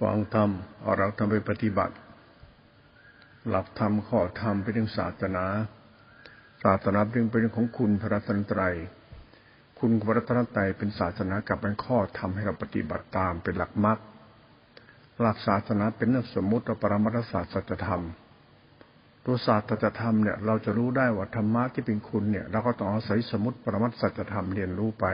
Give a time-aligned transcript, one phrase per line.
[0.00, 0.50] ฟังธรรม
[0.80, 1.94] เอาเราทำไปปฏิบัติ
[3.48, 5.44] หลักธรรมข้อธรรมเป็นเรื่องศาสนา
[6.64, 8.74] ศาสนาเป็นเป็นเรื่องของคุณพระรัตนตรัย
[9.78, 13.98] คุณพระรัตนตรัยเป็นศาสนากับเป็นข้อธรรมให้เราปฏิบัติตามเป็นหลักมรรค
[15.20, 18.02] หลักศาสนาเป็นเรื่องสมมติปรมัตศาสตร์สัจธรรม
[19.24, 25.06] ตัวศาสตร์สัจธรรมเนี่ยเราจะรู้ได้ว่าธรรมะที่เป็นคุณเนี่ยเราก็ต้องอาศัยสมมติปรมัตสัจธรรมเรียนรู้ไป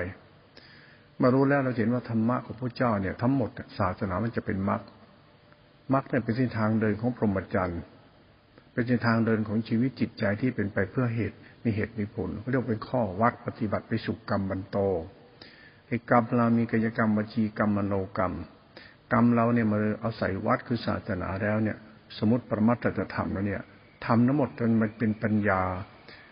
[1.23, 4.81] มารู้แล้วเราเห็นว่าธรรมะของพระเจ้าเนี่ยทั้งหมดศาสนามันจะเป็นมรรค
[5.95, 7.81] มรรคเนี่ยเป็นเส้นทางเดินของพรหมจรรย์
[8.73, 14.77] เป็นเส้นทางเดินของชีวิตจิตใจที่เป็นไปเพื่อเหตุมีเหตุมีผลเขาเรียกเป็นข้อวัดปฏิบัติไปสู่กรรมบรรโต
[15.87, 18.35] ไอ้กรรมเรามีกายกรรมวจีกรรมมโนกรรม
[19.13, 21.77] กรรมเราเนี่ยมาเอาศัยวัดคือศาสนาแล้วเนี่ย
[22.19, 23.63] สมมติประมัตถธรรมแล้วเนี่ย
[24.05, 25.63] ทำทั้งหมดจนมันเป็นปัญญา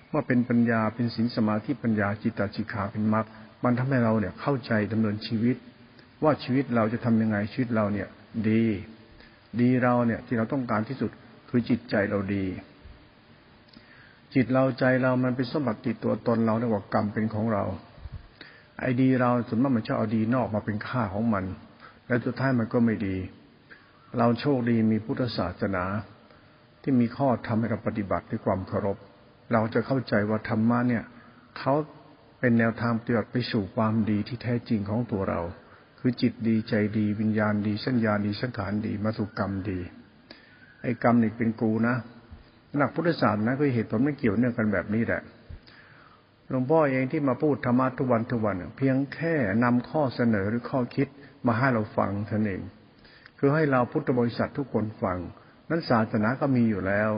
[0.08, 3.26] เมื่อเป็นปัญญาเป็นศีลสมาธิปัญญาจิตตจิขาเป็นมรรค
[3.64, 5.56] มันทำให้เราเนี่ยเข้าใจดำเนินชีวิต
[6.24, 8.08] ว่าชีวิตเราจะทำยังไงชีวิตเราเนี่ย
[8.48, 8.64] ดี
[9.60, 11.10] ดีเราเนี่ยที่เราต้องการที่สุด
[11.48, 12.46] คือจิตใจเราดี
[14.34, 17.64] จิตเราใจเรามันเป็นสมบัติติดตัวตนเราเรียกว่ากรรมเป็นของเรา
[18.80, 21.44] ไอ้ดีเราส่วนมากมันชอบเอาดีนอกมาเป็นค่าของมัน
[22.06, 23.16] และสุดท้ายมันก็ไม่ดี
[24.18, 25.84] เราโชคดีมีพุทธศาสนา
[26.82, 28.96] ที่มีข้อทำให้เราปฏิบัติด้วยความเคารพ
[29.52, 31.04] เราจะเข้าใจว่าธรรมะเนี่ย
[31.58, 31.74] เขา
[32.40, 35.40] เป็นแนวทางปฏิบัติไปสู่ความดีที่แท้จริงของตัวเรา
[35.98, 39.80] คือจิตดีใจดี วิญญาณดีสัญญาดีสังขารดีมาสู่กรรมดี
[40.82, 41.96] ไอ้กรรมนี่เป็นกูนะ
[42.76, 45.22] หลักพุทธศาสตร์นะคือเหตุผลไม่เกี่ยวเนื่องกันแบบนี้แหละ
[46.48, 51.08] หลวงพ่อเองที่มาพูดธรรมะทุกวันทุกวัน เพียงแค่นำข้อเสนอหรือข้อคิด
[51.46, 52.62] มาให้เราฟังเท่านั้นเอง
[53.38, 55.18] คือให้เราพุทธบริษัททุกคนฟัง
[55.70, 57.10] นั้นศาสนาก็มีอยู่แล้ว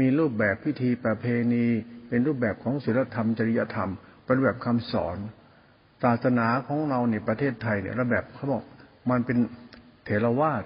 [0.00, 1.66] มีรูปแบบพิธีประเพณี
[2.08, 3.90] เป็นรูปแบบของศีลธรรมจริยธรรม
[4.30, 5.18] เป็นแบบคำสอน
[6.02, 8.62] ศาสนาของเราในประเทศไทยเนี่ยระแบบเขาบอก
[9.10, 9.38] มันเป็น
[10.04, 10.64] เถรวาท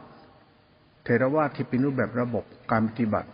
[1.04, 3.30] เถรวาทที่เป็นรูปแบบระบบการปฏิบัติ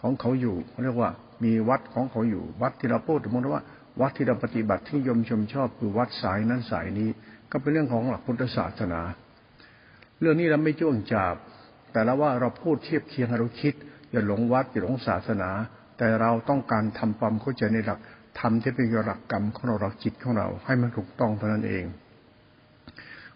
[0.00, 1.10] ของเขาอยู่เขาเรียกว่า
[1.44, 3.64] มีวัดของเขาอยู่ วัดที่เราพูดถึงว่า
[4.00, 7.10] วัดที่เราปฏิบัติที่ยมชมชอบคือวัดสายนั้นสายนี้
[7.50, 9.00] ก็เป็นเรื่องของหลักพุทธศาสนา
[10.20, 11.34] เรื่องนี้เราไม่จ้วงจาบ
[11.92, 13.74] แต่ละว่าเราพูดเทียบเคียงเราคิด
[14.10, 15.50] อย่าหลงวัดอย่าหลงศาสนา
[15.98, 17.98] แต่เราต้องการทำความเข้าใจในหลัก
[18.40, 21.84] ทำที่เป็นหลักกรรมของเราหลักจิตของเรา ให้มันถูกต้องเท่านั้นเอง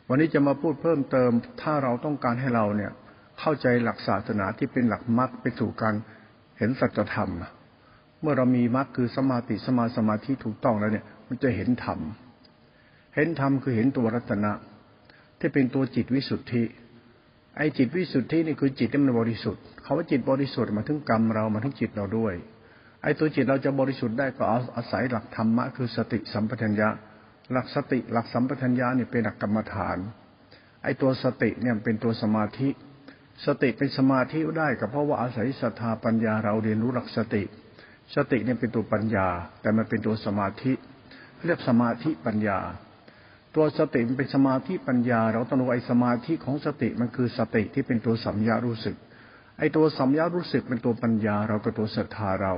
[0.08, 1.30] วันนี้จะมาพูดเพิ่มเติม
[1.62, 2.92] ถ้าเราต้องการให้เราเนี่ย
[3.40, 5.94] เข้าใจหลักศาสนาที่เป็นหลักมรรคไปสู่การ
[6.58, 7.30] เห็นสัจธรรม
[8.20, 11.98] เมื่อเรามีมรรคคือสมาธิสมาสมาธิถูกต้องแล้วเนี่ย มันจะเห็นธรรม
[13.14, 14.52] เห็นธรรมคือเห็นตัวรัตนะ
[15.38, 16.62] ที่เป็นตัวจิตวิสุทธิ
[17.56, 22.34] ไอ้จิตวิสุทธินี่คือจิตที่มันบริสุทธิ์เขาว่าจิตบริสุทธิ์มาถึงกรรมเรามาถึงจิตเราด้วย
[23.02, 26.88] ไอ้ตัวจิตเราจะบริสุทธิ์ได้ก็อาอาศัยหลักธรรมะคือสติสัมปชัญญะ
[27.52, 29.98] หลักสติหลักสัมปชัญญะเนี่ยเป็นหลักกรรมฐาน
[30.82, 32.68] ไอ้ตัวสติเนี่ยเป็นตัวสมาธิ
[33.46, 37.42] สติเป็นสมาธิได้ก็เพราะว่าอาศัยศรัทธาปัญญาเราเรียนรู้หลักสติ
[38.14, 39.28] สติเนี่ยเป็นตัวปัญญา
[39.60, 40.72] แต่มันเป็นตัวสมาธิ
[41.46, 42.58] เรียกสมาธิปัญญา
[43.54, 48.96] ตัวสติมันเป็นสมาธิปัญญา เราต้องรู้ไอ้สมาธิของสติมันคือสติที่เป็นตัวสัมยารู้สึก
[49.58, 52.54] ไอ้ตัวสัมยารู้สึกเป็นตัวปัญญาเราก็ตัวศรัทธาเรา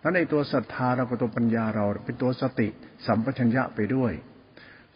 [0.00, 2.68] แล้วในตัวศรัทธาเรากับตัวปัญญาเราเป็นตัวสติ
[3.06, 4.12] สัมปชัญญะไปด้วย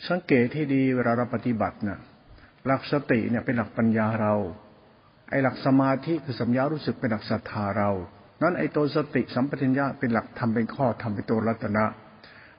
[0.08, 2.00] สังเกตที่ดีเวลาเราปฏิบัตินะ่ะ
[2.66, 4.34] หลักสติเนี่ยเป็นหลักปัญญาเรา
[5.30, 7.90] ไอ้หลักสมาธิคือสัมยารู้สึกเป็นหลักศรัทธาเรา
[8.42, 11.84] นั้นไอ้ตัวสติสัมปชัญญะเป็นหลักทำเป็นข้อทำเป็นตัวรัตนะ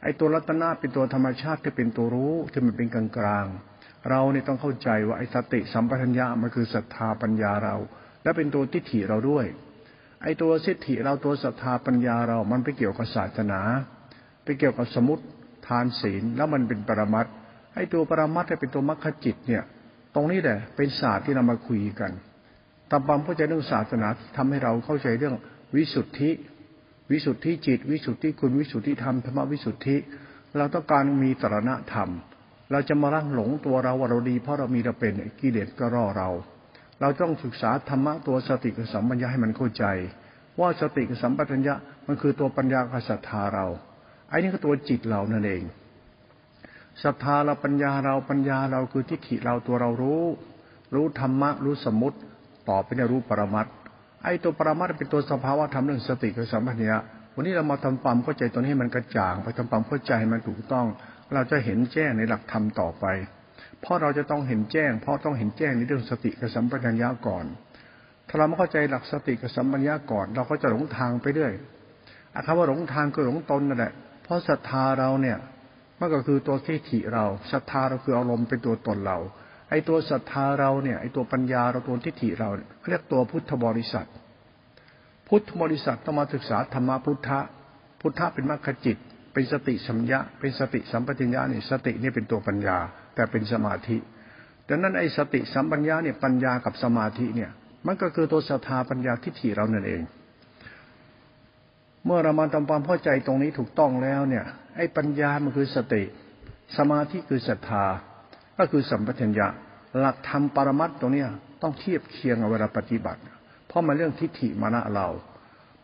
[0.04, 3.46] ไอ้ตัวรัตนะเป็นตัวธรรมชาติที่เป็นตัวรู้ที่มันเป็นกลางกลาง
[4.10, 7.76] เราเนี่ยต้องเข้าใจว่าไอ้สติสัมปชัญญะมันคือศรัทธาปัญญาเรา
[8.24, 9.46] และเป็นตัวทิฏฐิเราด้วย
[10.24, 13.60] ไอ้ตัวสิทธิเราตัวศรัทธาปัญญาเรา มันไปเกี่ยวกับศาสนา
[14.44, 15.24] ไปเกี่ยวกับสมุติ
[15.68, 17.26] ทานศีล แล้วมันเป็นปรมัต
[17.76, 19.64] ไอ้ตัวปรมัตถ์เป็นตัวมรรคจิตเนี่ย
[20.16, 22.12] ตรงนี้แหละเป็นศาสตร์ที่เรามาคุยกัน
[22.92, 25.36] ตามความเข้าใจเรื่องศาสนาทำให้เราเข้าใจเรื่อง
[25.76, 26.32] วิสุทธิ
[27.12, 29.98] วิสุทธิจิต วิสุทธิคุณวิสุทธิธรรมธรรมวิสุทธิ
[30.58, 32.10] เราต้องการมีตรณธรรม
[32.72, 36.30] เราจะมาร่างหลงตัวเราว่าเราดี เพราะเรามีเราเป็นกิเลสก็รอเรา
[37.02, 39.86] เราต้องศึกษาธรรมะตัวสติกับสัมปัญญาให้มันเข้าใจ
[40.60, 41.74] ว่าสติกับสัมปัญญา
[42.08, 43.66] มันคือตัวปัญญากับศรัทธาเรา
[44.30, 45.64] ไอ้นี่ก็ตัวจิตเรานั่นเอง
[47.04, 50.24] ศรัทธาเราปัญญาเราปัญญาเราคือทิฏฐิเราตัวเรารู้
[50.96, 52.18] รู้ธรรมะรู้สมุติ
[52.70, 53.68] ต่อไปเนี่ยรู้ปรมัต
[54.24, 56.98] ไอ้ตัวปรมัตเป็นตัวสภาวะธรรมเรื่องสติกับสัมปัญญา
[57.36, 60.86] วันนี้เรามาทำความเข้าใจตัวนี้ให้มันกระจ่าง ไปทำความเข้าใจให้มันถูกต้อง
[61.34, 63.06] เราจะเห็นแจ้งในหลักธรรมต่อไป
[63.82, 67.46] เพราะเราจะต้องเห็นแจ้ง เพราะต้องเห็นแจ้งในเรื่องสติกับสัมปชัญญะก่อน
[68.28, 71.54] ถ้าเราไม่เข้าใจหลักสติกับสัมปชัญญะก่อน เราก็จะหลงทางไปเรื่อย
[72.34, 73.94] อาคำว่าหลงทางก็หลงตนนั่นแหละ
[74.24, 75.38] เพราะศรัทธาเราเนี่ย
[76.00, 79.18] มันก็คือตัวทิฏฐิเราศรัทธาเราคืออารมณ์เป็นตัวตนเรา
[79.70, 82.50] ไอ้ตัวศรัทธาเราเนี่ยไอ้ตัวปัญญาเราตัวทิฏฐิเรา
[82.90, 84.08] เรียกตัวพุทธบริษัท
[85.28, 87.40] พุทธบริษัทต้องมาศึกษาธรรมพุทธะ
[88.02, 88.98] พุทธะเป็นมรรคจิต
[89.34, 92.78] เป็นสติสัมยะ เป็นสติสัมปชัญญะนี่ยสตินี่เป็นตัวปัญญา
[93.16, 93.98] แต่เป็นสมาธิ
[94.68, 97.52] ดังนั้นไอ้สติสัมปัญญาเนี่ยปัญญากับสมาธิเนี่ย
[97.88, 100.02] มันก็คือตัวศรัทธาปัญญาทิฏฐิเรานั่นเอง
[102.06, 104.46] เมื่อเรามาทำความเข้าใจตรงนี้ถูกต้องแล้วเนี่ย
[104.78, 106.04] ไอ้ปัญญามันคือสติ
[106.78, 107.86] สมาธิคือศรัทธา
[108.58, 109.48] ก็คือสัมปชัญญะ
[110.00, 111.24] หลักธรรมปรมัตตรงนี้
[111.62, 113.22] ต้องเทียบเคียงเวลาปฏิบัติ
[113.68, 115.08] เพราะมันเรื่องทิฏฐิมานะเรา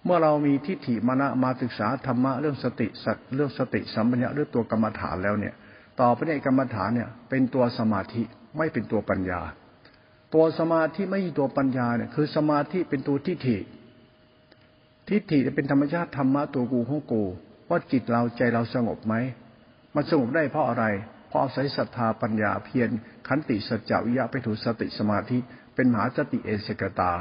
[0.05, 5.53] เมื่อเรามีทิฏฐิมานะมาศึกษาธรรมะเรื่องสติสัตเรื่องสติสัมปัญญะเรื่องตัวกรรมฐานแล้วเนี่ย
[5.99, 8.21] ต่อไปในกรรมฐานเนี่ย เป็นตัวสมาธิ
[8.57, 9.41] ไม่เป็นตัวปัญญา
[10.33, 13.57] ตัวสมาธิไม่ใช่ตัวปัญญาเนี่ยคือสมาธิเป็นตัวทิฏฐิ
[15.09, 17.23] ทิฏฐิจะเป็นธรรมชาติธรรมะตัวกูของกู
[17.69, 19.13] ว่าจิตเราใจเราสงบไหม
[19.95, 20.85] มันสงบได้เพราะอะไร
[21.29, 22.89] เพราะอาศัยศรัทธาปัญญาเพียร
[23.27, 25.37] ขันติสัจจวิยะไปถูสติสมาธิ
[25.75, 27.13] เป็นมหาสติเอสกตา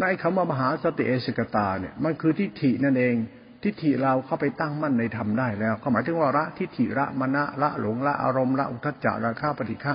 [0.00, 3.14] ในคำว่ามหาสติเอสกตาเนี่ยมันคือทิฏฐินั่นเอง
[3.62, 9.94] ทิฏฐิเราเข้าไปตั้งมั่นในธรรมได้แล้ว ก็หมายถึงว่าละทิฏฐิละมณะละหลงละอารมณ์ละอุทจจาระข้าปฏิฆะ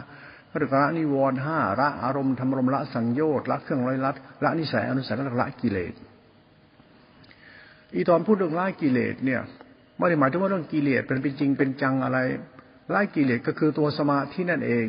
[0.51, 5.93] พระกระนิวรณ์ห้าละอารมณ์ธรรมรมละสังโยชน์ละเครื่องร้อยลัดละนิสัยอนุสัยละกิเลส
[7.93, 9.41] อีตอนพูดเรื่องละกิเลสเนี่ย
[9.97, 12.17] ไม่ได้หมายถึงว่าเรื่องกิเลสเป็นเป็นจริงเป็นจังอะไร
[12.93, 14.87] ล่กิเลสก็คือตัวสมาธินั่นเอง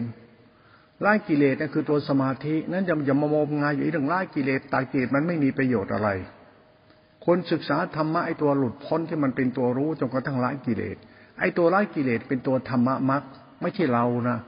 [1.04, 6.08] ล่กิเลสนั่นคือตัวสมาธินั้นอย่าอย่ามามองงายอยู่เรื่องล่กิเลสตากิเลสมันไม่มีประโยชน์อะไร
[7.30, 10.96] คนศึกษาธรรมะไอตัวหลุดพ้นที่มันเป็นตัวรู้จนกระทั่งละกิเลส
[11.40, 13.22] ไอตัวไล่กิเลสเป็นตัวธรรมะมรรค
[13.62, 14.38] ไม่ใช่เรานะ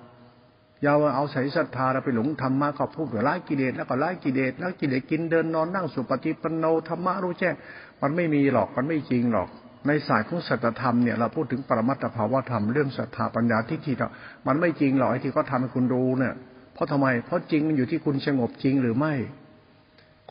[0.83, 7.55] อย่าเอาใส่ศรัทธาเราไปหลงธรรมะก็พูดว่าละกิเลสแล้วก็ละกิเลสแล้วกิเลสกินเดินนอนนั่งสุปฏิปันโนธรรมะรู้แจ้ง
[8.03, 9.49] มันไม่มีหรอกมันไม่จริงหรอก
[9.87, 14.09] ในสายของสัจธรรมเนี่ยเราพูดถึงปรมัตถภาวธรรมเรื่องศรัทธาปัญญาที่ทีเรา
[14.47, 16.35] มันไม่จริงหรอกไอ้ที่เขาทาให้คุณรู้เนี่ย
[16.75, 19.15] เพราะทำไมเพราะจริงมันอยู่ที่คุณสงบจริงหรือไม่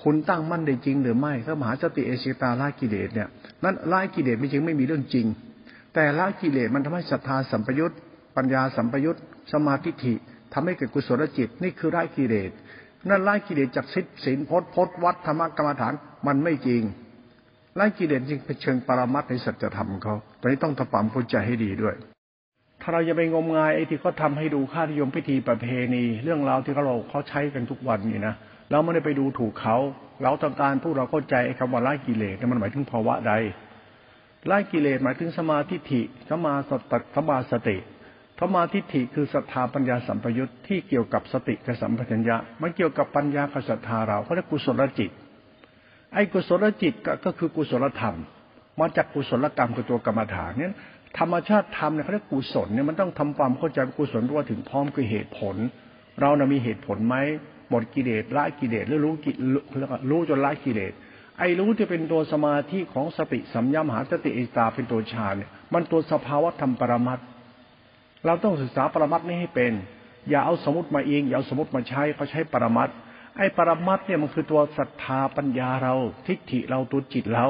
[0.03, 3.27] คุณตั้งมั่นได้จริงหรือไม่ถ้ามหาสติเอสิตาละกิเลสเนี่ย
[3.63, 5.25] นั้นละกิเลสไม่จริงไม่มีเรื่องจริง
[5.93, 7.93] แต่ละกิเลสมันทำให้ศรัทธาสัมปยุต
[8.35, 9.19] ปัญญาสัมปยุต
[9.53, 10.13] สมาธิฐิ
[10.53, 12.51] ทำให้เกิดกุศลจิต นี่คือละกิเลส
[13.09, 15.93] นั่นละกิเลสจากสิทธิศีลพจน์พจน์วัดธรรมกรรมฐาน
[16.27, 16.81] มันไม่จริง
[17.79, 21.95] ล่กิเลสจริงเป็นเชิงปรามัดในสัจธรรมเขาตอนนี้ต้องทำความเข้าใจให้ดีด้วย
[22.81, 28.35] ถ้าเราจะไปงมงายไอ้ที่เขาทาให้ดูค่านิยมพิธีประเพณี เรื่องราวที่เขาเราเขาใช้กันทุกวันนี่นะ
[28.71, 29.77] เราไม่ได้ไปดูถูกเขา
[30.23, 33.33] เราต้องการผู้เราเข้าใจคำว่าไล่กิเลสมันหมายถึงภาวะใด
[34.47, 37.77] ไล่กิเลสหมายถึงสมาธิฐิสมาสตสมาสติ
[38.41, 45.11] สมาธิฐิคือศรัทธาปัญญาสัมปยุตที่เกี่ยวกับสติกับสัมปชัญญะมันเกี่ยวกับปัญญากับศรัทธาเราเขาเรียกกุศลจิต
[46.13, 46.93] ไอ้กุศลจิต
[47.25, 48.15] ก็คือกุศลธรรม
[48.79, 50.73] มาจากกุศลกรรมคือตัวกรรมฐานเนี่ย
[51.17, 55.55] ธรรมชาติธรรมเนี่ยเขาเรียกกุศลเนี่ยมันต้องทำความเข้าใจกุศลรู้ถึงพร้อมคือเหตุผล
[56.21, 57.15] เรานะมีเหตุผลไหม
[57.69, 59.31] หมดกิเลสละกิเลสหรือรู้กิ
[60.09, 60.93] รู้จนละกิเลส
[61.39, 67.19] ไอ้รู้ที่เป็นตัวสมาธิของสติสัมยามหาสติอิตาเป็นตัวฌานเนี่ยมันตัวสภาวะธรรมปรมัต
[68.25, 69.71] เราต้องศึกษาปรมัตนี้ให้เป็น
[70.29, 72.89] อย่าเอาสมมติมาเองอย่าเอาสมมติมาใช้เขาใช้ปรมัต
[73.37, 75.93] ไอ้ปรมัตเนี่ยมันคือตัวศรัทธาปัญญาเรา
[76.27, 77.47] ทิฏฐิเราตัวจิตเรา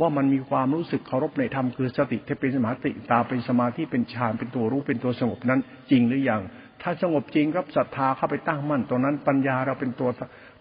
[0.00, 5.60] ว่ามันมีความรู้สึกเคารพในธรรมคือสติที่เป็นสมาธิตาเป็นสมาธิเป็นฌานเป็นตัวรู้เป็นตัวสงบนั้น
[5.90, 6.42] จริงหรือยัง
[6.82, 10.08] ถ้าสงบจริงครับศรัทธาเข้าไปตั้งมั่นตรงนั้น ปัญญาเราเป็นตัว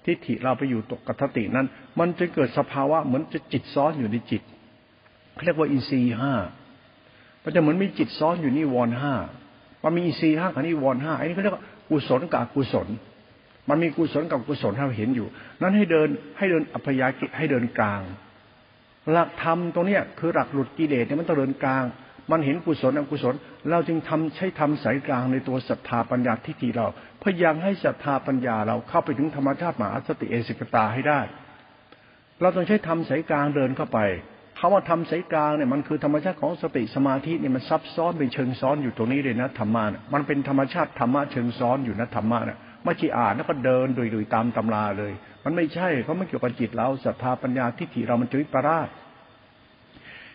[0.06, 1.66] ทิฏฐิเราไปอยู่ตกกัตตินั้น
[2.00, 4.42] มันจะเกิดสภาวะเหมือนจะจิตซ้อนอยู่ในจิต
[5.34, 6.34] เขาเรียกว่าอินทรีห้า
[7.44, 9.14] มันจะเหมือนมีจิตซ้อนอยู่นี่วรห้า
[9.84, 12.88] มันมีอินทรีห้ากับนี่วรห้าอันนี้เขาเรียกว่ากุศลกับอกุศล
[13.70, 15.28] มันมีกุศลกับกุศลที่เราเห็นอยู่
[15.62, 18.02] นั้นให้เดินให้เดินอัพยากิให้เดินกลาง
[19.12, 21.84] หลักธรรมตรงเนี้ยคือหลักหลุดกิเลสเนี่ยมันต้องเดินกลาง
[22.32, 23.36] มันเห็นกุศลอกุศล
[23.70, 26.88] เราจึงทำใช้ทำสายกลางในตัวศรัทธาปัญญาทิฏฐิเรา
[27.24, 31.20] พยายามให้ศรัทธาปัญญาเราเข้าไปถึงธรรมชาติมหาสติเอสิกตาให้ได้
[32.42, 34.00] เราต้องใช้ทำสายกลางเดินเข้าไป
[34.60, 39.84] คาว่าทำสายกลางเนี่ยมันคือธรรมชาติของสติสมาธิเนี่ยมันซับซ้อนเป็นเชิงซ้อนอยู่ตรงนี้เลยนะธรรมะ
[40.14, 45.12] มันเป็นธรรมชาติธรรมะเชิงซ้อนอยู่นะธรรมะเนี่ยไม่ใช่อ่านแล้วก็เดินดุยๆตามตำราเลย
[45.46, 48.88] มันไม่ใช่เขาไม่เกี่ยวกับจิตเราศรัทธาปัญญาทิฏฐิเรามันจะวิปราช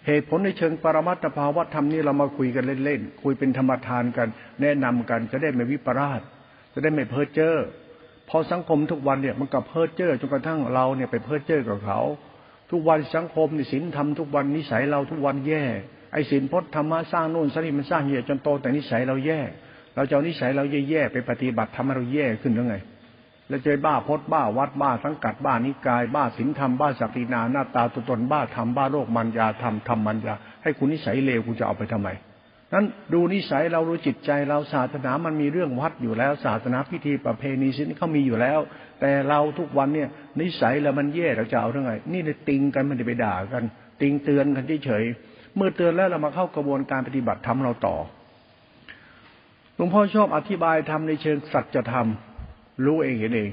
[0.07, 4.29] เหตุผลในเชิงปรมัตถภาวะธรรมนี่เรามาคุยกันเล่นๆ คุยเป็นธรรมทานกัน
[4.61, 6.21] แนะนำกันจะได้ไม่วิปราช
[6.73, 7.57] จะได้ไม่เพ้อเจ้อ
[8.29, 12.01] พอสังคมทุกวันเนี่ยมันกับเพ้อเจ้อจนกระทั่งเราเนี่ยไปเพ้อเจ้อกับเขา
[12.71, 15.65] ทุกวันสังคมในศีลธรรมทุกวันนิสัยเราทุกวันแย่
[16.13, 19.41] ไอ้ศีลพจน์ธรรมะสร้างโน่นสร้างนี่มันสร้างเหี้ยจนโตแต่นิสัยเราแย่
[19.97, 22.77] เราจะเอานิสัยเราแย่ๆไปปฏิบัติทำให้เราแย่ขึ้นหรือไง
[23.49, 32.09] แล้วเจอบ้าพดบ้าวัดบ้าสังกัดบ้านิกาย บ้าศีลธรรมบ้าศักดินาหน้าตาตัวตนบ้าธรรมบ้าโรคมันยาธรรมธรรมมันยาให้คุณนิสัยเลวคุณจะเอาไปทำไม
[32.73, 38.59] นั้นดูนิสัยเรารู้จิตใจเราศาสนามันมีเรื่องวัดอยู่แล้ว ศาสนาพิธีประเพณีสิ่งเขามีอยู่แล้ว
[39.01, 40.09] แต่เราทุกวันเนี่ย
[40.41, 43.65] นิสัยเรามันแย่เราจะเอาเรื่องไงนี่เลยติงกันมันจะไปด่ากัน
[44.01, 45.05] ติงเตือนกันเฉย
[45.57, 47.97] เมื่อเตือนแล้วเรามาเข้ากระบวนการปฏิบัติทำเราต่อ
[49.77, 52.09] หลวงพ่อชอบอธิบายทำในเชิงสัจธรรม
[52.85, 53.51] รู้เองเห็นเอง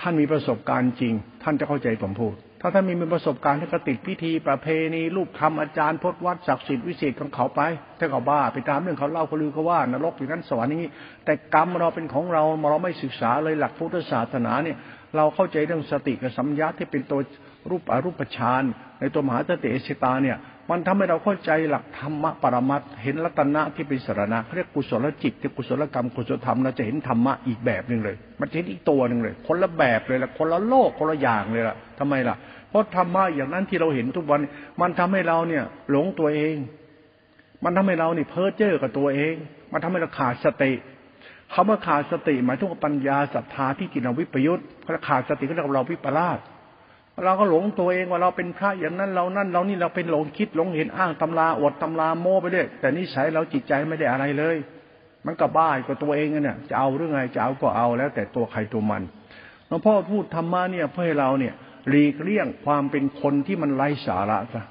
[0.00, 7.60] ท่านมีประสบการณ์จริง ท่านจะเข้าใจผมพูด ถ้าท่านมีประสบการณ์ท่านก็ติดพิธีประเพณีรูปคำอาจารย์พจนวัดศักดิ์สิทธิ์วิเศษของเขาไป
[7.98, 10.90] ถ้าเขาบ้าไปตามเรื่องเขาเล่าเขาลือเขาว่านรกอย่างนั้นสวรรค์อย่างนี้
[11.24, 14.76] แต่กรรมเราเป็นของเราเราไม่ศึกษาเลยหลักพุทธศาสนาเนี่ย
[15.16, 17.20] เราเข้าใจเรื่องสติกับสัมยาที่เป็นตัว
[17.70, 18.62] รูปอรูปฌาน
[19.00, 20.36] ในตัวมหาสติเอชตาเนี่ย
[20.70, 32.36] มันทำให้เราเข้าใจหลักธรรมะปรมัตเห็นรัตนะที่เป็นสารณะเขาเรียกกุศลจิตที่กุศลกรรมกุศลธรรมเราจะเห็นธรรมะอีกแบบหนึ่งเลย มันจะเห็นอีกตัวหนึ่งเลย คนละแบบเลยละคนละโลกคนละอย่างเลยล่ะทำไมล่ะ
[32.68, 34.40] เพราะธรรมะอย่างนั้นที่เราเห็นทุกวัน
[34.80, 36.56] มันทำให้เราเนี่ย หลงตัวเอง
[37.64, 39.34] มันทำให้เราเนี่ยเพ้อเจ้อกับตัวเอง
[39.72, 40.72] มันทำให้เราขาดสติ
[41.54, 44.66] คำว่าขาดสติหมายถึงปัญญาศรัทธาที่กินเราวิปยุทธ์
[45.08, 46.38] ขาดสติก็เรียกเราวิปลาส
[47.24, 54.56] เราก็หลงตัวเองว่าเราเป็นพระอย่างนั้นเรานั่นเรานี่เราเป็นหลงคิดหลงเห็นอ้างตำราอดตำราโม้ไปเรื่อยแต่นิสัยเราจิตใจไม่ได้อะไรเลย
[55.26, 59.02] มันก็บ้ากับตัวเองเนี่ยจะเอาเรื่องไงจะเอาก็เอาแล้ว แต่ตัวใครตัวมัน
[59.68, 61.54] หลวงพ่อพูดธรรมะเนี่ยเพื่อให้เราเนี่ย
[61.88, 64.64] หลีกเลี่ยงความเป็นคนที่มันไร้สาระซะ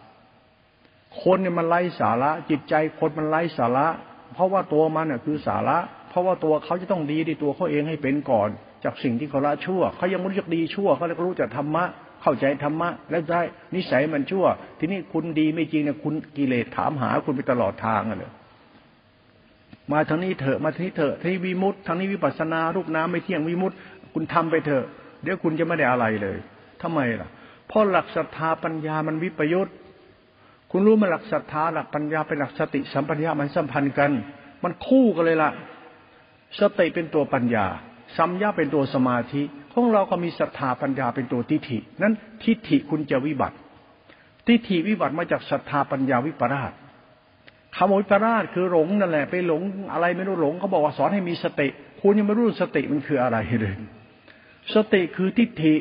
[1.23, 3.87] คนเนี่ยมันไร้สาระ จิตใจคนมันไร้สาระ
[4.33, 5.77] เพราะว่าตัวมันเนี่ยคือสาระ
[6.09, 8.49] เพราะว่าตัวเขาจะต้องดีในตัวเขาเองให้เป็นก่อน
[8.83, 11.85] จากสิ่งที่เขาละชั่วเขายังไม่รู้จักดีชั่วเขาเลยรู้จักธรรมะ
[12.21, 13.41] เข้าใจธรรมะ แล้วได้
[13.75, 14.45] นิสัยมันชั่ว
[14.79, 18.31] ทีนี้คุณดีไม่จริงเนี่ยคุณกิเลสถามหาคุณไปตลอดทางเลย
[19.91, 23.71] มาทางนี้เถอะมาทางนี้เถอะที่วิมุตทางนี้วิปัสนารูปน้ำไม่เที่ยงวิมุต
[24.13, 24.85] คุณทำไปเถอะ
[25.23, 26.37] เดี๋ยวคุณจะไม่ได้อะไรเลย
[26.81, 27.29] ทำไมล่ะ
[27.67, 29.69] เพราะหลักศรัทธาปัญญามันวิปยุต
[30.71, 34.11] คุณรู้มาหลักศรัทธาหลักปัญญาเป็นหลักสติสัมปัญญามันสัมพันธ์กัน
[34.63, 35.51] มันคู่กันเลยล่ะ
[36.59, 37.65] สติเป็นตัวปัญญา
[38.17, 43.57] สัมยาเป็นตัวสมาธิ ของเราก็มีศรัทธาปัญญาเป็นตัวทิฏฐิ นั้นทิฏฐิคุณจะวิบัติ
[44.47, 46.73] ทิฏฐิวิบัติมาจากศรัทธาปัญญาวิปราช
[47.75, 49.61] คำวิปราชคือหลงนั่นแหละไปหลง
[49.93, 51.67] อะไรไม่รู้หลงเขาบอกว่าสอนให้มีสติ
[52.01, 53.75] คุณยังไม่รู้สติมันคืออะไรเลย
[54.75, 55.75] สติคือทิฏฐิ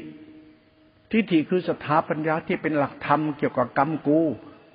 [1.12, 4.20] ทิฏฐิคือศรัทธาปัญญาที่เป็นหลักธรรมเกี่ยวกับกรรมกู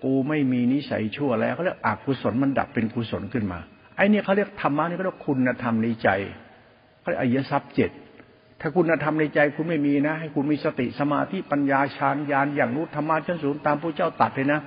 [0.04, 3.60] กูไม่มีนิสัยชั่วแล้วเขาเรียกอกุศลมันดับเป็นกุศลขึ้นมา
[3.96, 6.10] ไอ้นี่เขาเรียกธรรมะนี่เขาเรียกคุณธรรมในใจ
[7.00, 7.92] เขาเรียกอริยทรัพย์เจ็ด
[8.66, 14.60] ถ้าคุณธรรมในใจคุณไม่มีนะ ให้คุณมีสติสมาธิปัญญาฌานญาณอย่างรู้ธรรมะชั้นสูงตามพระเจ้าตัดเลยนะ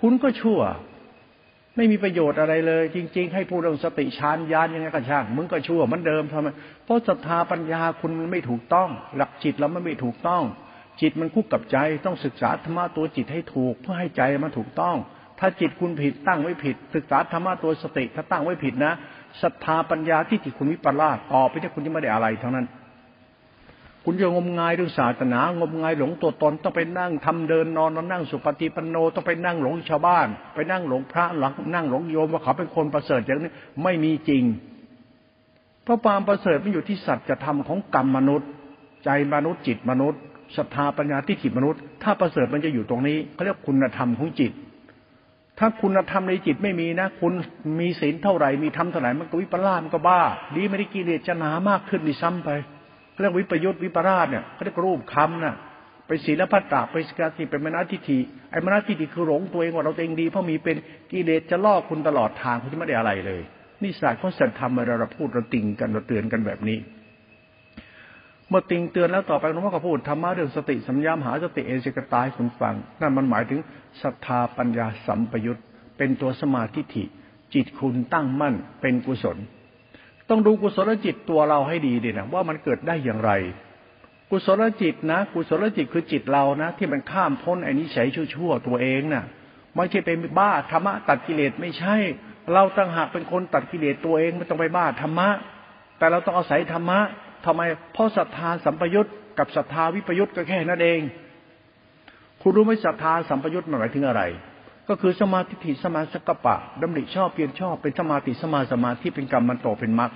[0.00, 0.60] คุณก็ชั่ว
[1.76, 6.48] ไม่มีประโยชน์อะไรเลย จริง ๆ ให้พูดเรื่องสติฌานญาณยังไงก็ช่างมึงก็ชั่วเหมือนเดิมทำไม
[6.84, 10.42] เพราะศรัทธาปัญญาคุณมันไม่ถูกต้อง หลักจิตเราไม่ถูกต้อง
[11.00, 14.96] จิตมันคู่กับใจต้องศึกษาธรรมะตัวจิตให้ถูก เพื่อให้ใจมันถูกต้อง
[15.38, 18.92] ถ้าจิตคุณผิดตั้งไว้ผิด ศึกษาธรรมะตัวสติถ้าตั้งไว้ผิดนะ
[19.42, 22.66] ศรัทธาปัญญาที่จิตคุณวิปลาสต่อไปที่คุณจะไม่ได้อะไรทั้งนั้น
[24.06, 34.44] คุณจะงมงายเรื่องศาสนา งมงายหลงตัวตนต้องไปนั่งทำเดินนอนนั่งสุปฏิปันโนต้องไปนั่งหลงชาวบ้าน ไปนั่งหลงพระหลังนั่งหลงโยมว่าเขาเป็นคนประเสริฐอย่างนี้ไม่มีจริง
[35.84, 38.48] เพราะความประเสริฐมันอยู่ที่สัจธรรมของกรรมมนุษย์
[39.04, 40.20] ใจมนุษย์จิตมนุษย์
[40.56, 44.52] ศรัทธาปัญญาที่จิตมนุษย์ ถ้าประเสริฐมันจะอยู่ตรงนี้เขาเรียกคุณธรรมของจิต
[45.58, 47.32] ถ้าคุณธรรมในจิตไม่มีนะ คุณ
[47.80, 50.20] มีศีลเท่าไหร่มีธรรมเท่าไหร่มันก็วิปลาสมันก็บ้า
[50.56, 52.50] ดีไม่ได้กิเลสจะหนามากขึ้นดีซ้ำไป
[53.18, 55.56] เรื่องวิปยุทธวิปราชเนี่ยเขาเรียกรูปคำน่ะ
[56.06, 58.18] ไปศีลพัตตาไปสกาติเป็นมนาทิฏฐิ
[58.50, 60.76] ไอ้มนาทิฏฐิคือหลงตัวเองว่าเราเองดีเพราะมีเป็น
[61.10, 63.42] กิเลสจะล่อคุณตลอดทางคุณจะไม่ได้อะไรเลย
[63.82, 66.78] นี่ศาสตร์ของสัจธรรมเราเราพูดเราติงกันเราเตือนกันแบบนี้
[68.48, 73.60] เมื่อติงเตือนแล้วต่อไปหลวงพ่อก็พูดธรรมะเรื่องสติสัมยามหาสติเอเจกตายคุณฟัง นั่นมันหมายถึง
[74.02, 75.60] ศรัทธาปัญญาสัมปยุต
[75.98, 77.04] เป็นตัวสมาธิฐิ
[77.54, 79.38] จิตคุณตั้งมั่นเป็นกุศล
[80.30, 83.32] ต้องดูกุศลจิตตัวเราให้ดีดีนะว่ามันเกิดได้อย่างไร
[84.30, 89.24] กุศลจิตนะ กุศลจิตคือจิตเรานะ ที่มันข้ามพ้นไอ้นิสัยชั่วๆตัวเองนะ่ะ
[89.74, 91.96] ไม่ใช่เป็นบ้าธรรมะตัดกิเลสไม่ใช่
[92.52, 95.28] เราตั้งหากเป็นคนตัดกิเลสตัวเองไม่ต้องไปบ้าธรรมะ
[95.98, 97.00] แต่เราต้องอาศัยธรรมะ
[97.44, 97.62] ทำไม
[97.92, 101.00] เพราะศรัทธาสัมปยุตกับศรัทธาวิปยุตก็แค่นั้นเอง
[102.42, 104.22] คุณรู้ไหมศรัทธาสัมปยุตหมายถึงอะไร
[104.88, 110.12] ก็คือสมาธิสมาสกปะดำริชอบเปลี่ยนชอบเป็นสมาธิสมาสมาธิเป็นกรรมมันโตเป็นมรรค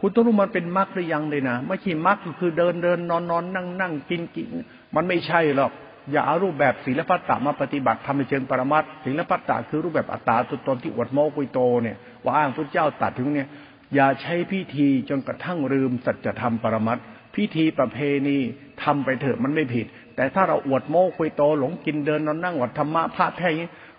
[0.00, 4.50] คุณต้องรู้มันเป็นมรรคหรือยังเลยนะไม่ใช่มรรคคือเดินเดินนอนนอนนั่งนั่งกินกิน
[4.94, 5.72] มันไม่ใช่หรอก
[6.12, 13.48] อย่าเอารูปแบบศีลพัตตามาปฏิบัติทำในเชิงปรมัตศีลพัตตาคือรูปแบบอัตตาตัวตนที่อวดโมกุยโตเนี่ยว่าอ้างพระเจ้าตัดถึงเนี่ย
[13.94, 16.98] อย่าใช้พิธีจนกระทั่งลืมสัจธรรมปรมัต
[17.34, 18.38] พิธีประเพณี
[18.82, 23.50] ทำไปเถอะมันไม่ผิด แต่ถ้าเราอวดโม้คุยโตหลงกินเดินนอนนั่งอวดธรรมะพระแท้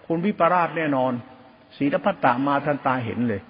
[0.08, 1.14] คุณวิปราชแน่นอน
[1.78, 3.42] ศีลพัตตามาทันตาเห็นเลย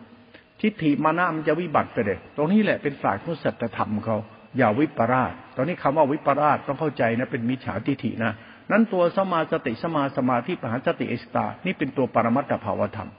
[0.61, 4.17] ทิฏฐิมานะมันจะวิบัติไปเลย ตรงนี้แหละเป็นศาสตร์ของสัจธรรมเขา
[4.57, 8.31] อย่าวิปราชตอนนี้คำว่าวิปราชต้องเข้าใจนะเป็นมิจฉาทิฏฐินะ
[8.71, 13.09] นั้นตัวสมาสติสมาสมาธิปหาสติเอสตา นี่เป็นตัวปรมัตถภาวธรรม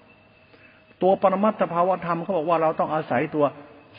[1.02, 3.44] ตัวปรมัตถภาวธรรมเขาบอกว่าเราต้องอาศัยตัว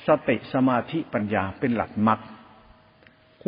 [0.08, 2.20] สติสมาธิปัญญาเป็นหลักมรรค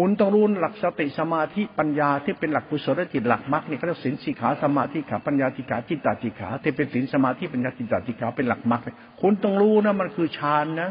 [0.02, 8.88] คุณต้องรู้หลักสติสมาธิปัญญาที่เป็นหลักกุศลจิตหลักมรรคเนี่ยเขาเรียกสินสิขาสมาธิขาปัญญาติขาจิตตาติขาที่เป็นสินสมาธิปัญญาจิตตาติขาเป็นหลักมรรค
[9.22, 10.90] คุณต้องรู้นะมันคือฌานนะ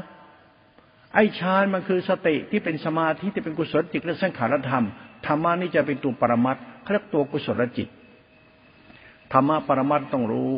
[1.15, 4.85] ไอ้ฌานมันคือสติที่เป็นสมาธิที่เป็นกุศลจิตและสังขารธรรม
[5.27, 7.89] ธรรมะนี่จะเป็นตัวปรมัตเขาเรียกตัวกุศลจิต
[9.33, 10.53] ธรรมะปรมัตต้องรู้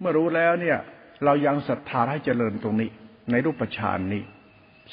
[0.00, 0.78] เมื่อรู้แล้วเนี่ย
[1.24, 2.88] เรายังศรัทธาให้เจริญตรงนี้
[3.30, 4.22] ในรูปฌานนี้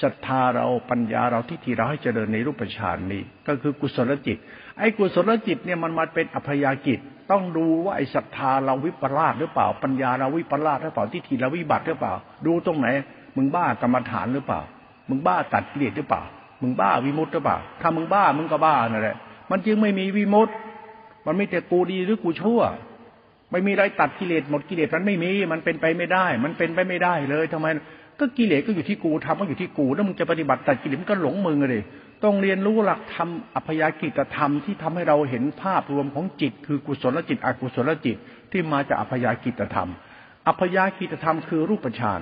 [0.02, 4.38] ศรัทธาเราปัญญาเราที่ที่เราให้เจริญในรูปฌานนี้ก็คือกุศลจิต
[4.80, 7.00] ไอ้กุศลจิตเนี่ยมันมาเป็นอัพยากิจ
[7.32, 12.14] ต้องดูว่าไอ้ศรัทธาเราวิปลาสหรือเปล่า ปัญญาเราวิปลาสหรือเปล่าที่ที่เราวิบัติหรือเปล่า
[12.46, 12.88] ดูตรงไหน
[13.36, 14.62] มึงบ้ากรรมฐานหรือเปล่า
[15.10, 16.22] มึงบ้าตัดกิเลสหรือเปล่า
[16.62, 19.16] มึงบ้าวิมุตต์หรือเปล่า ถ้ามึงบ้ามึงก็บ้านั่นแหละ
[19.52, 20.56] มันจึงไม่มีวิมุตต์
[21.26, 22.62] มันไม่แต่กูดีหรือกูชั่ว
[23.52, 27.68] ไม่มีอะไรตัดกิเลสหมดกิเลสมันไม่มี มันเป็นไปไม่ได้ มันเป็นไปไม่ได้เลยทำไม
[28.22, 31.84] ก็กิเลสก็อยู่ที่กูทำก็อยู่ที่กูแล้วมึงจะปฏิบัติตัดกิเลสมันก็หลงมึงเลย
[32.24, 38.18] ต้องเรียนรู้หลักธรรมอัพยากิจธรรมที่ทำให้เราเห็นภาพรวมของจิต คือกุศลจิตอกุศลจิต
[38.52, 39.90] ที่มาจากอัพยากิจธรรม
[40.48, 42.22] อัพยากิจธรรมคือรูปฌาน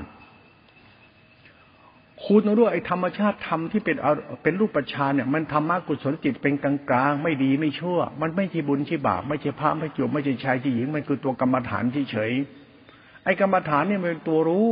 [2.25, 3.97] คุณรู้ไอ้ธรรมชาติธรรมที่เป็น
[4.43, 12.31] เป็นรูปฌานเนี่ยมันธรรมะกุศลจิตเป็นกลางกลางไม่ดีไม่ชั่ว มันไม่ใช่บุญใช่บาปไม่ใช่พระไม่ใช่โยมไม่ใช่ชายที่หญิงมันคือตัวกรรมฐานเฉย
[13.23, 14.69] ไอ้กรรมฐานเนี่ยมันเป็นตัวรู้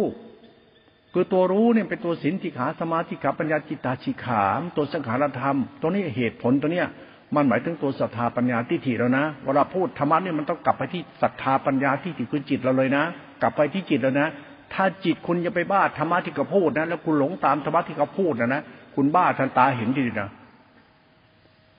[1.13, 6.87] คือตัวรู้เนี่ยเป็นตัวสินติขาสมาธิขาปัญญาจิตตาชิขาม ตัวสังขารธรรม ตัวนี้เหตุผลตัวเนี้ย
[7.35, 13.03] มันหมายถึงตัวศรัทธาปัญญาทิฏฐิแล้วนะเวลาพูดธรรมะเนี่ยมันต้องกลับไปที่ศรัทธาปัญญาทิฏฐิคือจิตเราเลยนะ
[13.41, 14.27] กลับไปที่จิตแล้วนะ
[14.73, 18.61] ถ้าจิตคุณจะไปบ้าธรรมะที่เขาพูดนะแล้วคุณหลงตามธรรมะที่เขาพูดนะนะ
[18.95, 20.29] คุณบ้าทันตาเห็นดีนะ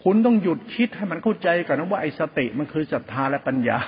[0.05, 3.79] คุณต้องหยุดคิดให้มันเข้าใจก่อนนะว่าไอ้สติมันคือศรัทธาและปัญญา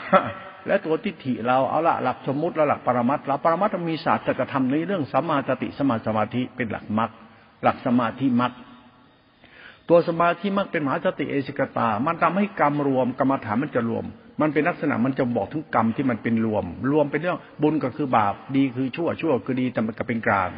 [0.66, 7.10] และตัวทิฏฐิเราเอาละหลักสมมุติและหลักปรมัตถ์เราปรมัตถ์มีศาสตร์จะทำในเรื่องสัมมาสติสมาสมาธิเป็นหลักมรรค
[7.62, 8.52] หลักสมาธิมรรค
[9.88, 14.04] ตัวสมาธิมรรคเป็นมหาสติเอสิกตา มันทำให้กรรมรวมกรรมฐานมันจะรวม
[14.40, 20.50] มันเป็นลักษณะมันจะบอกถึงกรรมที่มันเป็นรวม รวมเป็นเรื่องบุญก็คือบาปดีคือชั่วชั่วคือดีแต่มันก็เป็นกลาง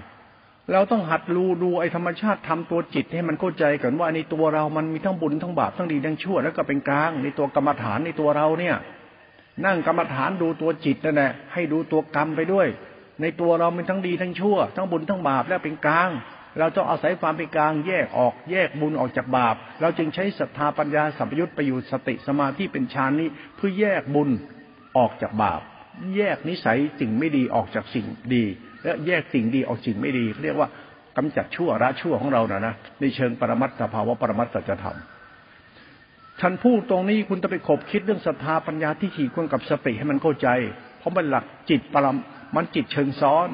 [0.72, 8.76] เราต้องหัดรู้ดูไอ้ธรรมชาติทำตัวจิตให้มันเข้าใจก่อนว่าในตัวเรามันมีทั้งบุญทั้งบาปทั้งดีทั้งชั่วแล้วก็เป็นกลางในตัวกรรมฐานในตัวเราเนี่ย
[9.66, 12.68] นั่งกรรมฐานดูตัวจิตนั่นแหละให้ดูตัวกรรมไปด้วย
[13.20, 16.10] ในตัวเราเป็นทั้งดีทั้งชั่ว ทั้งบุญทั้งบาปแล้วเป็นกลาง
[16.58, 24.28] เราต้องอาศัยความเป็นกลางแยกออกแยกบุญออกจากบาป เราจึงใช้ศรัทธาปัญญาสัมปยุตไปอยู่สติสมาธิเป็นฌานนี้เพื่อแยกบุญ
[24.98, 25.60] ออกจากบาป
[26.16, 28.44] แยกนิสัยสิ่งไม่ดีออกจากสิ่งดี
[28.84, 30.68] และแยกสิ่งดีออกสิ่งไม่ดีเรียกว่า
[31.16, 35.21] กำจัดชั่วละชั่วของเรานะนะในเชิงปรมัตถภาวะปรมัตถจะทำ
[36.40, 40.48] ฉันพูดตรงนี้คุณจะไปขบคิดเรื่องศรัทธาปัญญาที่ขี่ควงกับสติให้มันเข้าใจ
[40.98, 42.16] เพราะมันหลักจิตปรม
[42.54, 43.48] มันจิตเชิงซ้อน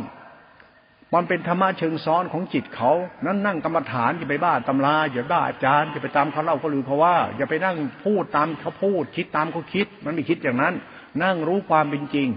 [1.14, 2.90] มันเป็นธรรมะเชิงซ้อนของจิตเขา
[3.26, 10.74] นั่นนั่งกรรมฐานอย่าไปบ้าตำราอย่าบ้าอาจารย์อย่าไปตามเขาเล่าเขาลือเขาว่า อย่าไปนั่งพูดตามเขาพูด คิดตามเขาคิด มันไม่คิดอย่างนั้น
[11.22, 12.28] นั่งรู้ความเป็นจริง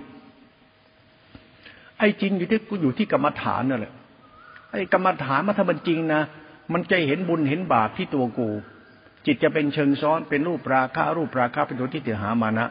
[2.00, 3.94] ไอ้จริงอยู่ที่อยู่ที่กรรมฐานนั่นแหละ
[4.72, 6.22] ไอ้กรรมฐานมาถ้ามันจริงนะ
[6.74, 8.50] มันจะเห็นบุญเห็นบาปที่ตัวกู
[9.26, 12.66] จิตจะเป็นเชิงซ้อนเป็นรูปราคะรูปราคะเป็นตัวที่ติหามานะ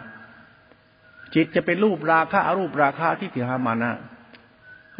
[1.34, 3.92] จิตจะเป็นรูปราคะรูปราคะที่ติหามานะ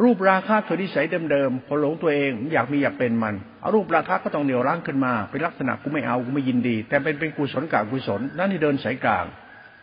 [0.03, 9.25] รูปราคะคือนิสัยเดิมๆพอหลงตัวเองอยากมีอยากเป็นมันอารูปราคะก็ต้องเหนียวรั้งขึ้นมา เป็นลักษณะกูไม่เอากูไม่ยินดี แต่เป็นเป็นกุศลกับกุศลนั่นให้เดินสายกลาง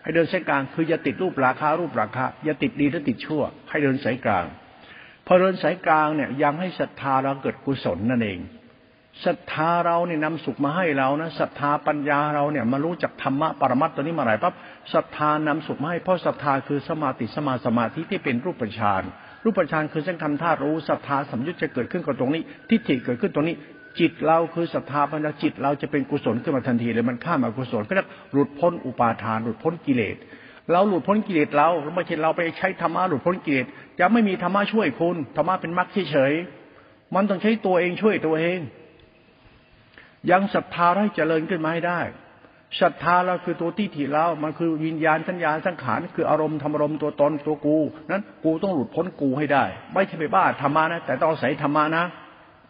[0.04, 4.46] ให้เดินสายกลางคืออย่าติดรูปราคะรูปราคะอย่าติดดีและติดชั่ว ให้เดินสายกลาง
[5.26, 8.40] พอเดินสายกลางเนี่ยยังให้ศรัทธาเราเกิดกุศลนั่นเอง
[9.26, 14.54] ศรัทธาเราเนี่ยนำสุขมาให้เรานะศรัทธาปัญญาเราเนี่ยมารู้จักธรรมะปรมัตตัวนี้มาไหนปั๊บ
[14.94, 19.04] ศรัทธานำสุขมาให้เพราะศรัทธาคือสมาติสมาสมาธิที่เป็นรูปฌาน
[19.44, 23.56] รูปฌานคือสังคำธาตุรู้ศรัทธาสัมยุญจะเกิดขึ้นกับตรงนี้ทิฏฐิเกิดขึ้นตรงนี้
[24.00, 30.16] จิตเราคือศรัทธาปัญญาจิตเราจะเป็นกุศลขึ้นมาทันทีเลยมันข้ามอกุศลก็เรียกหลุดพ้นอุปาทานหลุดพ้นกิเลส
[30.72, 33.66] เราหลุดพ้นกิเลสเราไม่ใช่เราไปใช้ธรรมะหลุดพ้นกิเลส
[34.00, 36.34] จะไม่มีธรรมะช่วยคุณธรรมะเป็นมรรคเฉย
[37.16, 38.60] มันต้องใช้ตัวเองช่วยตัวเอง
[40.32, 42.02] ยังศรัทธาให้เจริญขึ้นมาให้ได้
[42.82, 47.78] ศรัทธาเราคือตัวที่ถีเรา มันคือวิญญาณสัญญาสังขารคืออารมณ์ธรรมอารมณ์ตัวตนตัวกู
[48.10, 52.06] นั้นกูต้องหลุดพ้นกูให้ได้ ไม่ใช่ไปบ้าธรรมานะ แต่ต้องอาศัยธรรมานะ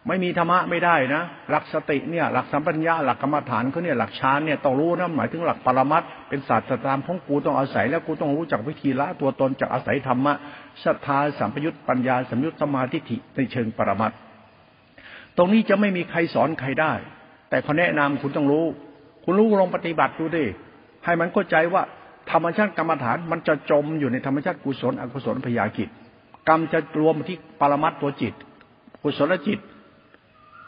[0.08, 10.34] ไม่มีธรรมะไม่ได้นะ หลักสติเนี่ย หลักสัมปัญญาหลักกรรมฐานเขาเนี่ยหลักฌานเนี่ยต้องรู้นะหมายถึงหลักปรมัตเป็นศาสตร์ตามของกูต้องอาศัยแล้วกูต้องรู้จักวิธีละตัวตนจากอาศัยธรรมะ
[10.84, 14.12] ศรัทธาสัมปยุตปัญญาสัมยุตสมาธิิในเชิงปรมัต
[15.36, 16.92] ตรงนี้จะไม่มีใครสอนใครได้
[17.50, 18.64] แต่เขาแนะนำคุณต้องรู้
[19.24, 20.44] คุณรู้ลองปฏิบัติดูดิ
[21.04, 21.82] ให้มันเข้าใจว่า
[22.30, 25.88] ธรรมชาติกรรมฐานมันจะจมอยู่ในธรรมชาติกุศลอกุศลพยากิจ
[26.48, 28.34] กรรมจะรวมที่ปรมัตตัวจิต
[29.02, 29.58] กุศลจิต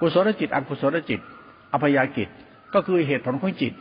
[0.00, 1.20] กุศลจิต อกุศลจิต
[1.72, 2.28] อภยากิจ
[2.74, 3.72] ก็คือเหตุผลของจิต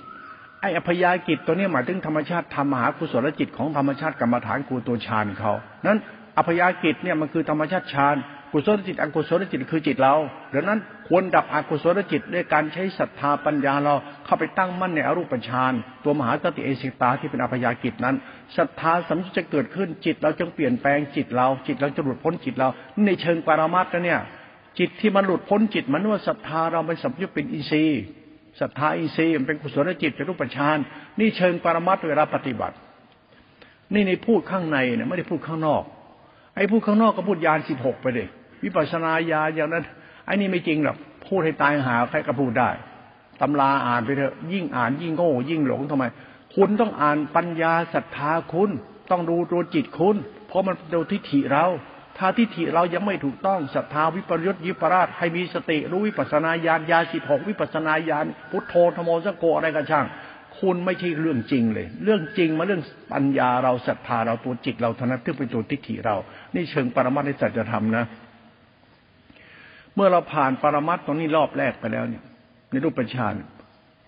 [0.61, 5.51] ไอ้อภยากิจตัวนี้หมายถึงธรรมชาติธรรมหากุศลจิตของธรรมชาติกรรมฐานกูตัวฌานเขา
[5.85, 5.99] นั้น
[6.37, 8.15] อภยากิจเนี่ยมันคือธรรมชาติฌาน
[8.53, 10.15] กุศลจิตอกุศลจิตคือจิตเรา
[10.53, 13.93] ดังนั้นควรดับอกุศลจิตด้วยการใช้ศรัทธาปัญญาเรา
[14.25, 18.15] เข้าไปตั้งมั่นในอรูปฌานตัวมหาสติเอสิตาที่เป็นอภยากิจนั้น
[18.57, 22.67] ศรัทธาสัมจะเกิดขึ้นจิตเราจึงเปลี่ยนแปลงจิตเรา จิตเราจะหลุดพ้นจิตเรา
[23.05, 24.19] ในเชิงปรามัตนะเนี่ย
[24.79, 28.01] จิตที่มันหลุดพ้นจิตมันว่าศรัทธาเราเป็นสัมยุเป็นอินทรีย์
[28.59, 30.77] ศรัทธาอินทรีย์มันเป็นกุศลจิตเป็นรูปฌาน
[31.19, 32.75] นี่เชิงปรามัตเวลาปฏิบัติ
[33.93, 35.83] นี่ในพูดข้างในเนี่ยไม่ได้พูดข้างนอก
[36.55, 38.27] ไอ้พูดข้างนอกก็พูดยานสิบหกไปเลย
[38.63, 39.85] วิปัสนาญาอย่างนั้น
[40.25, 42.69] ไอ้นี่ไม่จริงหรอกพูดให้ตายหาใครก็พูดได้
[43.41, 46.05] ตำราอ่านไปเถอะยิ่งอ่านยิ่งโง่ยิ่งหลงทำไม
[46.55, 48.69] คุณต้องอ่านปัญญาศรัทธาคุณ
[49.11, 50.15] ต้องดูตัวจิตคุณ
[50.47, 51.65] เพราะมันดูทิฏฐิเรา
[52.17, 60.05] ถ้าทิฏฐิเรายังไม่ถูกต้องศรัทธาวิปยุทยิปราชให้มีสติรู้วิปัสนาญาณยาสิบหกวิปัสนาญาณพุทโธธโมสโกอะไรกันช่าง
[60.59, 62.81] คุณไม่ใช่เรื่องจริงเลย เรื่องจริงมาเรื่อง
[63.13, 66.15] ปัญญาเราศรัทธาเราตัวจิตเราเท่านั้นที่เป็นตัวทิฏฐิเรา
[66.55, 68.05] นี่เชิงปรมัตถ์ในสัจธรรมนะ
[69.99, 72.23] มื่อเราผ่านปรมัตตรงนี้รอบแรกไปแล้วเนี่ย
[72.69, 73.33] ในรูปฌาน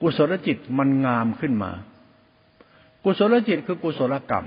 [0.01, 1.71] กุศลจิตมันงามขึ้นมา
[3.03, 4.45] กุศลจิตคือกุศลกรรม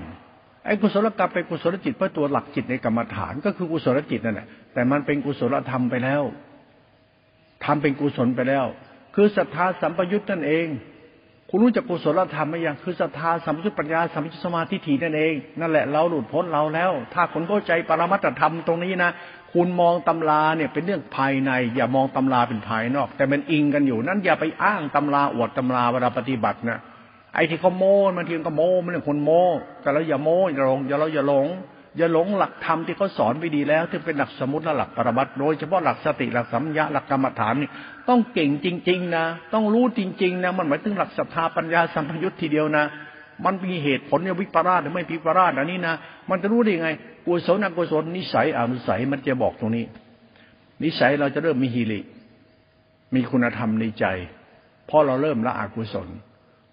[0.65, 6.23] ไอ้กุศลกรรมเป็นกุศลจิตเพื่อตัวหลักจิตในกรรมฐานก็คือกุศลจิตนั่นแหละแต่มันเป็นกุศลธรรมไปแล้ว
[7.63, 8.65] ทำเป็นกุศลไปแล้ว
[9.15, 10.67] คือศรัทธาสัมปยุตนั่นเอง
[11.49, 19.11] คุณรู้จักกุศลธรรมไหมยังคือศรัทธาสัมปยุตปัญญาสัมปยุตสมาธิถีนั่นเอง นั่นแหละเราหลุดพ้นเราแล้ว ถ้าคนเข้าใจปรมัตธรรมตรงนี้นะ
[19.55, 26.79] คุณมองตำราเนี่ยเป็นเรื่องภายใน อย่ามองตำราเป็นภายนอก แต่มันอิงกันอยู่ นั้นอย่าไปอ้างตำราอวดตำราเวลาปฏิบัตินะ
[27.33, 29.41] ไอ้ที่เขาโม้มันทีมันก็โม้มันเรื่องคนโม้
[29.81, 31.47] แต่เราอย่าโม้อย่าหลงอย่าเราอย่าหลง
[31.97, 37.69] อย่าหลงหลักธรรมที่เขาสอนไปดีแล้วที่เป็นหลักสมุติและหลักปรมัตโดยเฉพาะหลักสติหลักสัมยาหลักกรรมฐานนี่
[38.09, 42.85] ต้องเก่งจริง ๆ นะ ต้องรู้จริง ๆ นะ มันหมายถึงหลักศรัทธาปัญญาสัมพยุตทีเดียวนะ
[43.45, 45.95] มันมีเหตุผลเนี่ยวิปราชหรือไม่วิปราชอันนี้นะ
[46.29, 46.89] มันจะรู้ได้ไง
[47.25, 49.85] กุศลอกุศลนิสัยอนุสัยมันจะบอกตรงนี้
[50.83, 51.99] นิสัยเราจะเริ่มมีฮิริ
[53.15, 54.05] มีคุณธรรมในใจ
[54.87, 56.09] เพราะเราเริ่มละอกุศล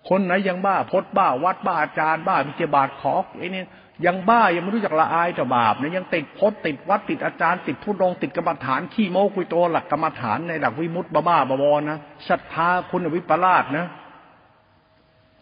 [0.08, 3.64] คนไหนยังบ้าพดบ้า วัดบ้าอาจารย์บ้าพิจบาทขอไอ้นี่
[4.06, 11.52] ยังบ้ายังไม่รู้จักละอายต่บาปเนี่ยยังติดพดติดวัดติดอาจารย์ ติดทุดงติดกรรมฐานขี้โม้คุยโตหลักกรรมฐานในหลักวิมุตต์บ้าบ้าบ
[11.90, 11.98] นะ
[12.28, 13.86] ศรัทธาคุณวิปลาสนะ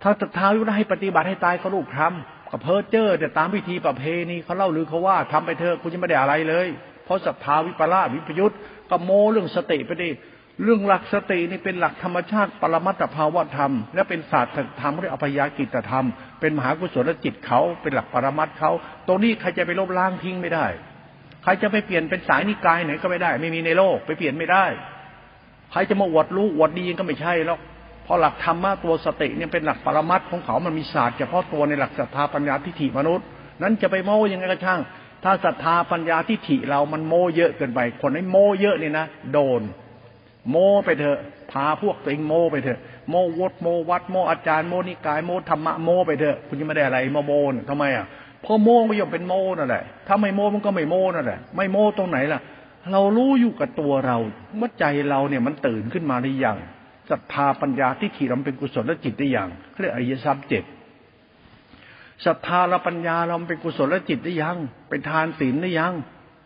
[0.03, 6.69] ถ้าศรัทธาวิปลาสให้ปฏิบัติให้ตายเขาลูกทำกับเพอเจอร์แต่ตามพิธีประเพณีเขาเล่าหรือเขาว่าทำไปเถอะคุณจะไม่ได้อะไรเลย
[7.05, 8.59] เพราะศรัทธาวิปลาสวิปยุทธ์
[8.91, 10.11] ก็โมเรื่องสติไปดิ
[10.65, 16.07] เรื่องหลักสตินี่เป็นหลักธรรมชาติปรมัตถภาวะธรรม และเป็นศาสตร์ธรรมเรียกอภยากิตธรรม
[16.41, 18.71] เป็นมหากุศลจิตเขาเป็นหลักปรมัตเขา
[19.07, 20.67] ตรงนี้ใครจะไปลบล้างทิ้งไม่ได้
[21.43, 24.65] ใครจะไปเปลี่ยนเป็นสายนิกายไหนก็ไม่ได้ ไม่มีในโลกไปเปลี่ยนไม่ได้
[25.73, 27.59] ใครจะมาอวดรู้อวดดีก็ไม่ใช่แล้ว
[28.11, 33.27] ราะหลักธรรมะตัวสติเนี่ยเป็นหลักปรมัตของเขามันมีศาสตร์เฉพาะตัวในหลักศรัทธาปัญญาทิฏฐิมนุษย์
[33.63, 34.81] นั้นจะไปโม้ยังไงก็ช่าง
[35.25, 39.63] ถ้าศรัทธาปัญญาทิฏฐิเรามันโม้เยอะเกินไป คนให้โม้เยอะเนี่ยนะโดน
[40.51, 41.19] โมไปเถอะ
[41.53, 48.07] พาพวกตัวเองโมไปเถอะ โมวดโมวัดโมอาจารย์โมนิกายโมธรรมะโมไปเถอะ คุณจะไม่ได้อะไรมาโมนทำไมอะ
[48.45, 52.41] พอโมก็ย่อมเป็นโมนั่นแหละ ถ้าไม่โมมันก็ไม่โมนั่นแหละ ไม่โมตรงไหนล่ะ
[52.93, 54.17] เรารู้อยู่กับตัวเรา
[54.57, 56.57] เมื่อใจเราเนี่ยมันตื่นขึ้นมาหรือยัง
[57.11, 59.49] ศรัทธาปัญญาที่ขี่เราเป็นกุศลและจิตได้อยัง
[59.81, 60.65] เรียกอริยทรัพย์เจ็ด
[62.27, 64.57] ศรัทธาเราปัญญาเราเป็นกุศลและจิตได้ยัง
[64.89, 65.95] เป็นทานศีลได้ยัง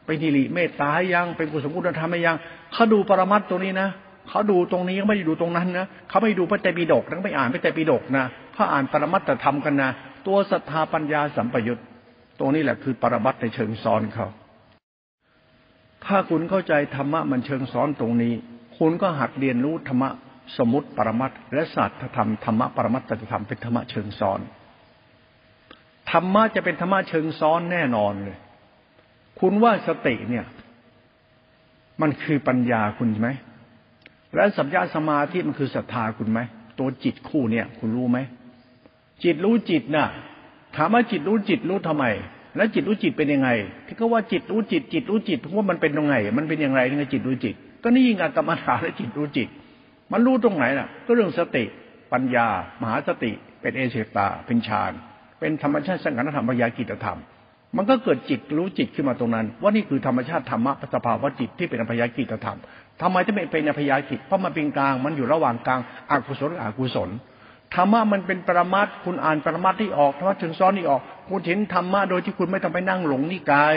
[0.07, 2.37] เป็นนิริเมตตายัง เป็นกุศลคุณธรรมยัง
[2.73, 3.89] เขาดูปรมัตตรงนี้นะ
[4.29, 8.25] เขาดูตรงนี้เขาไม่ได้ดูตรงนั้นนะเขาไม่ดูพระไตรปิฎกแล้วไม่อ่านพระไตรปิฎกนะ
[8.55, 9.91] เขาอ่านปรมัตถธรรมกันนะ
[10.27, 11.81] ตัวศรัทธาปัญญาสัมปยุต
[12.39, 14.27] ตรงนี้แหละคือปรมัตในเชิงซ้อนเขา
[16.07, 18.33] ถ้าคุณเข้าใจธรรมะมันเชิงซ้อนตรงนี้
[18.79, 20.11] คุณก็หัดเรียนรู้ธรรมะ
[20.59, 24.41] สมมติปรมัตและศาสตร์ธรรมธรรมะปรมัตถธรรมเป็นธรรมะเชิงซ้อน
[26.11, 28.39] ธรรมะจะเป็นธรรมะเชิงซ้อนแน่นอนเลย
[29.41, 30.45] คุณว่าสติเนี่ย
[32.01, 33.31] มันคือปัญญาคุณใช่ไหม
[34.35, 36.41] และสัมยาสมาธิมันคือศรัทธาคุณไหม
[36.79, 38.19] ตัวจิตคู่เนี่ย คุณรู้ไหม
[39.25, 40.07] จิตรู้จิตน่ะ
[40.77, 42.05] ถามว่าจิตรู้จิตรู้ทำไม
[42.57, 43.49] แล้วจิตรู้จิตเป็นยังไง
[43.87, 49.49] ที่เขาว่าจิตรู้จิต จิตรู้จิตว่ามันเป็นยังไง มันเป็นยังไงนี่ไงจิตรู้จิต ก็นี่งานกรรมฐานและจิตรู้จิต
[50.13, 51.65] มันรู้ตรงไหนล่ะ ก็เรื่องสติ
[52.13, 52.47] ปัญญา
[52.83, 54.93] มหาสติ เป็นเอเชตา เป็นฌาน
[55.41, 57.19] เป็นธรรมชาติสังขารธรรมปัญญากิจธรรม
[57.77, 62.59] มันก็เกิดจิตรู้จิตขึ้นมาตรงนั้น ว่านี่คือธรรมชาติธรรมะสภาวะจิตที่เป็นอภยากิจธรรม
[63.01, 67.11] ทำไมถึงเป็นอภยากิจเพราะมันเป็นกลางมันอยู่ระหว่างกลางอกุศลอกุศล
[67.75, 73.77] ธรรมะมันเป็นปรมัตคุณอ่านปรมัตที่ออกธรรมะถึงซ้อนนี่ออก คุณเห็นธรรมะโดยที่คุณไม่ต้องไปนั่งหลงนิกาย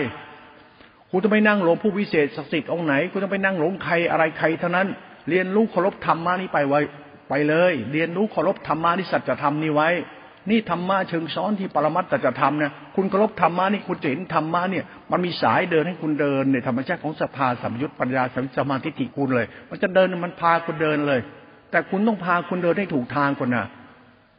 [1.11, 4.87] คุณต้องไปนั่งหลงผู้วิเศษศักดิ์สิทธิ์องค์ไหน คุณต้องไปนั่งหลงใครอะไรใครเท่านั้น
[5.29, 6.79] เรียนรู้เคารพธรรมะนี้ไปไว้
[7.29, 9.89] ไปเลย เรียนรู้เคารพธรรมะนี่สัจธรรมนี่ไว้
[10.49, 21.19] นี่ธรรมะเชิงซ้อนที่ปรมัตตจะทำเนี่ยคุณเคารพธรรมะนี่คุณจะเห็นธรรมะเนี่ยมันมีสายเดินให้คุณเดินในธรรมชาติของศรัทธาสัมยุตปัญญาสัมสมาธิิคุณเลย มันจะเดินมันพาคุณเดินเลย
[21.71, 23.65] แต่คุณต้องพาคุณเดินให้ถูกทางก่อนนะ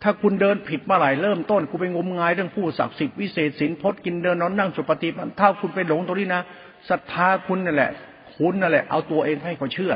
[0.02, 6.42] ถ้าคุณเดินผิดเมื่อไหร่เริ่มต้นคุณไปงมงายเรื่องผู้ศักดิ์สิทธิ์วิเศษสินพจน์กินเดินนอนนั่งสุปฏิปันถ้าคุณไปหลงตรงนี้นะ
[6.90, 7.90] ศรัทธาคุณนั่นแหละ
[8.36, 9.92] คุณนั่นแหละเอาตัวเองให้เขาเชื่อ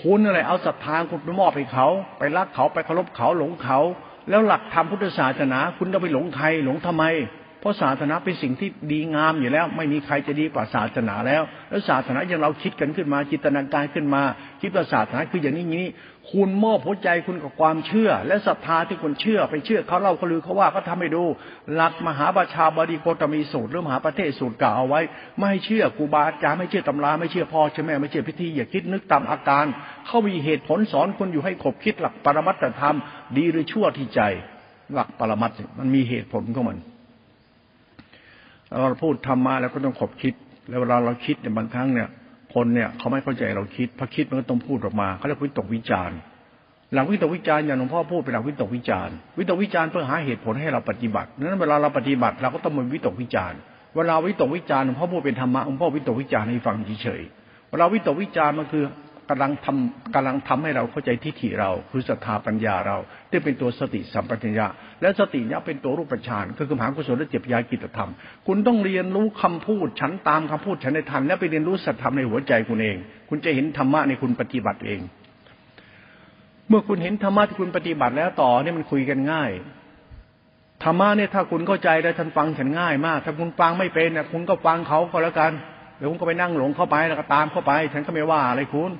[0.00, 1.86] คุณอะไรเอาศรัทธาคุณไปมอบให้เขา
[2.18, 3.78] ไปรักเขาไปเคารพเขาหลงเขา
[4.28, 7.04] แล้วหลักธรรมพุทธศาสนา คุณจะไปหลงใครหลงทำไม
[7.62, 14.22] เพราะศาสนาเป็นสิ่งที่ดีงามอยู่แล้ว ไม่มีใครจะดีกว่าศาสนาแล้ว แล้วศาสนาอย่างเราคิดกันขึ้นมา จิตนาการขึ้นมา
[14.62, 15.88] คิดว่าศาสนาคืออย่างนี้นี้
[16.32, 21.22] คุณมอบหัวใจคุณกับความเชื่อ และศรัทธาที่คุณเชื่อ ไปเชื่อเขาเล่าเขาลือเขาว่าก็ทำให้ดู
[21.74, 25.00] หลักมหาบัชาบดีโคตมีสูตรหรือมหาประเทศสูตรกล่าวเอาไว้
[25.40, 29.64] ไม่เชื่อครูบาอาจารย์ไม่เชื่อตำราไม่เชื่อพ่อเชื่อแม่ไม่เชื่อพิธีอย่าคิดนึกตามอาการ
[30.06, 32.96] เขามีเหตุผลสอนคุณอยู่ให้ขบคิดหลักปรมัตธรรม
[33.36, 34.20] ดีหรือชั่วที่ใจ
[34.94, 36.78] หลักปรมัตมันมีเหตุผลของมัน
[38.80, 40.34] เราพูดธรรมะแล้วก็ต้องขบคิด
[40.68, 42.08] แล้วเวลาเราคิดเนี่ยบางครั้งเนี่ย
[42.54, 46.16] คนเนี่ยเขาไม่เข้าใจเราคิดพอคิดมันก็ต้องพูดออกมาเขาเรียกวิตกวิจารณ์
[46.92, 53.58] หลังวิตกวิจารณ์อย่างหลวงพ่อพูดเป็นหลังวิตกวิจารณ์วิตกวิจารณ์เพื่อหาเหตุผลให้เราปฏิบัตินั้นเวลาเราปฏิบัติเราก็ต้องมีวิตกวิจารณ์
[53.96, 58.84] เวลาวิตกวิจารณ์หลวงพ่อพูดเป็นธรรมะหลวงพ่อวิตกวิจารณ์ให้ฟังเฉยๆเวลาวิตกวิจารณ์มันคือ
[59.30, 62.98] กำลังทำกำลังทำให้เราเข้าใจทิฏฐิเรา คือศรัทธาปัญญาเรา
[63.30, 64.66] ที่เป็นตัวสติสัมปชัญญะ
[65.02, 68.10] และสติเนี้ยเป็นตัวรูปฌานคือคือมหากุศลและเจตยากิจธรรม
[68.46, 72.96] คุณต้องเรียนรู้คำพูดฉันตามคำพูดฉันในทันและไปเรียนรู้สัจธรรมในหัวใจคุณเอง
[73.28, 75.00] คุณจะเห็นธรรมะในคุณปฏิบัติเอง
[76.68, 79.50] เมื่อคุณเห็นธรรมะที่คุณปฏิบัติแล้วต่อเนี่ยมันคุยกันง่าย
[80.84, 85.52] ธรรมะเนี่ยถ้าคุณเข้าใจได้ท่านฟังฉันง่ายมาก ถ้าคุณฟังไม่เป็นเนี่ยคุณก็ฟังเขาก็แล้วกัน
[85.98, 88.92] เดี๋ยวคุณก็ไปนั่งหลงเข้าไปแล้วก็ตามเข้าไป ฉันก็ไม่ว่าอะไรคุณ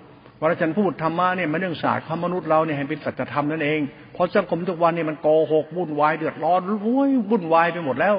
[0.45, 3.81] วลาฉันพูดธรรมะเนี่ยมันเรื่องศาสตร์ความมนุษย์เราเนี่ยให้เป็นสัจธรรมนั่นเอง
[4.13, 8.15] เพราะสังคมทุกวันเนี่ยมันโกหกวุ่นวายเดือดร้อนโอ้ยวุ่นวายไปหมดแล้ว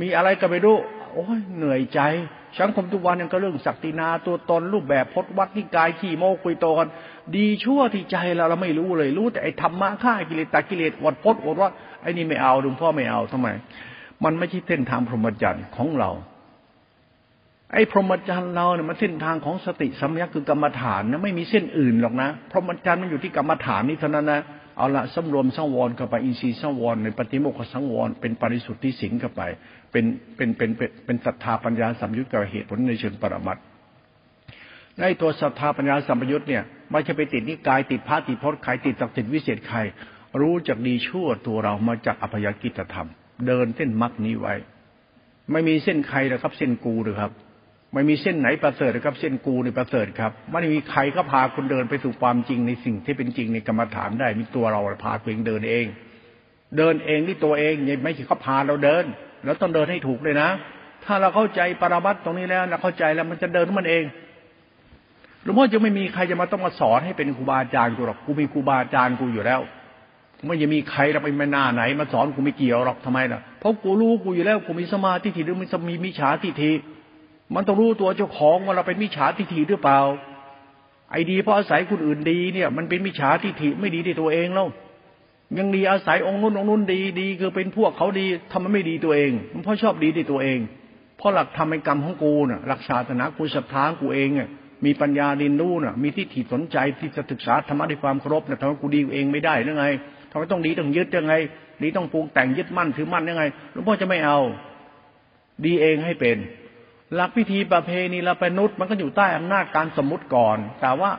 [0.00, 0.76] มีอะไรก็ไม่รู้
[1.14, 2.00] โอ้ยเหนื่อยใจ
[2.60, 6.88] สังคมทุกวันเนี่ยก็เรื่องศักดินาตัวตนรูปแบบพจนวัดนิกายขี้โมคุยโตกัน
[7.36, 11.70] ดีชั่วที่ใจเราเราไม่รู้เลย รู้แต่ไอ้ธรรมะฆ่ากิเลสตากิเลสวัดพจน์อดว่า
[12.02, 13.48] ไอ้นี่ไม่เอาหลวงพ่อไม่เอาทำไม
[14.24, 16.10] มันไม่ใช่เส้นทางพรหมจรรย์ของเรา
[17.72, 24.42] ไอ้พรหมจรรย์เราเนี่ยมันเส้นทางของสติสัมยาคือกรรมฐานนะไม่มีเส้นอื่นหรอกนะพรหมจรรย์มันอยู่ที่กรรมฐานนี้เท่านั้นนะ
[24.76, 29.42] เอาละสำรวมสังวรเข้าไปอินทรีย์สังวรในปฏิโมกขสังวรเป็นปริสุทธิสิงเข้าไป
[29.92, 30.04] เป็น
[30.36, 30.70] เป็นเป็น
[31.06, 33.62] เป็นศรัทธาปัญญาสัมยุตกับเหตุผลในเชิงปรมัตถ์
[35.00, 39.78] ในตัวศรัทธาปัญญาสัมยุตเนี่ยไม่ใช่ไปติดนิกายติดพระติดพจน์ใครติดตักติดวิเศษใคร
[40.40, 43.08] รู้จักดีชั่วตัวเรามาจากอภยกิจธรรม
[43.46, 44.54] เดินเส้นมรรคนี้ไว้
[45.52, 47.32] ไม่มีเส้นใครนะครับ เส้นกูเลยครับ
[47.92, 55.86] ไม่มีเส้นไหนประเสริฐครับ เส้นกูในประเสริฐครับไม่มีใครก็พาคุณเดินไปสู่ความจริงในสิ่งที่เป็นจริงในกรรมฐานได้มีตัวเราพาตัวเองเดินเอง
[56.76, 57.74] เดินเองที่ตัวเอง
[58.04, 59.04] ไม่ใช่เขาพาเราเดิน
[59.44, 60.48] แล้วต้องเดินให้ถูกเลยนะ
[61.04, 64.04] ถ้าเราเข้าใจปรมัตตรงนี้แล้วเราเข้าใจแล้วมันจะเดินมันเอง
[65.42, 69.60] หลวงพ่อจะไม่มีใครจะมาต้องมาสอนให้เป็นครูบาอาจารย์กูหรอกกูมีครูบาอาจารย์กูอยู่แล้ว
[70.44, 76.72] ไม่ยังมีใครเราไปไม่น่าไหน มาสอนกูไม่เกี่ยวหรอกทำไมล่ะเพราะกูรู้กูอยู่แล้วกูมีสมาธิที่หรือมันมีมิจฉาทิฏฐิ
[77.54, 80.00] มันต้องรู้ตัวเจ้าของว่าเราเป็นมิจฉาทิฏฐิหรือเปล่า
[81.10, 84.68] ไอ้ดีเพราะอาศัยคนอื่นดีเนี่ย มันเป็นมิจฉาทิฏฐิไม่ดีในตัวเองแล้ว
[85.58, 90.58] ยังดีอาศัยองค์นู้นองค์นู้นดีดี คือเป็นพวกเขาดีทำมันไม่ดีตัวเอง มันเพราะชอบดีในตัวเอง
[91.18, 94.48] เพราะหลักธรรมกรรมของกูน่ะหลักศาสนากูศรัทธากูเองอะ
[94.84, 99.86] มีปัญญาดินรู้น่ะ มีทิฏฐิสนใจที่จะศึกษาธรรมะด้วยความเคารพน่ะทำให้กูดีเองไม่ได้หรือไง
[100.30, 101.34] ทำไมต้องดีต้องยึดยังไง
[101.82, 104.38] ดีต้องปรุงแต่งยึดมั่นถือมั่นยังไงหลวงพ่อจะไม่เอา
[105.64, 106.36] ดีเองให้เป็น
[107.14, 111.10] หลักพิธีประเพณีละปนุษย์มันก็อยู่ใต้อำนาจการสมมติก่อน แต่ว่า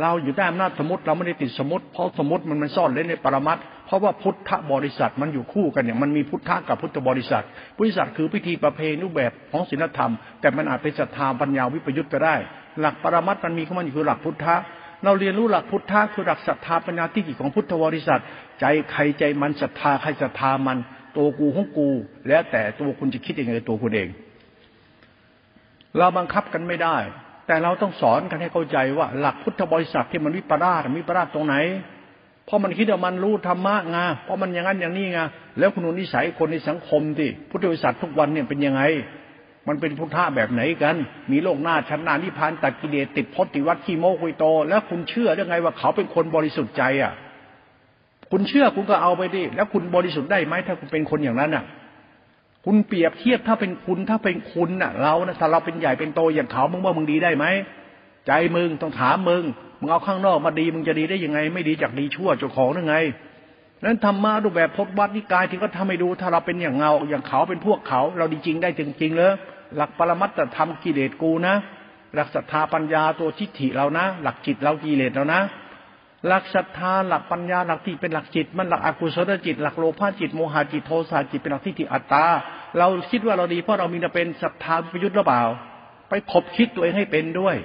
[0.00, 7.44] เราอยู่ใต้อำนาจสมมติเราไม่ได้ติดสมมติ เพราะสมมติมันมันซ่อนเล่นในปรมัตเพราะว่าพุทธบริษัทมันอยู่คู่กันเนี่ยมันมีพุทธะกับพุทธบริษัท
[7.78, 12.36] บริษัทคือพิธีประเพณีรูปแบบของศีลธรรม แต่มันอาจเป็นศรัทธาปัญญาวิปยุทธ์ก็ได้
[12.80, 14.54] หลักปรมัตมันมีข้อมันอยู่คือหลักพุทธะ
[15.04, 18.20] เราเรียนรู้หลักพุทธะคือหลักศรัทธาปัญญาที่จิตของพุทธบริษัท
[18.60, 20.78] ใจใครใจมันศรัทธาใครศรัทธามัน
[21.16, 21.88] ตัวกูของกู
[22.28, 24.08] แล้วแต่ตัวคุณจะคิดยังไงตัวคุณเอง
[25.98, 26.96] เราบังคับกันไม่ได้
[27.46, 31.56] แต่เราต้องสอนกันให้เข้าใจว่า หลักพุทธบริษัทที่มันวิปลาสมีปราสตรงไหน
[32.46, 35.20] เพราะมันคิดว่ามันรู้ธรรมะไงเพราะมันอย่างนั้นอย่างนี้ไง
[35.58, 38.82] แล้วคุณนิสัยคนในสังคมที่พุทธบริษัททุกวันเนี่ยเป็นยังไง
[39.68, 40.96] มันเป็นพุทธะแบบไหนกัน
[41.32, 47.12] มีโลกหน้าชั้นนานิพานตัดกิเลสติดพจติวัดขี้โมกุยโต แล้วคุณเชื่อได้ไงว่าเขาเป็นคนบริสุทธิ์ใจอะ
[48.30, 51.64] คุณเชื่อคุณก็เอาไปดิแล้วคุณบริสุทธิ์ได้ไหมถ้าคุณเป็นคนอย่างนั้นอะ
[52.64, 57.46] คุณเปรียบเทียบถ้าเป็นคุณถ้าเป็นคุณน่ะ เรานะถ้าเราเป็นใหญ่เป็นโตอย่างเขามึงว่ามึงดีได้ไหม
[58.26, 59.44] ใจมึงต้องถามมึง
[59.80, 62.96] มึงเอาข้างนอกมาดีมึงจะดีได้ยังไง ไม่ดีจากดีชั่วเจ้าของได้ไง
[63.84, 69.32] นั้นธรรมะรูปแบบพจนวัดนิกายที่ก็ทำให้ดูถ้าเราเป็นอย่างเงาอย่างเขาเป็นพวกเขา เราดีจริงได้จริงๆเลย
[69.76, 71.54] หลักปรมัตถธรรมกิเลสกูนะ
[72.14, 75.40] หลักศรัทธาปัญญาตัวทิฏฐิเรานะ หลักจิตเรากิเลสเรานะ
[76.26, 82.24] หลักศรัทธาหลักปัญญาหลักที่เป็นหลักจิต มันหลักอกุศลจิต หลักโลภะจิตโมหะจิตโทสะจิตเป็นหลักทิฏฐิอัตตา
[82.78, 85.42] เราคิดว่าเราดีเพราะเรามีแต่เป็นศรัทธาประยุทธ์หรือเปล่า
[86.08, 87.56] ไปขบคิดตัวเองให้เป็นด้วย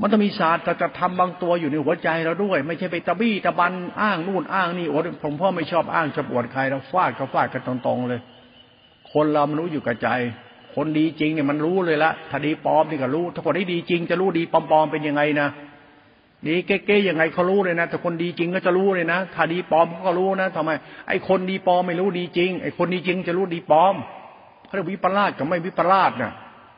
[0.00, 8.20] มันต้องมีศาสตร์จะทำบางตัวอยู่ในหัวใจเราด้วย ไม่ใช่ไปตะบี้ตะบันอ้างนู่นอ้างนี่โอ้ผมพ่อไม่ชอบอ้างจะปวดใครเราฟาดก็ฟาดกันตรงๆเลย
[9.12, 10.08] คนเรามันรู้อยู่กับใจ
[10.74, 15.48] คนดีจริงเนี่ยมันรู้เลยละถ้าดีปลอมนี่ก็รู้ ถ้าคนที่ดีจริงจะรู้ดีปลอมๆเป็นยังไงนะ
[16.46, 20.70] ดีเก๊ๆยังไงเขารู้เลยนะ แต่คนดีจริงก็จะรู้เลยนะถ้าดีปลอมเขาก็รู้นะทำไม
[21.08, 23.94] ไอ้คนดีปลอมไม่รู้ดีจริง ไอ้คนดีจริงจะรู้ดีปลอม
[24.66, 26.32] เขาเรียกวิปลาสกับไม่วิปลาสนี่ย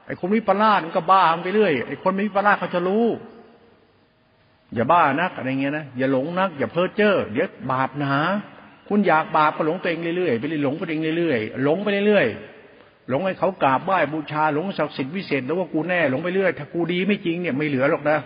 [0.07, 3.07] ไอ้คนวิปลาสมันก็บ้าไปเรื่อยไอ้คนไม่วิปลาสเขาจะรู้
[4.75, 8.14] อย่าบ้านักอะไรเงี้ยนะอย่าหลงนัก อย่าเพ้อเจ้อเดี๋ยวบาปหนา
[8.88, 18.18] คุณอยากบาปก็หลงตัวเองเรื่อยๆไปเรื่อยหลงไปเองเรื่อยๆหลงไปเรื่อยๆหลงให้เขากราบไหว้บูชาหลงศักดิ์สิทธิ์วิเศษแล้วว่ากูแน่หลงไปเรื่อยถ้ากูดีไม่จริงเนี่ยไม่เหลือหรอกนะ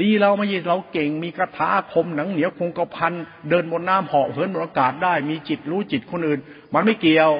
[0.00, 3.12] ดีเราไม่ใช่เราเก่งมีกระถาคมหนังเหนียวคงกระพัน
[3.50, 6.40] เดินบนน้ำเหาะเหินบนอากาศได้ มีจิตรู้จิตคนอื่น
[6.74, 7.30] มันไม่เกี่ยว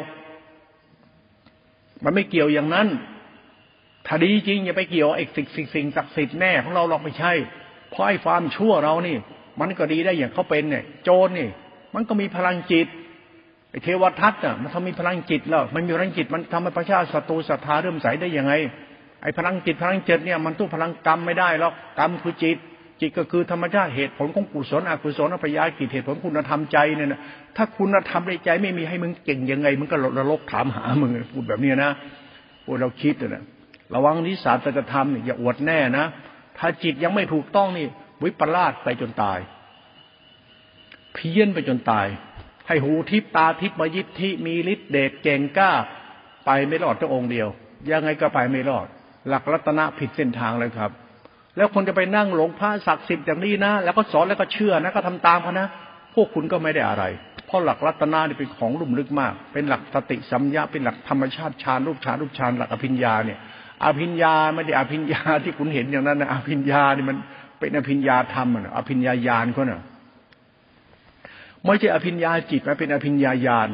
[2.05, 2.89] มันไม่เกี่ยวอย่างนั้น
[4.07, 7.33] ถ้าดีจริงอย่าไปเกี่ยวไอ้สิ่งสิ่งสิ่งศักดิ์สิทธิ์แน่ของเราเราไม่ใช่
[7.91, 9.17] เพราะไอ้ความชั่วเรานี่
[9.61, 11.49] มันก็ดีได้อย่างเขาเป็นเนี่ย โจรนี่
[11.95, 12.87] มันก็มีพลังจิต
[13.71, 18.53] ไอ้เทวทัตน่ะมันทำมีพลังจิตแล้วมันมีพลังจิตมันทำให้ประชาศัตรูศรัทธาเริ่มใสได้ยังไง
[19.23, 22.57] ไอ้พลังจิตพลังจิตเนี่ยมันตู้พลังกรรมไม่ได้หรอกกรรมคือจิต
[23.01, 27.21] จิตก็คือธรรมชาติเหตุผลของกุศลอกุศลอภิยากิจเหตุผลคุณธรรมใจเนี่ยนะ
[27.57, 31.91] ถ้าคุณธรรมในใจไม่มีให้มึงเก่งยังไงมึงก็ระลกถามหามึงพูดแบบนี้นะ
[32.65, 33.43] พูดเราคิดนะ
[33.95, 36.07] ระวังนิสาจะทำเนี่ยอย่าอวดแน่นะ
[36.59, 37.87] ถ้าจิตยังไม่ถูกต้องนี่
[38.23, 39.39] วิปลาสไปจนตาย
[41.15, 42.07] เพี้ยนไปจนตาย
[42.69, 45.71] ให้หูทิพตาทิพมายิทธิมีฤทธิ์เดชเก่งกล้า
[46.47, 47.49] ไปไม่รอดเจ้าองค์เดียว
[47.91, 48.87] ยังไงก็ไปไม่รอด
[49.29, 50.91] หลักรัตนะผิดเส้นทางเลยครับ
[51.57, 55.67] แล้วคนจะไปนั่งหลงพระศักดิ์สิทธิ์อย่างนี้นะ แล้วก็สอนแล้วก็เชื่อนะก็ทำตามเขานะ
[56.15, 57.05] พวกคุณก็ไม่ได้อะไร
[57.47, 63.39] เพราะหลักรัตนานี่เป็นของลุ่มลึกมาก เป็นหลักสติสัมยาเป็นหลักธรรมชาติฌานรูปฌานรูปฌานหลักอภิญญาเนี่ย
[63.85, 67.17] อภิญญาไม่ได้อภิญญาที่คุณเห็นอย่างนั้นนะอภิญญานี่มัน
[67.61, 69.83] เป็นอภิญญาธรรมอะอภิญญาญาณเขาเน่ะ
[71.65, 73.69] ไม่ใช่อภิญญาจิตมันเป็นอภิญญาญาณ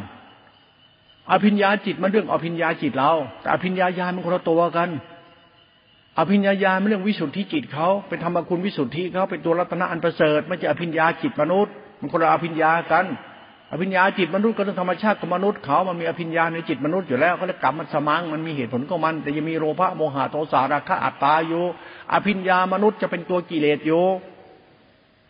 [1.33, 4.89] อภิญญาจิตมันเรื่องอภิญญาจิตเราแต่อภิญญาญาณมันคนละตัวกัน
[6.19, 13.07] อภิญญาญาณเป็นเรื่องวิสุทธิจิตเขาเป็นธรรมคุณวิสุทธิเขาเป็นตัวรัตนะอันประเสริฐไม่ใช่อภิญญาจิตมนุษย์มันคนละอภิญญากัน
[13.73, 21.65] อภิญญาจิตมนุษย์ก็ต้องธรรมชาติของมนุษย์เขามันมีอภิญญาในจิตมนุษย์อยู่แล้วเขาเรียกกรรมมันสมังมันมีเหตุผลของมัน แต่ยังมีโลภะโมหะโทสะราคะอัตตาอยู่
[22.13, 24.05] อภิญญามนุษย์จะเป็นตัวกิเลสอยู่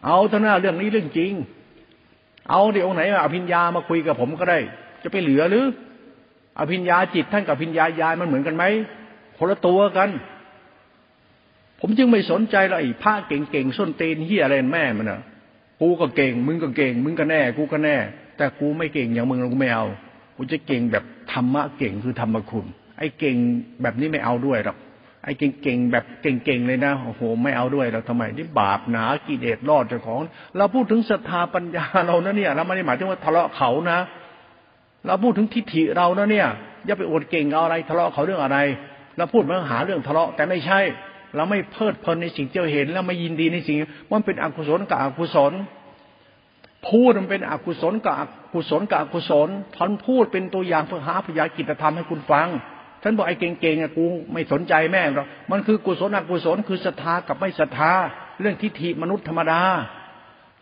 [0.05, 1.33] เอาเท่านั้นเรื่องนี้เรื่องจริง
[2.51, 4.59] เอาเดี๋ยวไหนอภิญญามาคุยกับผมก็ได้
[5.03, 5.64] จะไปเหลือหรือ
[6.59, 8.64] อภิญญาจิตท่านกับอภิญญาญาณมันเหมือนกันไหม
[9.38, 10.09] คนละตัวกัน
[11.87, 15.20] ผมจึงไม่สนใจเลยพระเก่งๆส้นเตนเฮียอะไรแม่มันอะ
[15.81, 17.97] กูก็เก่ง มึงก็เก่ง มึงก็แน่ กูก็แน่
[18.37, 19.87] แต่กูไม่เก่งอย่างมึงกูไม่เอา
[20.37, 22.66] กูจะเก่งแบบธรรมะเก่งคือธรรมคุณ
[22.99, 23.37] ไอ้เก่ง
[23.83, 24.77] แบบนี้ไม่เอาด้วยหรอก
[25.25, 30.20] ไอ้เก่งๆแบบเก่งๆเลยนะโอ้โหไม่เอาด้วยเราทำไมนี่บาปหนากิเลสรอดเจ้าของ
[30.57, 33.99] เราพูดถึงศรัทธาปัญญาเรานะเนี่ย เราไม่ได้หมายถึงว่าทะเลาะเขานะ
[35.07, 36.49] เราพูดถึงทิฏฐิเรานะเนี่ย
[36.87, 38.59] อย่าไปอวดเก่งเอาอะไร ทะเลาะเขาเรื่องอะไร
[39.16, 40.81] เราพูดมาหาเรื่องทะเลาะแต่ไม่ใช่
[41.37, 43.77] เราไม่เพลิดเพลินในสิ่งที่เราเห็น แล้วไม่ยินดีในสิ่ง
[44.12, 45.53] มันเป็นอกุศลกับอกุศล
[46.88, 52.48] พูดมันเป็นอกุศลกับอกุศลกับอกุศลท่านพูดเป็นตัวอย่างเพื่อหาพยากิจธรรมให้คุณฟัง
[53.02, 57.92] ท่านบอกไอ้เก่งๆอะกูไม่สนใจแม่หรอกมันคือกุศลอกุศลคือศรัทธากับไม่ศรัทธา
[58.40, 59.63] เรื่องทิฏฐิมนุษย์ธรรมดา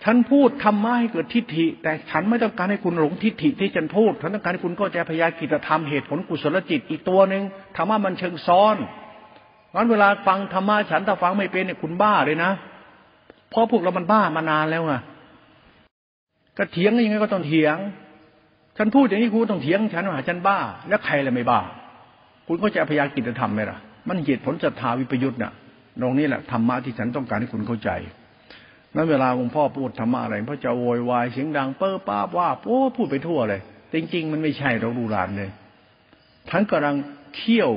[0.05, 7.43] ฉันพูดทำมาให้เกิดทิฏฐิ แต่ฉันไม่ต้องการให้คุณหลงทิฏฐิที่ฉันพูดฉันต้องการให้คุณเข้าใจพยากิจธรรมเหตุผลกุศลจิตอีกตัวหนึ่ง
[7.77, 8.77] ธรรมะมันเชิงซ้อน
[9.75, 12.51] งั้นเวลาฟังธรรมะฉันถ้าฟังไม่เป็นเนี่ยคุณบ้าเลยนะ
[13.51, 14.95] เพราะพวกเรามันบ้ามานานแล้วไง
[16.59, 17.77] ก็เถียงยังไงก็ต้องเถียง
[18.79, 20.59] ฉันพูดอย่างนี้คุณต้องเถียงฉันว่าฉันบ้า
[20.89, 21.61] แล้วใครเลยไม่บ้า
[22.47, 25.53] คุณก็จะพยากิจธรรมไหมล่ะ มันเหตุผลศรัทธาวิปยุทธ์น่ะ
[26.01, 27.91] ตรงนี้แหละธรรมะที่ฉันต้องการให้คุณเข้าใจ
[28.95, 33.61] นั้นเวลาหลวงพ่อพูดธรรมะอะไรพระจะโวยวายเสียงดังเป้อป้าว่าโอ้พูดไปทั่วเลย
[33.93, 35.51] จริง ๆ มันไม่ใช่เราดูรานเลย
[36.49, 36.97] ท่านกำลัง
[37.37, 37.71] เคี่ยว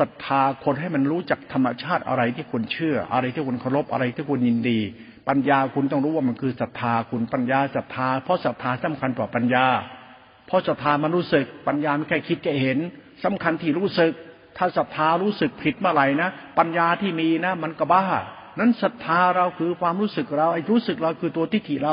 [0.00, 4.80] ศรัทธาคนให้มันรู้จักธรรมชาติอะไรที่คุณเชื่อ อะไรที่คุณเคารพอะไรที่คุณยินดี
[5.28, 9.66] ปัญญาคุณต้องรู้ว่ามันคือศรัทธาคุณปัญญาศรัทธาเพราะศรัทธาสำคัญกว่าปัญญา
[10.46, 12.78] เพราะศรัทธามันรู้สึกปัญญาไม่แค่คิดแค่เห็น
[13.24, 14.12] สำคัญที่รู้สึก
[14.56, 16.28] ถ้าศรัทธารู้สึกผิดเมื่อไหร่นะ
[16.58, 18.04] ปัญญาที่มีนะมันก็บ้า
[18.58, 21.92] นั้นศรัทธาเราคือความรู้สึกเราไอ้รู้สึกเราคือตัวทิฏฐิเรา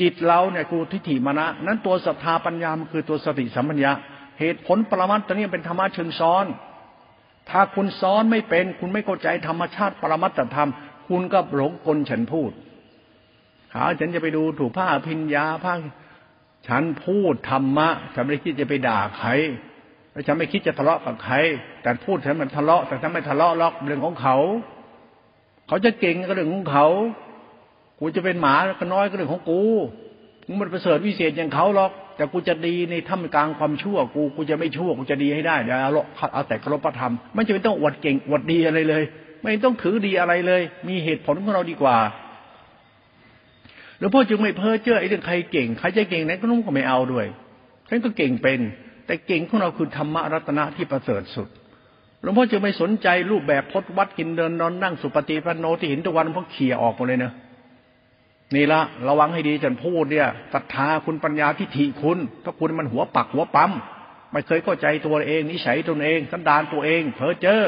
[0.00, 3.92] จิตเราเนี่ยคือทิฏฐิมานะนั้นตัวศรัทธาปัญญามันคือตัวสติสัมปัญญา
[4.40, 6.46] เหตุผลปรมัตถ์ตัวนี้เป็นธรรมะเชิงซ้อน
[7.50, 10.70] ถ้าคุณซ้อนไม่เป็น คุณไม่เข้าใจธรรมชาติปรมัตถธรรม
[11.08, 12.50] คุณก็หลงกลฉันพูด
[13.74, 15.74] หาฉันจะไปดูถูกผ้าพิญญาผ้า
[16.68, 19.28] ฉันพูดธรรมะ ฉันไม่คิดจะไปด่าใคร
[20.12, 21.34] และฉันไม่คิดจะทะเลาะกับใคร
[21.82, 24.36] แต่พูดฉันมันทะเลาะ แต่ฉันไม่ทะเลาะล็อกเรื่องของเขา
[25.68, 26.86] เขาจะเก่งก็เรื่องของเขา
[27.98, 29.62] กูจะเป็นหมาก็น้อยก็เรื่องของกู
[30.46, 31.90] มึงมันประเสริฐวิเศษอย่างเขาหรอก
[32.22, 35.90] แต่กูจะดีในท่ามกลางความชั่ว กูกูจะไม่ชั่วกูจะดีให้ได้เดี๋ยวเอา
[36.32, 39.02] เอาแต่เคารพธรรมไม่จำเป็นต้องอวดเก่งอวดดีอะไรเลย
[39.42, 41.96] ไม่ต้องถือดีอะไรเลย มีเหตุผลของเราดีกว่า
[43.98, 47.26] หลวงพ่อจึงไม่เพ้อเจ้อไอ้เรื่องใครเก่งใครจะเก่งไหนก็นุ่มก็ไม่เอาด้วย
[47.88, 48.60] ฉันก็เก่งเป็น
[49.06, 51.48] แต่เก่งของเราคือธรรมรัตนะที่ประเสริฐสุด
[52.22, 57.32] หลวงพ่อจึงไม่สนใจรูปแบบพจวัดกินเดินนอนนั่งสุปฏิปันโนที่เห็นทุกวันพ่อเขี่ยออกหมดเลยเนะ
[58.54, 63.72] นี่ละระวังให้ดีฉันพูดเนี่ยศรัทธาคุณปัญญาทิฏฐิคุณ ถ้าคุณมันหัวปักหัวปั๊ม
[64.32, 67.62] ไม่เคยเข้าใจตัวเองนิสัยตนเอง สันดานตัวเอง เพ้อเจ้อ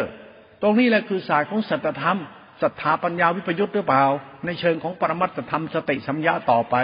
[0.63, 2.19] ตรงนี้แหละคือศาสตร์ของสัจธรรม
[2.63, 4.05] ศรัทธาปัญญาวิปยุทธ์หรือเปล่า
[4.47, 6.77] ในเชิงของปรมัตถธรรมสติสัมยาต่อไป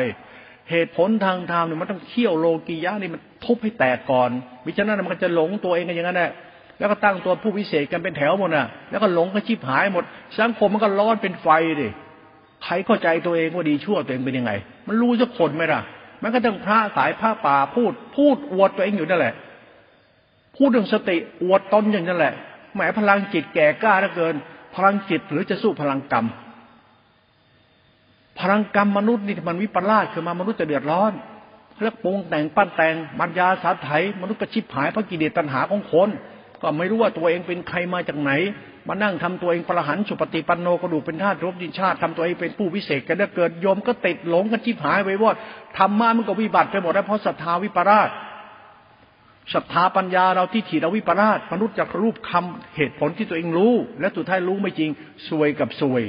[0.71, 4.31] เหตุผลทางธรรมเนี่ยมันต้องเขี่ยวโลกียะนี่มันทุบให้แตกก่อน
[4.65, 6.31] มิฉะนั้นมันจะหลงตัวเองกันอย่างนั้นแหละ
[6.79, 10.05] แล้วก็ตั้งตัวผู้วิเศษกันเป็นแถวหมดน่ะ แล้วก็หลงก็ชิบหายหมด
[10.39, 11.49] สังคมมันก็ร้อนเป็นไฟ
[11.81, 11.89] ดิ
[12.65, 14.53] ใครเข้าใจตัวเองว่าดีชั่วตัวเองเป็นยังไง
[14.87, 15.81] มันรู้สักคนไหมล่ะ
[16.23, 19.35] มันก็ต้องพระสายพระป่าพูด พูดอวดตัวเองอยู่นั่นแหละ
[20.57, 22.35] พูดเรื่องสติอวดตนอย่างนั้นแหละ
[22.75, 24.35] แหมพลังจิตแก่กล้าเหลือเกิน
[24.75, 26.27] พลังจิตหรือจะสู้พลังกรรม
[28.41, 31.13] พลังกรรมมนุษย์นี่มันวิปลาสคือมามนุษย์จะเดือดร้อน
[31.81, 33.89] เลือกปรุงแต่งปั้นแต่งมัญญาสาไถ
[34.21, 36.09] มนุษย์กระชิบหายเพราะกิเลสตัณหาของคน
[36.63, 38.31] ก็ไม่รู้ว่าตัวเองเป็นใครมาจากไหน
[38.89, 45.37] มานั่งทำตัวเองประหันสุปฏิปันโนกระดูเป็นธาตุรบดินชาติทำตัวเองเป็นผู้วิเศษกันแล้วเกิดโยมก็ติดหลงกันชิบหายไปวอด
[45.79, 48.11] ธรรมะมันก็วิบัติไปหมดแล้วเพราะศรัทธาวิปราช
[49.55, 54.91] ศรัทธาปัญญาเราที่ถีเราวิปราชมนุษย์จะรูปคำเหตุผลที่ตัวเองรู้ และสุดท้ายรู้ไม่จริง
[55.29, 56.03] ซวยกับซวย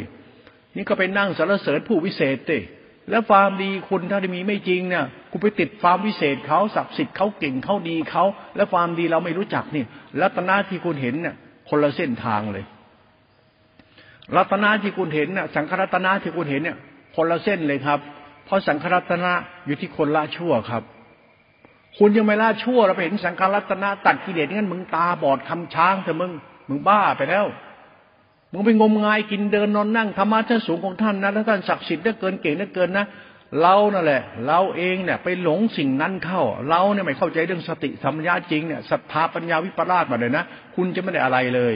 [0.75, 2.59] นี่ก็ไปนั่งสรรเสริญผู้วิเศษเต้
[3.09, 8.23] แล้วความดีคุณถ้าได้มีไม่จริงเนี่ยกูไปติดความวิเศษเขาศักดิ์สิทธิ์เขาเก่งเขาดีเขา
[8.55, 9.83] แล้วความดีเราไม่รู้จักนี่
[10.21, 11.35] รัตนาที่คุณเห็นเนี่ย
[11.73, 12.65] คนละเส้นทางเลย
[14.37, 16.77] รัตนาที่คุณเห็นน่ะสังขรัตนาที่คุณเห็นเนี่ย
[17.15, 17.99] คนละเส้นเลยครับ
[18.45, 19.31] เพราะสังขรัตนา
[19.65, 20.83] อยู่ที่คนละชั่วครับ
[21.97, 26.31] คุณยังไม่ละชั่วเราไปเห็นสังขรัตนาตัดกิเลสงั้นมึงตาบอดคำช้างเถอะมึง
[26.69, 27.45] มึงบ้าไปแล้ว
[28.51, 33.05] มึงไปงมงายกินเดินนอนนั่งธรรมะชั้นสูงของท่านนะแล้วท่านศักดิ์สิทธิ์ได้เกินเก่งได้เกินนะ
[33.61, 40.43] เรานั่นแหละ เราเองเนี่ยไปหลงสิ่งนั้นเข้า เราเนี่ยไม่เข้าใจเรื่องสติสัมยาจริงเนี่ยศรัทธาปัญญาวิปลาสมาเลยนะ
[40.75, 41.75] คุณจะไม่ได้อะไรเลย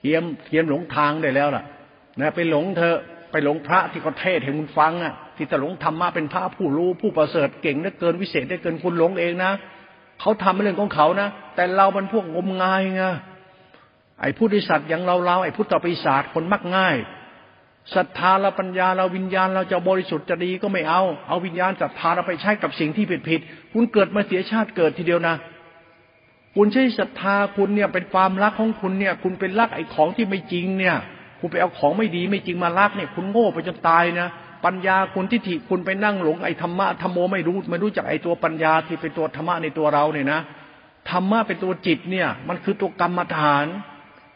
[0.00, 1.64] เทียมเทียมหลงทางได้แล้วล่ะ
[2.20, 2.96] นะไปหลงเธอ
[3.32, 9.52] ไปหลงพระที่เขาเทศให้คุณฟังอะที่จะหลงธรรมะเป็นพระผู้รู้ผู้ประเสริฐเก่งได้เกินวิเศษได้เกินคุณหลงเองนะ
[10.20, 13.04] เขาทำเรื่องของเขานะแต่เรามันพวกงมงายไง
[14.20, 16.96] ไอ้ผู้ดิสัตว์อย่างเราเราไอ้พุทธปิศาจคนมักง่าย
[17.94, 23.40] ศรัทธาเราปัญญาเราวิญญาณเราจะบริสุทธิ์จะดีก็ไม่เอา เอาวิญญาณศรัทธาเราไปใช้กับสิ่งที่ผิดผิด
[23.72, 25.36] คุณเกิดมาเสียชาติเกิดทีเดียวนะ
[26.56, 30.96] คุณใช้ศรัทธาคุณเนี่ยเป็นความรักของคุณเนี่ย คุณเป็นรักไอ้ของที่ไม่จริงเนี่ย
[31.40, 34.28] คุณไปเอาของไม่ดีไม่จริงมารักเนี่ย คุณโง่ไปจนตายนะ
[34.64, 40.40] ปัญญาคุณทิฏฐิคุณไปนั่งหลงไอ้ธรรมะธรรมโมไม่รู้ไม่รู้จักไอ้ตัวปัญญาที่เป็นตัวธรรมะในตัวเราเนี่ยนะ
[41.10, 43.66] ธรรมะเป็นตัวจิตเนี่ย มันคือตัวกรรมฐาน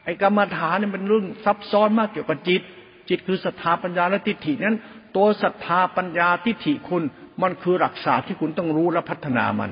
[0.04, 2.62] ไอ้กรรมฐานเนี่ยเป็นเรื่องซับซ้อนมากเกี่ยวกับจิต
[3.08, 4.76] จิตคือศรัทธาปัญญาและทิฏฐินั้น
[5.16, 7.02] ตัวศรัทธาปัญญาทิฏฐิคุณ
[7.42, 9.70] มันคือหลักษาที่คุณต้องรู้และพัฒนามัน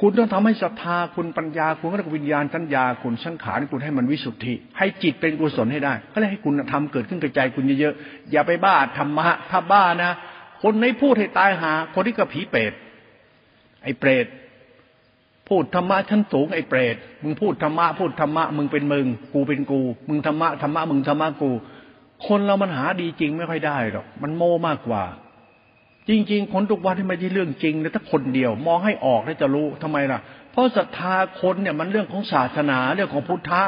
[0.00, 10.12] คุณต้องทำให้ศรัทธาคุณปัญญาคุณก็ต้องวิญญาณสัญญาคุณสังขารคุณให้มันวิสุทธิ ให้จิตเป็นกุศลให้ได้ ก็เลยให้คุณทำเกิดขึ้นกระจายคุณเยอะๆอย่าไปบ้าธรรมะถ้าบ้านะ
[10.62, 12.72] คนไม่พูดให้ตายหา คนที่ก็ผีเปรต
[13.82, 14.26] ไอ้เปรต
[15.50, 21.50] พูดธรรมะชั้นสูงไอ้เปรต มึงพูดธรรมะพูดธรรมะมึงเป็นมึง กูเป็นกู มึงธรรมะธรรมะมึงธรรมะกู
[22.26, 25.04] คนเรามันหาดีจริงไม่ค่อยได้หรอก มันโม่มากกว่า
[26.08, 30.20] จริง ๆ คนทุกวันที่ไม่ใช่เรื่องจริงนะถ้าคนเดียว มองให้ออกแล้วจะรู้ทำไมล่ะ
[30.52, 33.62] เพราะศรัทธาคนเนี่ยมันเรื่องของศาสนาเรื่องของพุทธะ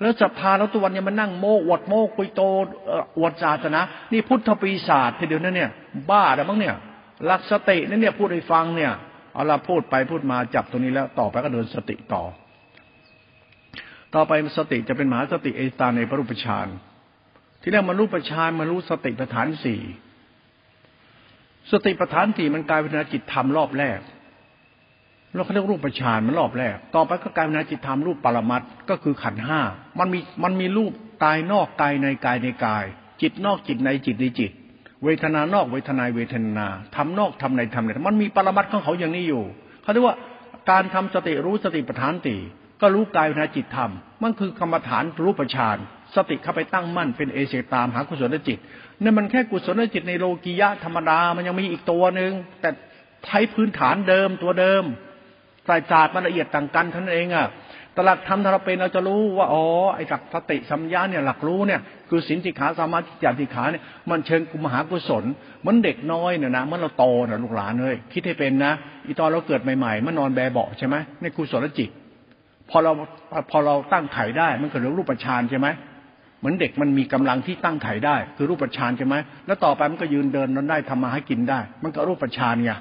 [0.00, 2.42] แล้วศรัทธาแล้วตัววันเนี่ยมันนั่งโม้อวดโม้คุยโต
[3.18, 3.80] อวดศาสนา
[4.12, 5.70] นี่พุทธปีศาจทีเดียวนั่นเนี่ย
[6.10, 6.74] บ้าแล้วมั้งเนี่ย
[7.26, 8.92] หลักสตินั่นเนี่ยพูดให้ฟังเนี่ย
[9.32, 12.22] เอาละพูดไปพูดมาจับตรงนี้แล้ว ต่อไปก็เดินสติต่อ
[14.14, 16.66] ต่อไปสติจะเป็นมหาสติเอตาในพระรูปฌาน
[17.62, 19.80] ที่แรกมันรู้ประชานมันรู้สติปัฏฐานสี่
[21.72, 23.98] สติปัฏฐานสี่มันกลายเป็นจิตธรรมรอบแรก
[25.34, 29.60] เราเขาเรียกรูปประชานมันรอบแรก ต่อไปก็กลายเป็นจิตธรรมรูปปรมัตก็คือขันห้า
[29.98, 30.92] มันมีมันมีรูป
[31.24, 32.84] กายนอกกายในกายในกาย
[33.22, 34.52] จิตนอกจิตในจิตในจิต
[35.04, 39.42] เวทนานอกเวทนาเวทนาทำนอกทำในทำในมันมีปรมัตของเขาอย่างนี้อยู่
[39.82, 40.16] เขาเรียกว่า
[40.70, 42.36] การทำสติรู้สติปัฏฐานตี
[42.80, 43.90] ก็รู้กายเวทนาจิตธรรม
[44.22, 45.76] มันคือกรรมฐานรูปประชาน
[46.14, 48.58] สติเข้าไปตั้งมั่นเป็นเอเสตามหากุศลจิต
[49.02, 52.70] นั่นมันแค่กุศลจิตในโลกียะธรรมดามันยังมีอีกตัวหนึ่งแต่
[53.26, 54.84] ใช้พื้นฐานเดิมตัวเดิม
[55.68, 57.46] สายศาสตร์มันละเอียดต่างกันท่านเองอะ
[57.96, 59.64] ตลักธรรมถ้าเราเป็นเราจะรู้ว่าอ๋อ
[59.94, 65.24] ไอ้หลักสติสัมยาเนี่ยหลักรู้เนี่ยคือสินติขาสามาธิจาติขาเนี่ยมันเชิงกุมหากุศล
[65.66, 68.72] มันเด็กน้อยเนี่ยนะเมื่อเราโตนะลูกหลานเลยคิดให้เป็นนะ
[69.06, 71.90] อีตอนเราเกิดใหม่ๆเมื่อนอนแบเบาใช่ไหมในกุศลจิต
[72.70, 72.92] พอเรา
[73.50, 75.68] พอเราตั้งไข่ได้มันเกิดรูปฌานใช่ไหม
[76.38, 79.14] เหมือนเด็กมันมีกำลังที่ตั้งไข่ได้ คือรูปฌานใช่ไหม
[79.46, 82.72] แล้วต่อไปมันก็ยืนเดินนอนได้ทำมาให้กินได้ มันก็รูปฌานไง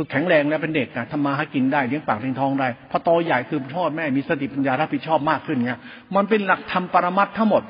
[0.00, 5.72] คือแข็งแรงแล้วเป็นเด็กนะทำมาให้กินได้เลี้ยงปากเลี้ยงท้องได้พอโตใหญ่คือพ่อแม่มีสติปัญญารับผิดชอบมากขึ้นไง
[6.16, 7.62] มันเป็นหลักธรรมปรมัตทั้งหมด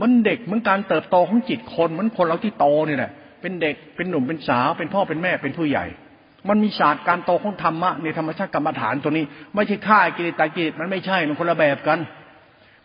[0.00, 3.10] มันเด็กเหมือนการเติบโตของจิตคนเหมือนคนเราที่โตนี่แหละ
[3.40, 5.86] เป็นเด็กเป็นหนุ่มเป็นสาว เป็นพ่อเป็นแม่เป็นผู้ใหญ่
[6.48, 11.98] มันมีศาสตร์การโตของธรรมะในธรรมชาติกรรมฐานตัวนี้ ไม่ใช่ฆ่ากิเลสตากิเลสมันไม่ใช่มันคนละแบบกัน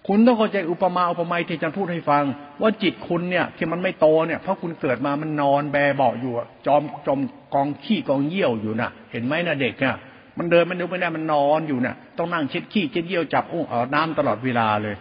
[0.07, 2.23] คุณต้องเข้าใจอุปมาอุปไมยที่อาจารย์พูดให้ฟัง
[2.61, 6.33] ว่าจิตคุณเนี่ย ที่มันไม่โตเนี่ยเพราะคุณเกิดมามันนอนแบเบาอยู่
[6.67, 7.19] จอมจม
[7.53, 9.95] กองขี้กองเยี่ยวอยู่น่ะ เห็นไหมนะเด็กอะ
[10.37, 14.95] มันเดินมันดูไม่ได้มันนอนอยู่น่ะ ต้องนั่งเช็ดขี้เช็ดเยี่ยวจับอุ้งเอาน้ำตลอดเวลาเลย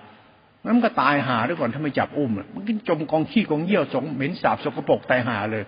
[0.74, 5.62] มันก็ตายหาด้วยก่อนถ้าไม่จับอุ้มมันก็จมกองขี้กองเยี่ยวสงเหม็นสาบสกปรกตายหาเลย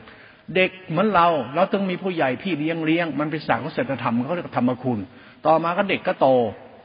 [0.54, 4.98] เด็กเหมือนเราเราต้องมีผู้ใหญ่พี่เลี้ยงเลี้ยงมันเป็นศาสตร์ของศีลธรรมเขาเรียกธรรมคุณ
[5.46, 6.28] ต่อมาก็เด็กก็โต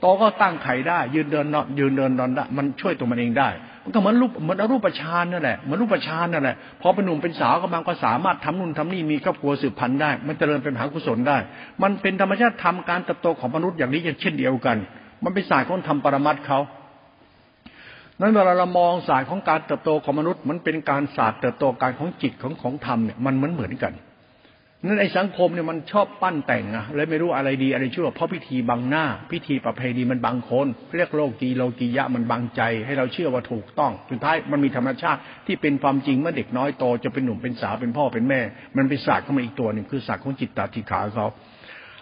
[0.02, 3.50] โตก็ตั้งไข่ได้ ยืนเดินนอนยืนเดินนอนได้มันช่วยตัวมันเองได้
[3.84, 11.38] มันก็เหมือนรูปเหมือนรูปประชานนั่นแหละเหมือนรูปประชานนั่นแหละพอเป็นหนุ่มเป็นสาวก็มันก็สามารถทำนู่นทำนี่มีครอบครัวสืบพันธุ์ได้ มันเจริญเป็นมหากุศลได้
[11.82, 14.78] มันเป็นธรรมชาติทำการเติบโตของมนุษย์อย่างนี้เช่นเดียวกัน
[15.24, 16.60] มันเป็นศาสตร์ของธรรมปรมัตเขา
[18.20, 23.93] นั้นเวลาเรามองศาสตร์ของการเติบโตของมนุษย์ มันเป็นการศาสตร์เติบโตการของจิตของของธรรมเนี่ยมันเหมือนเหมือนกัน
[24.86, 38.42] นั่นไอ้สังคมเนี่ยมันชอบปั้นแต่งอะเลยไม่รู้อะไรดีอะไรชั่วเพราะพิธีบังหน้า พิธีประเพณีมันบางคนเรียกโลกีโลกียะมันบังใจ ให้เราเชื่อว่าถูกต้องสุดท้ายมันมีธรรมชาติที่เป็นความจริงเมื่อเด็กน้อยโตจะเป็นหนุ่มเป็นสาวเป็นพ่อเป็นแม่
[38.78, 41.28] มันเป็นศาสตร์เข้ามาอีกตัวหนึ่งคือศาสตร์ของจิตตาธิขาเขา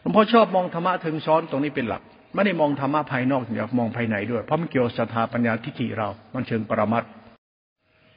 [0.02, 2.02] หลวงพ่อชอบมองธรรมะถึงซ้อนตรงนี้เป็นหลัก
[2.36, 7.04] ไม่ได้มองธรรมะภายนอกเดียวมองภายในด้วยเพราะมันเกี่ยวศรัทธาปัญญาทิฏฐิเรา มันเชิงปรมัต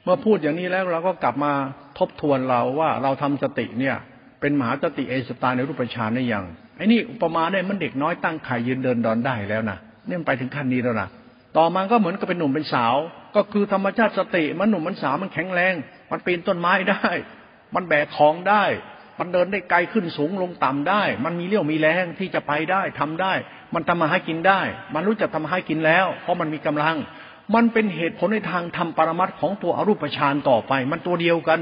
[0.03, 1.51] เมื่อพูดอย่างนี้แล้วเราก็กลับมา
[1.97, 3.97] ทบทวนเราว่าเราทำสติเนี่ย
[4.41, 6.45] เป็นมหาสติเอสตาในรูปฌานได้ยัง
[6.77, 9.77] ไอ้นี่อุปมาได้มันเด็กน้อยตั้งไข่ยืนเดินดอนได้แล้วนะ
[10.07, 11.07] เนี่มันไปถึงขั้นนี้แล้วนะ
[11.57, 12.95] ต่อมาก็เหมือนกับเป็นหนุ่มเป็นสาว
[13.35, 15.73] ก็คือธรรมชาติสติมันหนุ่มมันสาวมันแข็งแรง
[16.11, 17.07] มันปีนต้นไม้ได้
[17.75, 18.63] มันแบกของได้
[19.19, 23.33] มันเดินได้ไกลขึ้นสูงลงต่ำได้ มันมีเรี่ยวมีแรงที่จะไปได้ทำได้
[23.73, 24.61] มันทำมาให้กินได้
[24.93, 26.95] มันรู้จักทำมาให้กินแล้ว เพราะมันมีกำลัง
[27.55, 31.59] มันเป็นเหตุผลในทางทำปรมัตของตัวอรูปฌานต่อไป มันตัวเดียวกัน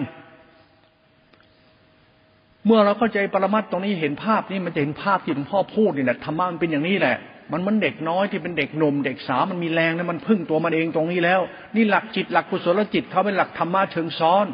[2.66, 7.16] เมื่อเราเข้าใจปรมัตตรงนี้เห็นภาพนี่มันจะเห็นภาพที่หลวงพ่อพูดนี่แหละธรรมะมันเป็นอย่างนี้แหละ
[7.52, 11.42] มันมันเด็กน้อยที่เป็นเด็กหนุ่มเด็กสาวมันมีแรงนะมันพึ่งตัวมันเองตรงนี้แล้ว
[11.76, 14.46] นี่หลักจิตหลักกุศลจิตเขาเป็นหลักธรรมะเชิงซ้อน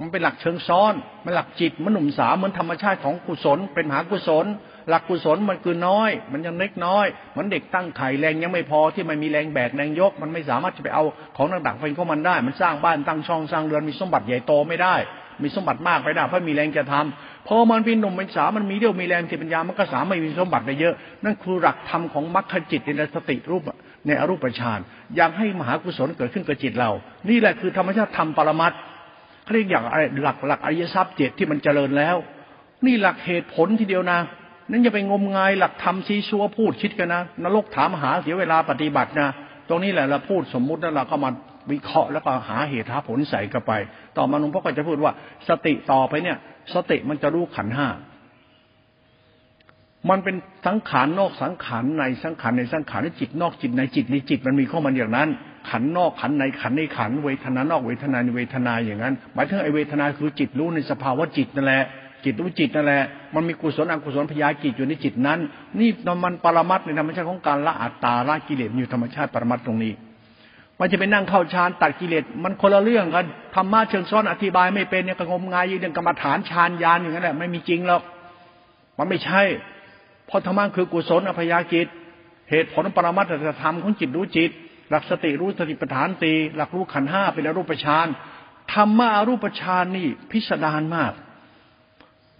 [0.00, 0.92] มันเป็นหลักเชิงซ้อน
[1.24, 4.46] มันหลักจิตมันหนุ่มสาวเหมือนธรรมชาติของกุศลเป็นมหากุศล
[4.88, 7.06] หลักกุศลมันคือน้อย มันยังเล็กน้อย
[7.36, 11.04] มือนเด็กตั้งไข่แรงยังไม่พอที่มันมีแรงแบกแรงยก มันไม่สามารถจะไปเอา
[11.36, 14.94] ของหนักๆเป็นของมันได้ มันสร้างบ้านตั้งช่องสร้างเรือนมีสมบัติใหญ่โตไม่ได้
[15.44, 23.62] มีสมบัติมากไปได้เพราะมีแรงจะทำพอมันเป็นหนุ่มเป็นสาวมันมีเรี่ยวมีแรงสติปัญญามันก็สามารถมีสมบัติได้เยอะ นั่นคือหลักธรรมของมรรคจิตในสติรูป
[24.06, 24.80] ในอรูปฌาน
[25.16, 26.90] อยากให้มหากุศลเกิดขึ้นกับจิตเรา
[27.28, 28.72] นี่แหละคือธรรมชาติธรรมปรมัต
[29.42, 32.16] เขาเรียกอย่างอะไรหลักหลักอริยทรัพย์เจ็ดที่มันเจริญแล้ว
[32.86, 34.18] นี่หลักเหตุผลทีเดียวนะ
[34.70, 39.28] นั่นอย่าไปงมงายหลักธรรมซีซัวพูดคิดกันนะนรกถามหาเสียเวลาปฏิบัตินะ
[39.68, 41.30] ตรงนี้แหละเราพูดสมมุติแล้วเราก็มา
[41.72, 43.72] วิเคราะห์แล้วก็หาเหตุหาผลใส่กันไป
[44.16, 45.12] ต่อมาหลวงพ่อก็จะพูดว่า
[45.48, 46.36] สติต่อไปเนี่ย
[46.74, 47.88] สติมันจะรู้ขันห้า
[50.10, 55.28] มันเป็นสังขารนอกสังขารในสังขารในสังขารในจิตนอกจิตในจิตในจิตมันมีข้อมันอย่างนั้น
[55.70, 61.82] ขันนอกขันในขันในขันเวทนานอกเวทนาในเวทนาอย่างนั้น หมายถึงไอเวทนาคือจิตรู้ในสภาวะจิตนั่นแหละ
[62.24, 63.02] จิตรู้จิตนั่นแหละ
[63.34, 65.38] มันมีกุศลอกุศลพยากิจอยู่ในจิตนั้น
[65.78, 65.90] นี่
[66.24, 69.92] มันปรมัตในธรรมชาติของการละอัตตาละกิเลสอยู่ธรรมชาติปรมัตตรงนี้
[70.80, 78.02] มันจะไปนั่งเข้าฌานตัดกิเลสมันคนละเรื่องกันธรรมะเชิงซ้อนอธิบายไม่เป็นเนี่ยกงมงายยืนกรรมฐานฌานยานอย่างนั้นแหละไม่มีจริงหรอก
[78.98, 79.42] มันไม่ใช่
[80.26, 81.86] เพราะธรรมะคือกุศลอภยากิจ
[82.50, 84.50] เหตุผลปรมัตถธรรมของจิตรู้จิต
[84.90, 88.06] หลักสติรู้สติปัฏฐานตีหลักรู้ขันห้าเป็นอรูปฌาน
[88.74, 91.12] ธรรมะอรูปฌานนี่พิสดารมาก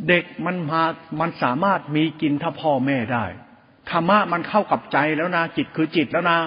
[0.08, 0.82] เด็กมันมา
[1.20, 3.24] มันสามารถมีกินถ้าพ่อแม่ได้
[3.90, 6.38] ธรรมะมันเข้ากับใจแล้วนะจิตคือจิตแล้วนะ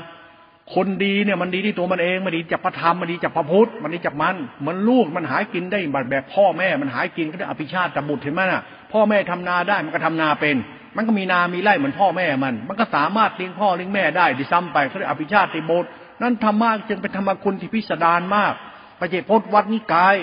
[0.76, 8.61] คนดีเนี่ยมันดีที่ตัวมันเองมันดีจากพระธรรมมันดีจากพระพุทธมันดีจากมันเหมือนลูกมันหายกินได้แบบแบบพ่อแม่มันหายกินก็ได้อภิชาติตบุตรเห็นไหมน่ะ
[8.93, 10.55] พ่อแม่ทำนาได้มันก็ทำนาเป็น
[10.95, 15.89] มันก็มีนามีไร่เหมือนพ่อแม่มัน มันก็สามารถเลี้ยงพ่อเลี้ยงแม่ได้ดิซ้ำไปเขาเรียกอภิชาติบุตร
[16.22, 18.53] นั่นธรรมะจึงเป็นธรรมคุณที่พิสดารมาก
[18.97, 20.16] ไม่ใช่พจน์วัดนิกาย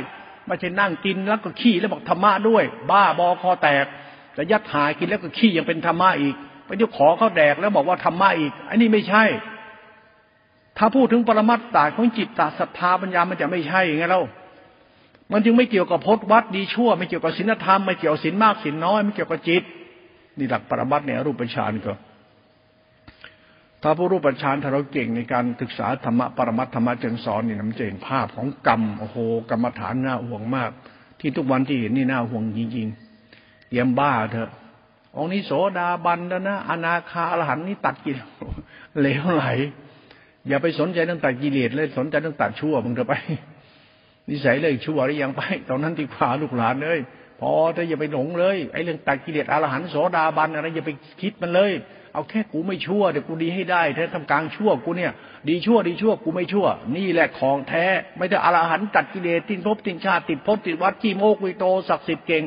[0.47, 3.87] ไม่ใช่นั่งกินแล้วก็ขี้แล้วบอกธรรมะด้วย บ้าบอคอแตก
[4.35, 6.35] แต่ยัดหายกินแล้วก็ขี้ยังเป็นธรรมะอีก
[6.65, 9.25] ไปเดี๋ยวขอเขาแดกแล้วบอกว่าธรรมะอีกอันนี้ไม่ใช่
[10.83, 14.23] ถ้าพูดถึงปรมัตตาของจิตตาศรัทธาปัญญามันจะไม่ใช่ไงเรา
[15.33, 19.63] มันจึงไม่เกี่ยวกับพจน์วัดดีชั่ว ไม่เกี่ยวกับศีลธรรมไม่เกี่ยวศีลมากศีลน้อยไม่เกี่ยวกับจิต
[20.39, 21.93] นี่หลักปรมัตเนี่ยรูปฌานก็
[23.83, 29.17] ถ้าผู้รูปฌานถ้าเราเก่งในการศึกษาธรรมะปรมัตธรรมะเจิงสอนนี่มันจะเห็นภาพของกรรมโอ้โห
[29.51, 30.71] กรรมฐานน่าห่วงมาก
[31.21, 34.51] ที่ทุกวันที่เห็นนี่น่าห่วงจริงๆเตรียมบ้าเถอะ
[35.17, 38.29] องนี้โสดาบันแล้วนะอนาคาอรหันนี่ตัดกิเลส
[38.99, 39.45] เหลวไหล
[40.49, 43.13] อย่าไปสนใจเรื่องตัดกิเลสเลยสนใจเรื่องตัดชั่วมึงจะไป
[44.31, 46.99] นิสัยเลยชั่วหรือยังไป ตอนนั้นที่ขวาลูกหลานเลย
[47.41, 51.73] พอถ้าอย่าไปหลงเลยไอ้เรื่องตัดกิเลสอรหันโสดาบันอะไรอย่าไปคิดมันเลย
[52.15, 55.13] เอาแค่กูไม่ชั่วเดี๋ยวกูดีให้ได้แท้ทำกลางชั่วกูเนี่ย
[55.49, 56.67] ดีชั่วดีชั่วกูไม่ชั่ว
[56.97, 57.85] นี่แหละของแท้
[58.19, 62.43] ไม่ได้อรหันตัดกิเลสตินภพตินชาติติดภพติดวัดขี้โมกวิโตศักดิ์สิทธิ์เก่ง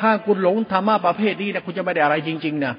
[0.00, 2.74] ถ้าคุณหลงธรรมะประเภทนี้นะคุณจะไม่ได้อะไรจริง ๆนะ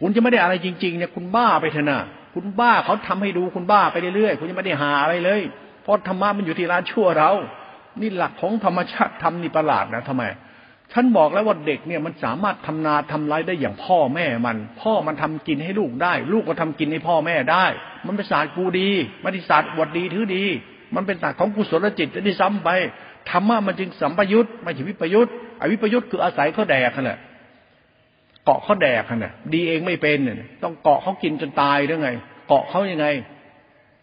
[0.00, 2.00] คุณจะไม่ได้อะไรจริงๆเนี่ยคุณบ้าไปเถอะนะ
[2.38, 5.40] คุณบ้าเขาทำให้ดูคุณบ้าไปเรื่อยๆคุณจะไม่ได้หาอะไรเลย
[5.82, 7.30] เพราะธรรมะมันอยู่ที่ร้านชั่วเรา
[8.00, 10.24] นี่หลักของธรรมชาติทำนี่ประหลาดนะทำไม
[10.92, 17.66] ฉันบอกแล้วว่าเด็กเนี่ยมันสามารถทำนาทำไรได้อย่างพ่อแม่มัน พ่อมันทำกินให้ลูกได้ ลูกก็ทำกินให้พ่อแม่ได้
[18.06, 18.90] มันเป็นศาสตร์กูดี
[19.24, 20.44] มันเป็นศาสตร์วดดีถือดี
[20.94, 22.68] มันเป็นศาสตร์ของกุศลจิตที่ซ้ำไป
[23.30, 25.28] ธรรมะมันจึงสัมปยุตไม่ใช่วิปยุต
[25.60, 27.18] อวิปยุตคืออาศัยเขาแดกนั่นแหละ
[28.48, 32.10] เกาะเขาแดกนั่นแหละดีเองไม่เป็นเนี่ยต้องเกาะเขากินจนตายหรือไง
[32.48, 33.06] เกาะเขายังไง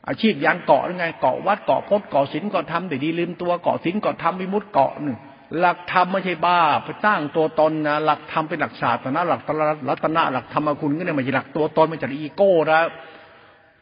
[0.08, 5.18] อาชีพยันเกาะหรือไง เกาะวัดเกาะพจน์เกาะศีลเกาะธรรมแต่ดีลืมตัวเกาะศีลเกาะธรรมวิมุตต์เกาะหนึ่ง
[5.60, 9.50] หลักธรรมไม่ใช่บ้าไปตั้างตัวตนนะหลักธรรมเป็นหลักศาสนะหลักต
[9.90, 12.86] รัตนะหลักธรรมคุณก็เนี่ยม่ใช่หลักตัวตนไม่ใช่อีโก้แล้ว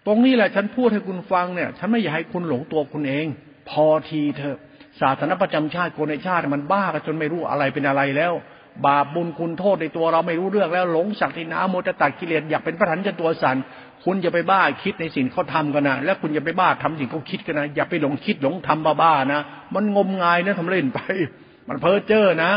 [0.06, 3.26] ตรงนี้แหละฉันพูดให้คุณฟังเนี่ย ฉันไม่อยากให้คุณหลงตัวคุณเอง
[3.70, 4.58] พอทีเถอะ
[5.02, 8.34] ศาสนาประจำชาติคนในชาติมันบ้ากันจนไม่รู้อะไรเป็นอะไรแล้ว
[8.86, 13.58] บาปบุญคุณโทษในตัวเราไม่รู้เรื่องแล้วหลงสักทินาโมตตัดกิเลสอยากเป็นพระถันจะตัวสัน
[14.04, 19.42] คุณอย่าไปบ้าคิดในสิ่งเขาทากันนะแล้วคุณอย่าไปบ้าทำสิ่งเขาคิดกันนะอย่าไปหลงคิดหลงทำบ้าๆนะ
[19.76, 21.00] มันงมงายนะทำเล่นไป
[21.68, 22.52] มันเพ้อเจ้อนะ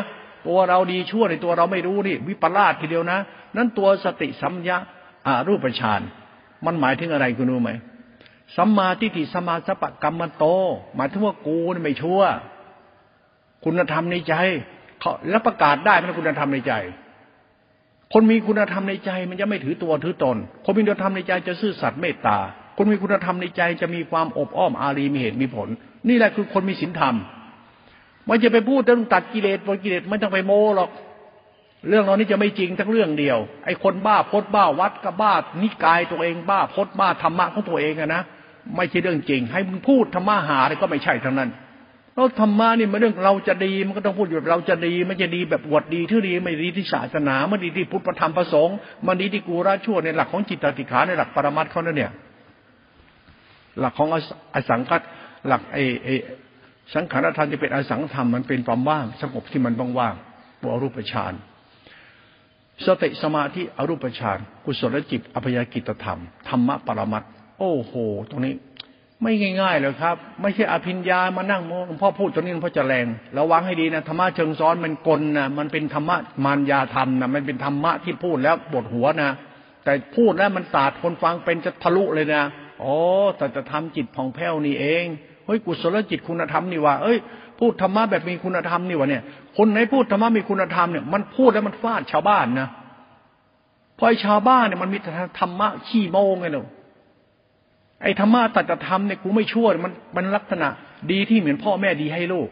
[0.47, 3.19] ตัวเราดีชั่วในตัวเราไม่รู้นี่ วิปลาสทีเดียวนะ
[3.57, 4.77] นั้นตัวสติสัมยา
[5.27, 6.01] อารูปฌาน
[6.67, 7.71] มันหมายถึงอะไรคุณรู้ไหม
[8.57, 10.45] สัมมาทิฏฐิสมาสปะกรรมโต
[10.97, 12.21] หมายถึงว่ากูนี่ไม่ชั่ว
[13.65, 14.35] คุณธรรมในใจ
[15.01, 16.73] เขาแล้วประกาศได้เป็นคุณธรรมในใจ
[18.13, 22.39] คนมีคุณธรรมในใจ มันจะไม่ถือตัวถือตน คนมีคุณธรรมในใจจะซื่อสัตย์เมตตา
[22.77, 25.69] คนมีคุณธรรมในใจจะมีความอบอ้อมอารีมีเหตุมีผล
[26.09, 27.15] นี่แหละคือคนมีศีลธรรม
[28.29, 30.91] มันจะไปพูดเรื่องตัดกิเลสบนกิเลสไม่ต้องไปโม้หรอก
[31.89, 38.23] เรื่องเหล่านี้จะไม่จริงทั้งเรื่องเดียว ไอ้คนบ้าพดบ้าวัดกับบ้านิกายตัวเองบ้าพดบ้าธรรมะของตัวเองอะนะ
[38.77, 41.51] ไม่ใช่เรื่องจริง ให้มึงพูดธรรมะหาอะไรก็ไม่ใช่ทั้งนั้น
[42.17, 52.13] แล้วธรรมะนี่มันเรื่องเราจะดีมันก็ต้องพูดอยู่เราจะดีมันจะดีแบบวดดีที่ดีไม่ดีที่ศาสนาไม่ดีที่พุทธธรรมประสงค์มันดีที่กูราชั่วในหลักของจิตติขาในหลักปรมัตเขานั่นเนี่ย
[53.81, 54.09] หลักของ
[54.55, 55.01] อสังกัต
[55.47, 56.09] หลักไอไอ
[56.95, 61.33] สังขารธรรมจะเป็นอสังธรรมมันเป็นความว่าง สงบที่มันว่างๆบวรูปฌาน
[62.87, 67.23] สติสมาธิอรูปฌานกุศลจิตอภยกิตธรรมธรรมะปรมัต
[67.59, 67.93] โอ้โห
[68.31, 68.55] ตรงนี้
[69.23, 73.07] ไม่ง่ายๆเลยครับ ไม่ใช่อภิญญามานั่งหลวงพ่อพูดตรงนี้หลวงพ่อจะแรง
[73.39, 79.31] ระวังให้ดีนะธรรมะเชิงซ้อนมันกลนะมันเป็นธรรมะมารยาธรรมนะมันเป็นธรรมะที่พูดแล้วปวดหัวนะ
[79.85, 82.43] แต่พูดแล้วมันศาสตร์คนฟังเป็นจะทะลุเลยนะ
[82.81, 82.95] โอ้
[83.37, 85.05] แต่จะทำจิตผ่องแผ้วนี่เอง
[85.47, 87.19] เฮ้ยกุศลจิตคุณธรรมนี่ว่าเอ้ย
[87.59, 89.23] พูดธรรมะแบบมีคุณธรรมนี่วะเนี่ย
[89.57, 92.69] คนไหนพูดธรรมะมีคุณธรรมเนี่ยมันพูดแล้วมันฟาดชาวบ้านนะ
[93.99, 94.99] พอชาวบ้านเนี่ยมันมี
[95.39, 96.67] ธรรมะขี้โมงไงเนาะ
[98.03, 100.69] ไอ้ธรรมะตัดธรรมเนี่ยกูไม่ชั่วมันมันลักษณะ
[101.13, 102.49] ดีที่เหมือนพ่อแม่ดีให้ลูก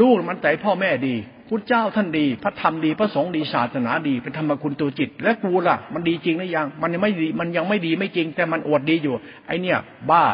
[0.00, 1.14] ลูกมันแต่พ่อแม่ดี
[1.48, 9.14] พุทธเจ้าท่านดี พระธรรมดีพระสงฆ์ดีศาสนาดีเป็นธรรมคุณตัวจิต และกูล่ะ มันดีจริงหรือยัง มันยังไม่ดีมันยังไม่ดีไม่จริง แต่มันอวดดีอยู่
[9.46, 9.78] ไอเนี่ย
[10.10, 10.24] บ้า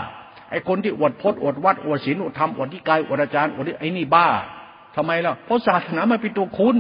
[0.51, 4.27] ไอคนที่อวดพจน์อวดวัดอวดศีลอวดธรรมอวดที่กายอวดอาจารย์อวดไอนี่บ้า
[4.97, 6.77] ทำไมล่ะเพราะศาสนามันเป็นตัวคุณ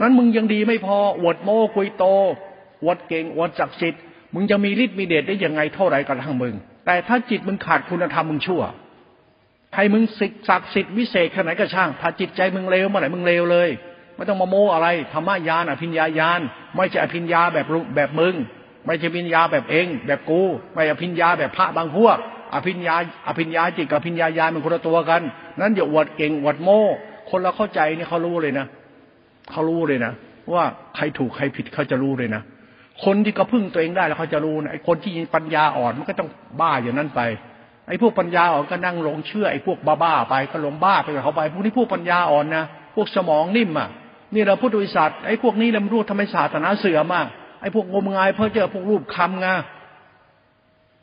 [0.00, 2.04] นั้นมึงยังดีไม่พออวดโม้คุยโต
[2.82, 4.02] อวดเก่งอวดศักดิ์สิทธิ์
[4.34, 6.54] มึงจะมีฤทธิ์มีเดชได้ยังไงเท่าไรกันทั้งมึง
[6.86, 8.62] แต่ถ้าจิตมึงขาดคุณธรรมมึงชั่ว
[9.76, 13.70] ให้มึงศิศักดิ์สิทธิ์วิเศษขนาดก็ช่าง ถ้าจิตใจมึงเลวเมื่อไหร่มึงเลวเลย
[14.14, 16.40] ไม่ต้องมาโม้อะไร ธรรมญาณอภิญญาญาณ
[16.76, 17.66] ไม่ใช่อภิญญาแบบ
[17.96, 18.34] แบบมึง
[18.86, 20.42] ไม่ใช่อภิญญาแบบเอง แบบกู
[20.74, 22.18] ไม่อภิญญาแบบพระบางพวก
[22.54, 22.94] อภิญญา
[23.28, 25.22] อภิญญาจิตกับอภิญญาญาณมันคนละตัวกัน
[25.60, 26.80] นั้นอย่าอวดเก่งอวดโม้
[27.30, 28.66] คนเราเข้าใจนี่เขารู้เลยนะ
[29.50, 30.12] เขารู้เลยนะ
[30.52, 30.64] ว่า
[30.96, 32.42] ใครถูกใครผิดเขาจะรู้เลยนะ
[33.04, 36.28] คนที่ก็พึ่งตัวเองได้แล้วเขาจะรู้นะไอ้คนที่ปัญญาอ่อนมันก็ต้อง
[36.60, 37.20] บ้าอย่างนั้นไป
[37.88, 42.64] ไอ้พวกปัญญาอ่อนก็นั่งหลงเชื่อไอ้พวกบ้าๆไปก็หลงบ้าไปกับเขาไป พวกนี้พวกปัญญาอ่อนนะ
[42.94, 43.88] พวกสมองนิ่มอะ
[44.34, 47.24] นี่เราพุทธวิสัชไอ้พวกนี้เราไม่รู้ทำไมศาสนาเสื่อมอะ
[47.60, 49.48] ไอ้พวกงมงายเพ้อเจ้อพวกรูปคำไง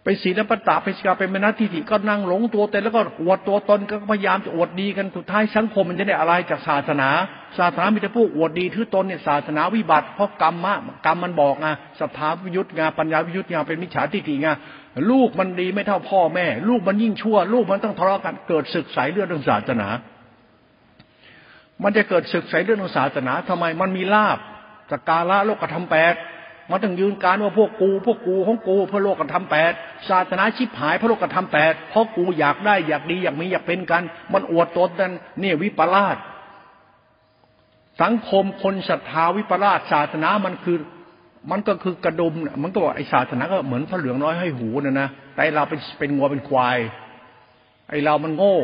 [0.03, 7.09] ไปศีลปตะไปสิกาเป็นมนัตทิฏฐิก็นั่งหลงตัวเต็แล้วก็อวดตัวตนก็พยายามจะอวดดีกันสุดท้ายสังคมมันจะได้อะไรจากศาสนา
[7.57, 10.73] ศาสนามีแต่พวกอวดดีถือตนเนี่ยศาสนาวิบัติเพราะกรรมะ
[11.05, 11.67] กรรมมันบอกไง
[11.99, 14.49] ศรัทธาวิยุทธ์ไงปัญญาวิยุทธ์ไงเป็นมิจฉาทิฏฐิไง
[15.11, 19.87] ลูกมันดีไม่เท่าพ่อแม่ ลูกมันยิ่งชั่ว ลูกมันต้องทะเลาะกันเกิดศึกสายเลือดเรื่องศาสนา
[21.83, 24.37] มันจะเกิดศึกสายเลือดเรื่องศาสนาทำไมมันมีลาบ
[24.91, 26.15] สกาละโลกธรรมแปด
[26.71, 29.71] มันต้องยืนการว่าพวกกู พวกกูของกูพื่อโลกธรรมแปด
[30.09, 34.03] ศาสนาชิบหายพระโลกธรรมแปดเพราะกูอยากได้อยากดีอยากมีอยากเป็นกัน
[34.33, 36.17] มันอวดตนนั้นเนี่ยวิปลาส
[38.01, 40.77] สังคมคนศรัทธาวิปลาสศาสนามันคือ
[41.51, 46.77] มันก็คือกระดุมมันก็บอกไอศาสนาก็เหมือนพระเหลืองน้อยให้หูนะนะแต่เราเป็นเป็นงัวเป็นควาย
[47.89, 48.57] ไอเรามันโง่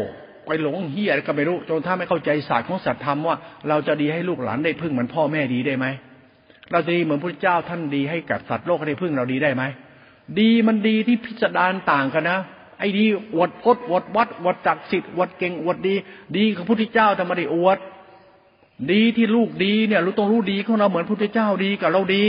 [0.46, 3.38] ไปหลงเฮียก็ไม่รู้จนถ้าไม่เข้าใจศาสตร์ของสัตธรรมว่า
[3.70, 5.86] เราจะดีให้ลูกหลานได้พึ่งเหมือนพ่อแม่ดีได้ไหม
[6.72, 9.64] เราจะดีเหมือนพระเจ้าท่านดีให้กับสัตว์โลกได้พึ่งเราดีได้ไหม
[10.40, 12.40] ดีมันดีที่พิจารณาต่างกันนะ
[12.80, 15.94] ไอ้ดีอวดพจน์อวดวัดอวดจักสิทธิ์อวดเก่งอวดดี
[16.38, 17.78] ดีของพระพุทธเจ้าทำไมได้อวด
[18.92, 22.26] ดีที่ลูกดีเนี่ยรู้ต้องรู้ดีของเราเหมือนพระพุทธเจ้าดีกับเราดี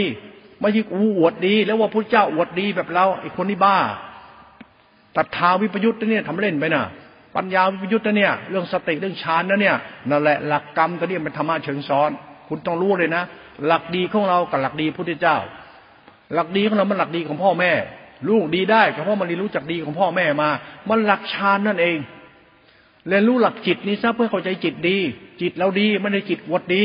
[0.61, 3.77] ไม่ใช่กูอวดดี แล้วว่าพระเจ้าอวดดีแบบเราไอ้คนนี้บ้า
[5.17, 6.85] ตัดทาวิปยุทธ์เนี่ยทำเล่นไปน่ะ
[7.37, 9.77] ปัญญาวิปยุทธ์เนี่ย เรื่องสติเรื่องฌานนะเนี่ย
[10.11, 12.11] นั่นแหละหลักกรรมตัวนี้เป็นธรรมะเชิงซ้อน
[12.49, 13.23] คุณต้องรู้เลยนะ
[13.67, 15.37] หลักดีของเรากับหลักดีพุทธเจ้า
[16.35, 17.73] หลักดีของเรามันหลักดีของพ่อแม่
[18.29, 20.49] ลูกดีได้ก็เพราะมันเรียนรู้จักดีของพ่อแม่มา
[20.89, 21.99] มันหลักฌานนั่นเอง
[23.09, 24.99] เรียนรู้หลักจิตนี้ซะเพื่อเข้าใจจิตดี
[25.41, 26.85] จิตเราดีไม่ได้จิตวดดี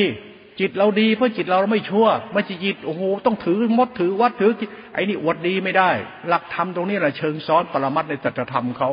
[0.59, 4.51] จิตเราดีเพราะจิตเราไม่ชั่วไม่ใช่จิตโอ้โหต้องถือมดถือวัดถือ
[4.93, 5.89] ไอ้นี่วดดีไม่ได้
[6.27, 8.89] หลักธรรมตรงนี้แหละเชิงซ้อนปรมัตในจัตธรรมเขา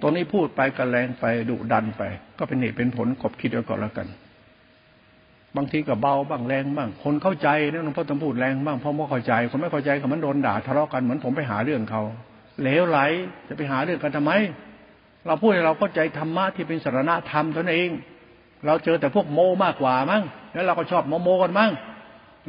[0.00, 2.02] ตรงนี้พูดไปกระแรงไปดุดันไป
[2.38, 4.06] ก็เป็นเหตุเป็นผลกบคิดเอาก่อนแล้วกัน
[5.56, 12.02] บางทีก็เบาบ้างแรงบ้างคนเข้าใจนะหลวงพ่อต้องพูดแรงบ้างเพราะไม่เข้าใจ คนไม่เข้าใจก็มันโดนด่าทะเลาะกันเหมือนผมไปหาเรื่องเขา
[12.60, 12.98] เหลวไหล
[13.48, 14.32] จะไปหาเรื่องกันทำไม
[15.26, 17.88] เราพูดให้เราเข้าใจธรรมะที่เป็นสารณธรรมตนเอง
[18.66, 20.22] เราเจอแต่พวกโมมากกว่ามั้ง
[20.52, 21.70] แล้วเราก็ชอบโมโมกันมั้ง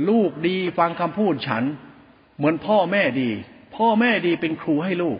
[0.10, 1.64] ลูกดีฟังคำพูดฉัน
[2.38, 3.30] เหมือนพ่อแม่ดี
[3.76, 5.20] พ่อแม่ดีเป็นครูให้ลูก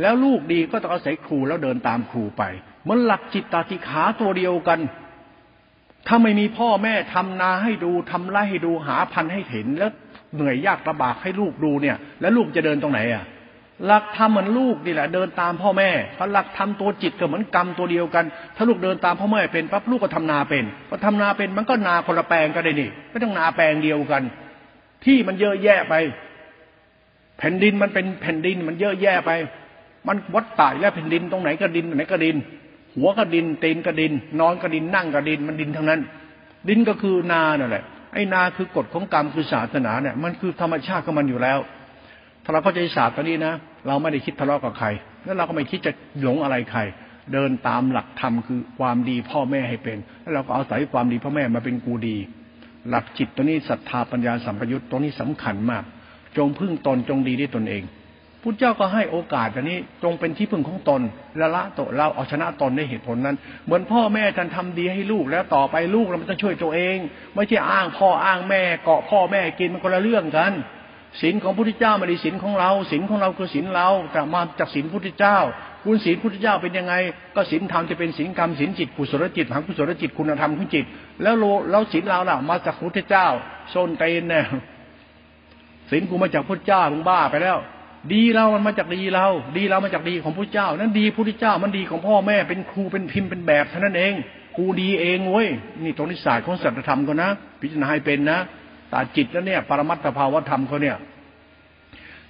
[0.00, 2.42] แล้วลูกดีก็ต้องอาศัยครูแล้วเดินตามครูไป
[2.84, 4.78] เหมันหลักจิตตาธิขาตัวเดียวกัน
[6.06, 9.92] ถ้าไม่มีพ่อแม่ทำนาให้ดูทำไร่ให้ดูหาพันให้เห็น แล้ว
[10.34, 13.24] เหนื่อยยากลำบากให้ลูกดูเนี่ย แล้วลูกจะเดินตรงไหนอะ
[13.86, 18.24] หลักธรรมเหมือนลูกนี่แหละเดินตามพ่อแม่เพราะหลักธรรมตัวจิตก็เหมือนกรรมตัวเดียวกัน
[18.56, 24.22] ถ้าลูกเดินตามพ่อแม่เป็นปั๊บลูกก็ทำนาเป็นพอทำนาเป็นมันก็นาคนละแปลงกันเลยนี่ไม่ต้องนาแปลงเดียวกัน
[25.04, 25.94] ที่มันเยอะแยะไป
[27.38, 29.30] แผ่นดินมันเป็นแผ่นดินมันเยอะแยะไป
[30.08, 32.36] มันวัดตายแล้วแผ่นดินตรงไหนก็ดินไหนก็ดิน
[32.96, 36.00] หัวก็ดินตีนก็ดิน นอนก็ดินนั่งก็ดินมันดินทั้งนั้น
[36.68, 37.84] ดินก็คือนาเนั่นแหละ
[38.14, 41.58] ไอ้นาคือกฎของกรรมคือศาสนาเนี่ยมันคือธรรมชาติของมันอยู่แล้ว
[42.44, 43.54] ถ้าเราเข้าใจศาสตร์ตัวนี้นะ
[43.86, 44.88] เราไม่ได้คิดทะเลาะกับใคร
[45.24, 46.80] แล้วเราก็ไม่คิดจะหลงอะไรใคร
[47.32, 52.16] เดินตามหลักธรรมคือความดีพ่อแม่ให้เป็น แล้วเราก็เอาศัยความดีพ่อแม่มาเป็นกูดี
[52.88, 55.84] หลักจิตตัวนี้ศรัทธาปัญญาสัมปยุตตัวนี้สำคัญมาก
[56.36, 57.82] จงพึ่งตนจงดีด้วยตนเอง
[58.42, 61.00] พุทธเจ้าก็ให้โอกาสอันนี้จงเป็นที่พึ่งของตน
[61.40, 66.96] ละละโตเราเอาชนะตนในเหตุผลนั้น เหมือนพ่อแม่ท่านทำดีให้ลูกแล้วต่อไปลูกเราต้องช่วยตัวเอง
[67.34, 70.52] ไม่ใช่อ้างพ่ออ้างแม่เกาะพ่อแม่กินมันคนละเรื่องกัน
[71.20, 75.38] ศีลของพระพุทธเจ้าไม่ได้ศีลของเราศีลของเราคือศีลเราแต่มาจากศีลพุทธเจ้า
[75.84, 76.94] คุณศีลพุทธเจ้าเป็นยังไง
[77.34, 80.84] ก็ศีลธรรมจะเป็นศีลกรรมศีลจิตกุศลจิตหังกุศลจิตคุณธรรมของจิต
[81.22, 83.26] แล้วโลแล้วศีลเราล่ะมาจากพุทธเจ้า
[83.70, 84.44] โซนเตนเนี่ย
[85.90, 87.58] ศีลกูมาจากพุทธเจ้ามึงบ้าไปแล้ว
[88.12, 89.26] ดีเรามันมาจากดีเรา
[89.56, 94.14] ดีเรามาจากดีของพระเจ้า นั้นดีพระเจ้ามันดีของพ่อแม่เป็นครูเป็นพิมพ์เป็นแบบเท่านั้นเอง
[94.56, 95.48] กูดีเองเว้ย
[95.82, 97.30] นี่ตรงนิสัยของสัจธรรมก็นะ
[97.60, 98.38] พิจารณาให้เป็นนะ
[98.92, 100.96] ตาจิตแล้วเนี่ย ปรมัตถภาวธรรมเขาเนี่ย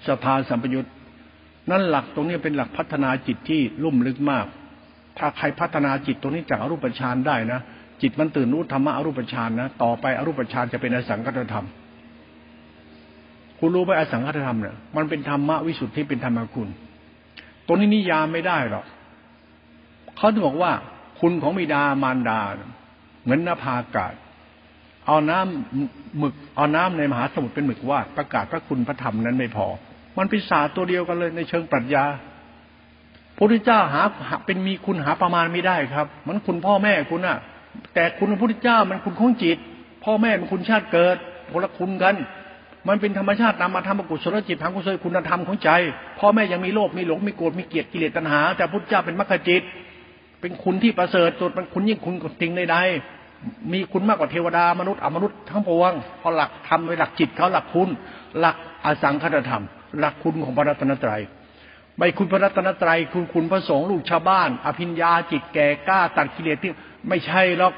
[0.06, 0.86] สภาสัมปยุต
[1.70, 4.46] นั่นหลักตรงนี้เป็นหลักพัฒนาจิตที่ลุ่มลึกมาก
[5.18, 7.60] ถ้าใครพัฒนาจิตตรงนี้จากอรูปฌานได้นะ
[8.02, 11.66] จิตมันตื่นรู้ธรรมะอรูปฌานนะต่อไปอรูปฌานจะเป็นอสังกัตธรรม
[13.62, 16.68] คุณรู้ไหมอสังกัตธรรมเนี่ยมันเป็นธรรมะวิสุทธิเป็นธรรมคุณ
[17.66, 18.84] ตรงนี้นิยามไม่ได้หรอก
[20.16, 20.72] เขาถึงบอกว่า
[21.20, 22.40] คุณของบิดามารดา
[23.22, 24.12] เหมือนนภาอากาศ
[25.06, 29.66] เอาน้ำหมึกเอาน้ำในมหาสมุทรเป็นหมึกว่าประกาศพระคุณพระธรรมนั้นไม่พอ
[30.18, 32.04] มันเป็นศาสตร์ตัวเดียวกันเลยในเชิงปรัชญา
[33.36, 34.02] พระพุทธเจ้าหา
[34.46, 37.38] เป็นมีคุณหาประมาณไม่ได้ครับ มันคุณพ่อแม่คุณอะ
[37.94, 39.58] แต่คุณพระพุทธเจ้ามันคุณของจิต
[40.04, 41.16] พ่อแม่มันคุณชาติเกิด
[41.52, 42.14] คนละคุณกัน
[42.88, 45.70] มันเป็นธรรมชาตินำมาทำมกุศลจิตทางกุศลคุณธรรมของใจ
[46.18, 49.62] พ่อแม่ยังมีโลภมีหลงมีโกรธมีเกียดกิเลสตัณหา แต่พุทธเจ้าเป็นมรรคจิต
[50.40, 57.88] เป็นคุณที่ประเสริฐสุดมันคุณยิ่งคุณกว่าสิ่งใดๆมีคุณมากกว่าเทวดามนุษย์อมนุษย์ทั้งปวงเพราะหลักธรรมในหลักจิตเขาหลักคุณ
[58.38, 59.64] หลักอสังคตธรรม
[59.98, 61.20] หลักคุณของพระรัตนตรัย
[61.98, 66.72] ไม่คุณพระรัตนตรัยคุณคุณพระสงฆ์ลูกชาวบ้าน อภิญญาจิตแก่กล้าตัดกิเลสที่
[67.08, 67.72] ไม่ใช่หรอก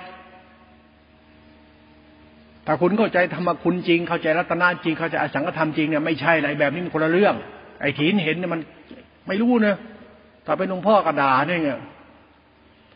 [2.66, 7.34] ถ้าคุณเข้าใจธรรมคุณจริง เข้าใจรัตนาจริง เข้าใจอสังขธรรมจริงเนี่ยไม่ใช่อะไรแบบนี้มันคนละเรื่อง
[7.80, 8.60] ไอ้ถีนเห็นเนี่ยมัน
[9.28, 9.76] ไม่รู้เนะ
[10.46, 11.78] ถ้าเป็นหลวงพ่อกระดาเนี่ย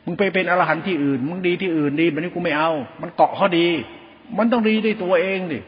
[0.05, 2.71] มึงไปเป็นอรหันต์ที่อื่น มึงดีที่อื่นดีแบบนี้กูไม่เอา
[3.03, 3.67] มันเกาะเขาดี
[4.39, 5.59] มันต้องดีด้วยตัวเองดิ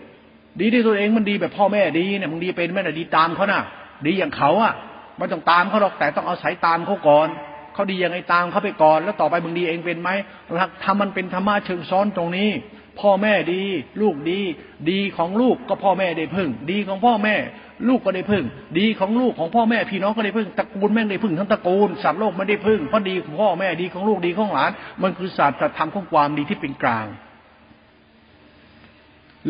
[0.61, 3.61] ดีด้วยตัวเองมันดีแบบพ่อแม่ดีเนี่ยมึงดีเป็นแม่น่ะดีตามเขาน่ะ
[4.07, 4.73] ดีอย่างเขาอะ
[5.19, 7.29] มันต้องตามเขาหรอกแต่ต้องเอาสายตามเขาก่อน
[7.75, 10.11] เขาดียังไงตามเขาไปก่อน แล้วต่อไปมึงดีเองเป็นไหม
[10.55, 12.51] หลักธรรมมันเป็นธรรมะเชิงซ้อนตรงนี้
[13.01, 13.63] พ่อแม่ดี
[14.01, 14.41] ลูกดี
[14.91, 17.37] ดีของลูกก็พ่อแม่ได้พึ่ง ดีของพ่อแม่
[17.89, 18.45] ลูกก็ได้พึ่ง
[18.79, 24.71] ดีของลูกของพ่อแม่พี่น้องก็ได้พึ่งตระกูลแม่งได้พึ่งทั้งตระกูลสัตว์โลกไม่ได้พึ่งเพราะดีของพ่อแม่ดีของลูกดีของหลาน
[25.03, 27.07] มันคือศาสตร์ธรรมของความดีที่เป็นกลาง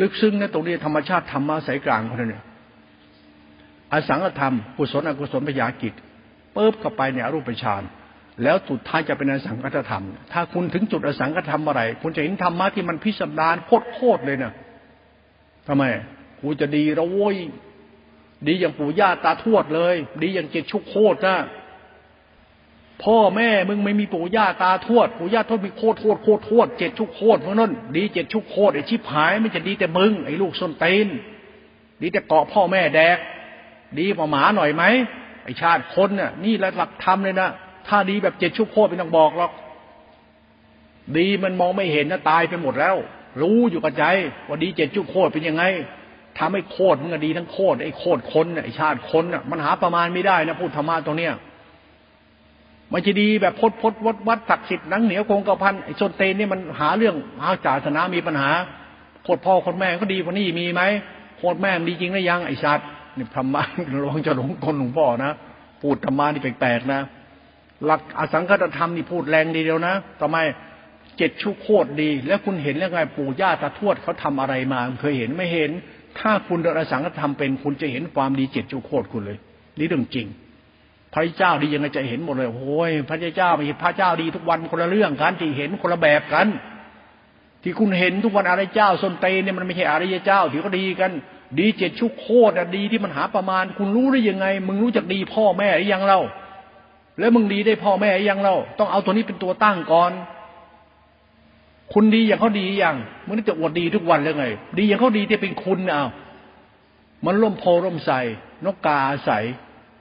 [0.01, 2.45] ลึกซึ้งนะตรงนี้ธรรมชาติธรรมะสายกลางเขาเนี่ย
[3.93, 5.95] อสังธรรมกุศลอกุศลปยากิจ
[6.55, 7.83] เปิบเข้าไปในอรูปฌาน
[8.43, 13.57] แล้วสุดท้ายจะเป็นอสังกัตธรรม ถ้าคุณถึงจุดอสังกัตธรรมอะไรคุณจะเห็นธรรมะที่มันพิสดาร
[13.95, 14.53] โคตรเลยนะ
[15.67, 15.85] ทำไม
[16.41, 17.37] กูจะดีระโว้ย
[18.47, 21.39] ดีอย่างปู่ย่าตาทวดเลย ดีอย่างเจ็ดชุกโคตรนะ
[23.05, 31.07] พ่อแม่มึงไม่มีปู่ย่าตาทวดปู่ย่าทวดมีโคตรโคตรโคตรโคตรเจ็ดชุกโคตรเพราะนั่นดีเจ็ดชุกโคตรไอชิบหายไม่จะดีแต่มึงไอ้ลูกส้นเตน
[32.03, 33.19] ดีแต่เกาะพ่อแม่แดก
[33.99, 34.85] ดีกว่าหมาหน่อยไหม
[35.45, 37.51] ไอชาติคนเนี่ยนี่แหละหลักธรรมเลยนะ
[37.89, 39.53] ถ้าดีแบบเจ็ดชุกโคตรไม่ต้องบอกหรอก
[41.17, 42.97] ดีมันมองไม่เห็นนะตายไปหมดแล้ว
[43.43, 44.05] รู้อยู่กับใจ
[44.49, 45.65] ว่าดีเจ็ดชุกโคตรเป็นยังไง
[46.39, 51.35] ทำให้โคตรมันก็ดีทั้งโคตรไอ้โคตรคนไอ้ชาติคนน่ะมันหาประมาณไม่ได้นะพูดธรรมะตรงเนี้ย
[52.93, 58.51] มันจะดีแบบพดพดวัดวัดศักดิ์สิทธิ์นังเหนียวคงกระพันไอ้ชนเตนนี่มันหาเรื่องหาศาสนามีปัญหา
[59.25, 60.83] โคตรพ่อโคตรแม่ก็ดีกว่านี้มีไหม
[61.39, 62.83] โคตรแม่ดีจริงหรือยังไอ้ชาติ
[63.17, 63.63] นี่ธรรมะ
[64.05, 65.33] ลองจะหลงคนหลวงพ่อนะ
[65.81, 67.01] พูดธรรมะนี่แปลกๆนะ
[67.85, 70.39] หลักอสังคตธรรมนี่พูดแรงดีเดียวนะทำไม
[71.19, 75.71] เจ็ดชุกโคตรดี แล้วคุณเห็นแล้วไงปู่ย่าตาทวดเขาทำอะไรมาเคยเห็นไม่เห็น
[76.19, 79.39] ถ้าคุณเดินอสังขธรรมเป็นคุณจะเห็นความดีเจ็ดจุโคตรคุณเลย
[79.79, 80.27] นี่เรื่องจริง
[81.15, 86.47] พระเจ้าดียังไงจะเห็นหมดเลยโอ้ยพระเจ้าไม่ใช่พระเจ้าดีทุกวันคนละเรื่องกันที่เห็นคนละแบบกัน
[87.63, 91.11] ที่คุณเห็นทุกวันอะไรเจ้าสนเตเนี่ยมันไม่ใช่อริยเจ้าที่ก็ดีกัน
[91.59, 96.21] ดีเจ็ดชุกโคตรดีที่มันหาประมาณ คุณรู้ได้ยังไง มึงรู้จักดีพ่อแม่หรือยังเล่า
[97.19, 100.13] แล้วมึงดีได้พ่อแม่ยังเล่า ต้องเอาตัวนี้เป็นตัวตั้งก่อน
[101.93, 102.97] คุณดีอย่างเขาดีอย่าง
[103.27, 104.47] มึงนี่จะอวดดีทุกวันเลยไง
[104.79, 106.05] ดีอย่างเขาดีที่เป็นคุณเอา
[107.27, 108.11] มันร่มโพร่มใส
[108.65, 109.45] นกกาอาศัย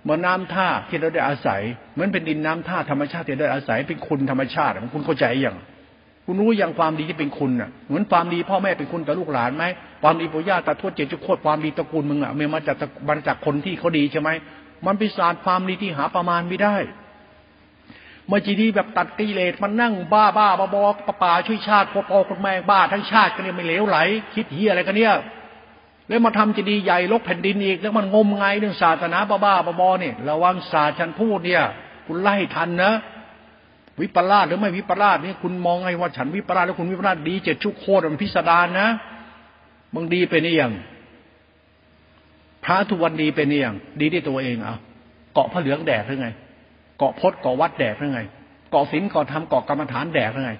[0.08, 1.62] มือนน้าท่าที่เราได้อาศัย
[1.94, 5.58] เหมือนเป็นดินน้ำท่าธรรมชาติที่ได้อาศัยเป็นคุณธรรมชาติคุณเข้าใจอย่าง
[6.26, 9.66] คุณรู้อย่างความดีที่เป็นคุณอะ เหมือนความดีพ่อแม่เป็นคุณต่อลูกหลานไหม
[10.04, 14.30] ความดีปู่ย่าตาทวดเจจุโคตรความดีตระกูลมึงอะมันมาจากมาจากคนที่เขาดีใช่ไหม
[14.86, 16.76] มันเป็นศาสตร์ความดีที่หาประมาณไม่ได้
[18.32, 23.98] มาจีดีแบบตัดกิเลสมันนั่งบ้าบ้าบาบอปป่าช่วยชาติพอพอคนแม่บ้าทั้งชาติกันเนี่ยไม่เหลวไหล
[24.34, 25.14] คิดเฮียอะไรกันเนี่ย
[26.08, 31.64] แล้วมาทำจีดีใหญ่ลกแผ่นดินอีก แล้วมันงมไงเรื่องศาสนาบ้าบ้าบอเนี่ยระวังศาสตร์ฉันพูดเนี่ย
[32.06, 32.94] คุณไล่ทันนะ
[34.02, 38.88] วิปลาสหรือไม่วิปลาสนี่คุณมองไงว่าฉันวิปลาสแล้วคุณวิปลาสดีเจ็ดชุกโคตรมันพิสดารนะ
[39.94, 40.74] บางดีเป็นอย่าง
[42.66, 44.76] พระทุกวันดีเป็นอย่างดีที่ตัวเองเอา
[45.34, 46.30] เกาะพระเหลืองแดดหรือไง
[46.98, 48.22] เกาะพดเกาะวัดแดกหรือไง
[48.72, 50.54] เกาะศีลเกาะธรรมเกาะกรรมฐานแดกหรือไง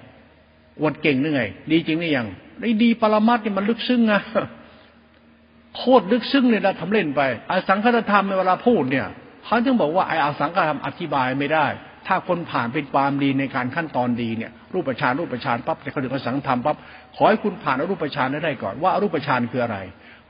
[0.80, 2.26] อวดเก่งหรือไง ดีจริงหรือยัง
[2.60, 4.22] ไอ้ดีปรมัตนี่มันลึกซึ้งอะ
[5.76, 7.20] โคตรลึกซึ้งเลยนะทำเล่นไป
[7.50, 9.06] อสังคตธรรมในเวลาพูดเนี่ย
[9.44, 11.66] เขาถึงบอกว่าไอ้อสังคตธรรมอธิบายไม่ได้
[12.06, 16.76] ถ้าคนผ่านเป็นความดีในการขั้นตอนดีเนี่ย รูปฌานรูปฌานปั๊บจะเขาถึงอสังธรรมปั๊บ
[17.16, 19.78] ขอให้คุณผ่านรูปฌานได้ก่อนว่ารูปฌานคืออะไร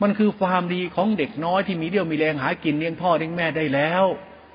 [0.02, 4.04] มันคือความดีของเด็กน้อยที่มีเรี่ยวมีแรงหากินเลี้ยงพ่อเลี้ยงแม่ได้แล้ว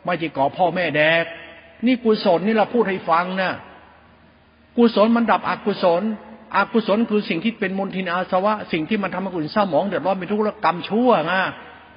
[0.03, 1.25] ไม่จะก่อพ่อแม่แดก
[1.85, 3.51] นี่กุศลนี่เราพูดให้ฟังนะ
[4.77, 6.03] กุศลมันดับอกุศล
[6.55, 11.41] อกุศลคือสิ่งที่เป็นมลทินอาสวะ สิ่งที่มันทำให้คุณเศร้าหมองเดือดร้อนเป็นทุกข์และกรรมชั่วนะ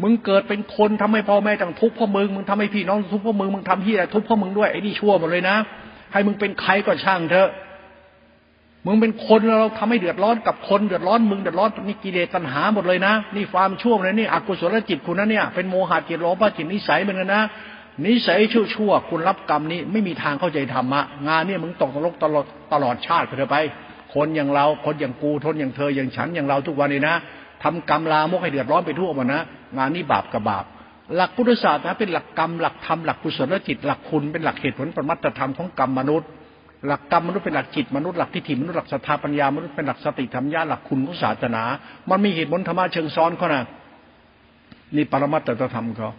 [0.03, 5.57] มึงเกิดเป็นคนทำให้พ่อแม่ต้องทุกข์เพราะมึงมึงทำให้พี่น้องทุกข์เพราะมึงมึงทำที่อะไรทุกข์เพราะมึงด้วยไอ้นี่ชั่วหมดเลยนะ
[6.13, 7.51] ให้มึงเป็นใครก็ช่างเถอะ
[8.87, 17.43] มึงเป็นคนเราทำให้เดือดร้อนกับคนเดือดร้อนมึงเดือดร้อนนี่กิเลสตัณหาหมดเลยนะ นี่ความชั่วเลยนี่อกุศลจิตคุณนะเนี่ยเป็นโมหะจิตโลภะจิตนิสัยเหมือนกันนะ
[18.05, 23.57] นิสัยชั่วชั่วคุณรับกรรมนี้ไม่มีทางเข้าใจธรรมะงานเนี่ยมึงตกนรกตลอดตลอดชาติเถอะไป
[24.15, 27.15] คนอย่างเราคนอย่างกูทนอย่างเธออย่างฉันอย่างเราทุกวันนี้นะ
[27.63, 29.43] ทำกรรมลามกให้เดือดร้อนไปทั่วหมดนะ
[29.79, 30.65] งานนี้บาปกับบาป
[31.15, 36.29] หลักพุทธศาสนาเป็นหลักกรรมหลักธรรมหลักกุศลจิตหลักคุณเป็นหลักเหตุผลประมัตธรรมของกรรมมนุษย์
[36.87, 41.63] หลักกรรมมนุษย์เป็นหลักจิตมนุษย์หลักทิฏฐิมนุษย์หลักศรัทธาปัญญามนุษย์เป็นหลักสติธรรมญาหลักคุณของศาสนา
[42.11, 43.63] มันมีเหตุผลธรรมะเชิงซ้อนเขานะ
[44.97, 46.11] นี่ปรมัตธรรมเขา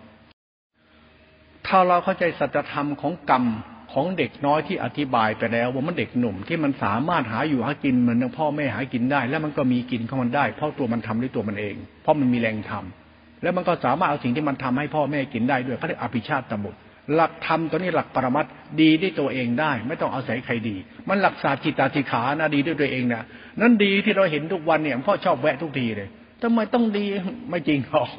[1.68, 3.46] ถ้าเราเข้าใจสัจธรรมของกรรม
[3.94, 16.80] ของเด็กน้อยที่อธิบายไปแล้วว่ามันเด็กหนุ่มที่มันสามารถหาอยู่หากินเหมือนพ่อแม่หากินได้ แล้วมันก็มีกินของมันได้ เพราะตัวมันทำด้วยตัวมันเอง เพราะมันมีแรงทำแล้วมันก็สามารถเอาสิ่งที่มันทำให้พ่อแม่กินได้ด้วยเขาเรียกอภิชาติตบุตร
[17.14, 18.46] หลักธรรมตัวนี้หลักปรมัต
[18.82, 20.76] ดีด้วยตัวเองได้ ไม่ต้องอาศัยใครดี
[21.10, 23.24] มันหลักศาสตร์จิตตาธิขานะดีด้วยตัวเองนะ
[23.62, 26.10] นั่นดีที่เราเห็นทุกวันเนี่ยพ่อชอบแวะทุกทีเลย
[26.42, 27.06] ทำไมต้องดี
[27.50, 28.10] ไม่จริงหรอก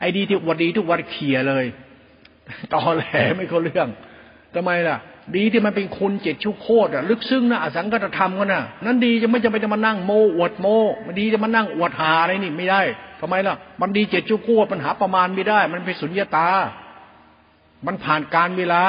[0.00, 1.64] ไอ้ดีที่วันดีทุกวันเขี่ยเลย
[2.74, 3.04] ตอแหล
[3.36, 3.88] ไม่เขาเรื่อง
[4.54, 4.96] ทำไมล่ะ
[5.36, 10.66] ดีที่มันเป็นคุณเจ็ดชุกโคตรอะ ลึกซึ้งนะอสังกัตธรรมกันน่ะนั้นดีจะไม่จะไปจะมานั่งโมอวดโม
[11.06, 12.80] มันดีจะมานั่งอวดหาอะไรนี่ไม่ได้
[13.20, 16.48] ทำไมล่ะ มันดีเจ็ดชุกโคตรมันหาประมาณไม่ได้ มันเป็นสุญญตา
[17.86, 18.84] มันผ่านการเวลา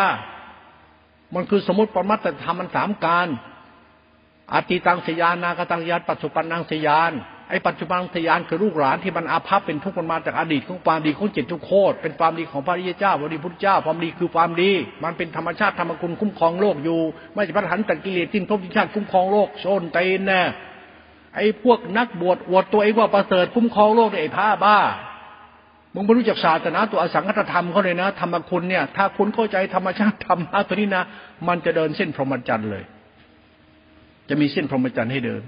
[1.35, 3.27] มันคือสมมติปรมัตธรรมมันสามการ
[4.53, 7.11] อติตังสยานนากตังยานปัจจุบันนังสยาน
[7.49, 14.71] ไอ้ปัจจุบันทยานคือลูกหลานที่มันอาภัพเป็นทุกข์มันมาจากอดีตของความดีของเจ็ดทุกโคตรเป็นความดีของพระริยเจ้าพระริพุทธเจ้าความดีคือความดี
[15.03, 16.99] มันเป็นธรรมชาติธรรมคุณคุ้มครองโลกอยู่
[17.33, 20.41] ไม่ใช่พระหันตกิเลสทิ้งทบทิ้งชาติคุ้มครองโลกโซนเตนแน่
[21.35, 24.77] ไอ้พวกนักบวชอวดตัวเองว่าประเสริฐคุ้มครองโลกไอ้ผ้าบ้า
[25.93, 31.03] มึงไม่รู้จักศาสนาตัวอสังคตธรรมเขาเลยนะ ธรรมคุณเนี่ย ถ้าคุณเข้าใจธรรมชาติธรรมะตัวนี้นะ
[31.47, 32.83] มันจะเดินเส้นพรหมจรรย์เลย
[34.29, 35.41] จะมีเส้นพรหมจรรย์ให้เดิน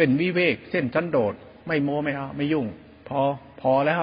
[0.00, 1.34] เป็นวิเวก เส้นสันโดษ
[1.66, 2.66] ไม่โม้ไม่เอาไม่ยุ่ง
[3.08, 3.20] พอ
[3.60, 4.02] พอแล้ว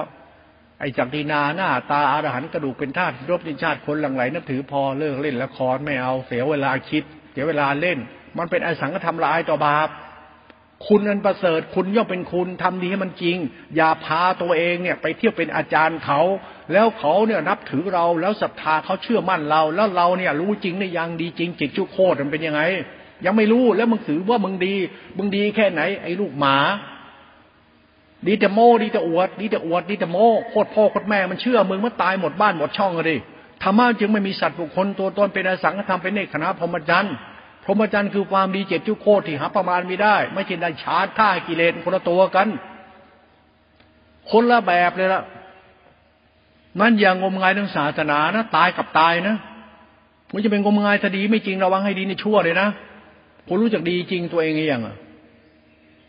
[0.80, 7.98] ไอ้จักรีนาหน้า ตาอารหันกระดูกเป็นธาตุรบดินชาติคนหลังไหลนับถือพอเลิกเล่นละครไม่เอาเสียเวลาคิด เสียเวลาเล่น
[8.38, 9.88] มันเป็นอสังกธรรมลายต่อบาป
[10.86, 13.36] คุณนันประเสริฐคุณย่อมเป็นคุณทำดีให้มันจริง
[13.76, 16.20] อย่าพาตัวเองเนี่ย ไปเที่ยวเป็นอาจารย์เขา
[16.72, 22.62] แล้วเขาเนี่ยนับถือเราแล้วศรัทธาเขาเชื่อมั่นเรา แล้วเราเนี่ยรู้จริงในยังดีจริงจิตชุโคตรมันเป็นยังไง
[23.24, 24.74] ยังไม่รู้แล้วมึงถือว่ามึงดี
[25.16, 26.56] มึงดีแค่ไหน ไอ้ลูกหมา
[28.26, 30.16] ดีแต่โมดีแต่อวด ดีแต่อวด ดีแต่โม
[30.48, 33.18] โคตรพ่อโคตรแม่มันเชื่อมึงมันตายหมดบ้านหมดช่องเลย
[33.62, 37.14] ธรรมะจึงไม่มีสัตว์บุคคลตัวตนเป็นอสังขธรรมเป็นเนคขณะพรหมจรรย์
[37.64, 42.48] พรหมจรรย์คือความดีเจ็ดจุโคตรที่หาประมาณไม่ได้ ไม่ใช่ได้ชาร์จฆ่ากิเลสคนละตัวกัน
[44.30, 45.22] คนละแบบเลยละ
[46.80, 49.36] นั่นอย่างงมงายทางศาสนานะ ตายกับตายนะ
[50.32, 52.68] มันจะเป็นงมงายถ้าดีไม่จริงระวังให้ดีในชั่วเลยนะ
[53.48, 54.96] คุณรู้จักดีจริงตัวเองหรือยังอะ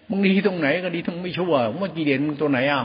[0.10, 2.84] มึงดีตรงไหนก็ดีทั้งไม่ชั่วมึงกิเลสมึงตัวไหนอะ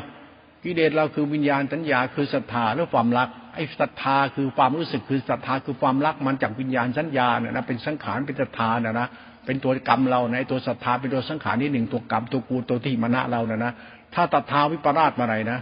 [0.65, 9.09] กิเลสเราคือวิญญาณสัญญาคือศรัทธาหรือความรักไอ้ศรัทธาคือความรู้สึกคือศรัทธาคือความรักมันจากวิญญาณสัญญาเนี่ยนะเป็นสังขารเป็นศรัทธานะนะ
[9.47, 13.73] เป็นตัวกรรมเราในตัวศรัทธาเป็นตัวสังขารนี่หนึ่งตัวกรรมตัวกูตัวที่มณะเราเนะนะ
[14.15, 15.59] ถ้าตัทธาวิปราชมาไรนะ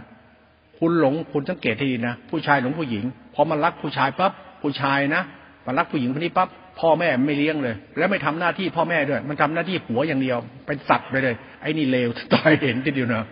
[0.77, 4.31] คุณหลงคุณสังเกตทีนะผู้ชายหลงผู้หญิงพอมันรักผู้ชายปั๊บ
[4.61, 5.21] ผู้ชายนะ
[5.65, 13.25] มันรักผู้หญิงคนนี้ปั๊บ พ่อแม่ไม่เลี้ยงเลย แล้วไม่ทำหน้าที่พ่อแม่ด้วย มันทำหน้าที่ผัวอย่างเดียว เป็นสัตว์ไปเลย ไอ้นี่เลวตายเห็นทีเดียวนะ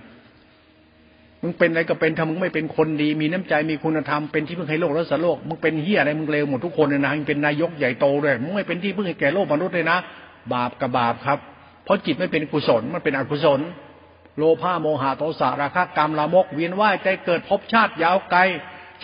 [1.41, 9.97] มึงเป็นอะไรก็เป็นถ้ามึงไม่เป็นคนดี มีน้ำใจมีคุณธรรมเป็นที่พึ่งให้โลกและสโลกมึงเป็นเฮียอะไรมึงเลวหมดทุกคนเลยนะมึงเป็นนายกใหญ่โตเลยมึงไม่เป็นที่พึ่งให้แก่โลกมนุษย์เลยนะ
[10.53, 11.39] บาปกับบาปครับ
[11.83, 13.59] เพราะจิตไม่เป็นกุศลมันเป็นอกุศล
[14.37, 18.41] โลภะโมหะโทสะราคะกรรมละมก เวียนว่ายใจเกิดพบชาติยาวไกล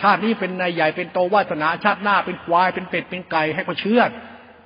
[0.00, 4.02] ชาตินี้เป็นนายใหญ่เป็นโตวาสนาชาติหน้าเป็นควายเป็นเป็ดเป็นไก่ให้ก็เชื่อ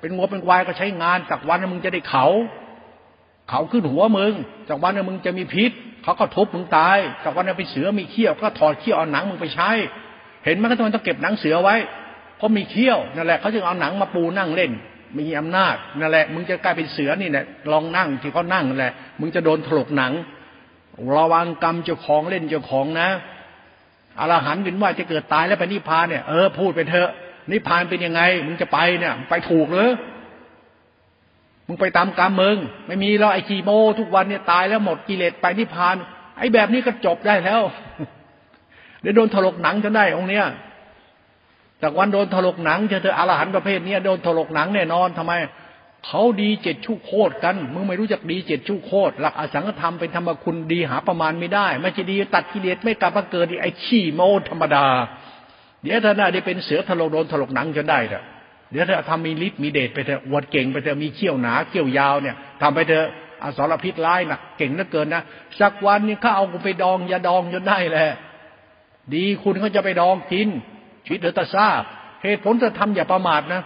[0.01, 2.25] เป็นงัวเป็นควายก็ใช้งานจากวันนึงมึงจะได้เขา
[3.49, 4.33] เขาขึ้นหัวมึง
[4.69, 5.71] จากวันนึงมึงจะมีพิษ
[6.03, 9.69] เขาก็ทุบมึงตายจากวันนึงเป็นเสือมีเขี้ยวก็ถอดเขี้ยวเอาหนังมึงไปใช้
[10.45, 11.75] เห็นไหมก็ต้องเก็บหนังเสือไว้
[12.37, 14.71] เพราะมีเขี้ยวนั่นแหละเขาจึงเอาหนังมาปูนั่งเล่น
[15.17, 20.13] มีอำนาจนั่นแหละมึงจะกลายเป็นเสือนี่แหละลองนั่งที่เขานั่งนั่นแหละมึงจะโดนถลกหนัง
[21.15, 23.09] ระวังกรรมเจ้าของเล่นเจ้าของนะ
[24.19, 27.09] อรหันต์เป็นว่าจะเกิดตายแล้วไปนิพพานเนี่ยเออพูดไปเถอะ
[27.51, 29.91] นิพพานเป็นยังไง มึงจะไปเนี่ยไปถูกหรือ
[31.67, 32.57] มึงไปตามกรรมมึง
[32.87, 35.95] ไม่มีแล้วไอ้ขีโม ทุกวันเนี่ยตายแล้วหมดกิเลสไปนิพพาน
[36.37, 37.61] ไอ้แบบนี้ก็จบได้แล้ว
[39.01, 40.45] เดี๋ยวโดนถลกหนังจนได้องเนี้ย
[41.81, 45.33] จากวันโดนถลกหนังเจอเธออรหันต์ประเภทนี้โดนถลกหนังแน่นอนทำไม
[46.07, 54.85] เขาดีเจ็ดชุกโคตรกันมึงไม่รู้จักดีเจ็ดชุกโคตรหลักอสังขธรรมเป็นธรรมคุณดีหาประมาณไม่ได้ไม่จะดีตัดกิเลสไม่กลับมาเกิดไอ้ขี้โมธรรมดา
[55.83, 58.23] เดี๋ยวถ้าหน้าได้เป็นเสือถลกโดนถลกหนังจนได้เถอะ
[58.71, 63.07] เดี๋ยวถ้าทำมีฤทธิ์มีเดชไปเถอะอวดเก่งไปเถอะมีเขี้ยวหนาเขี้ยวยาวเนี่ยทำไปเถอะ
[63.43, 65.23] อสรพิษร้ายนะเก่งเหลือเกินนะ
[65.59, 68.11] สักวันนี้เขาเอากูไปดองยาดองจนได้แหละ
[69.13, 70.49] ดีคุณเขาจะไปดองกิน
[71.05, 71.67] ชีวิตเดือดตาซา
[72.23, 73.61] เหตุผลจะทำอย่าประมาทนะ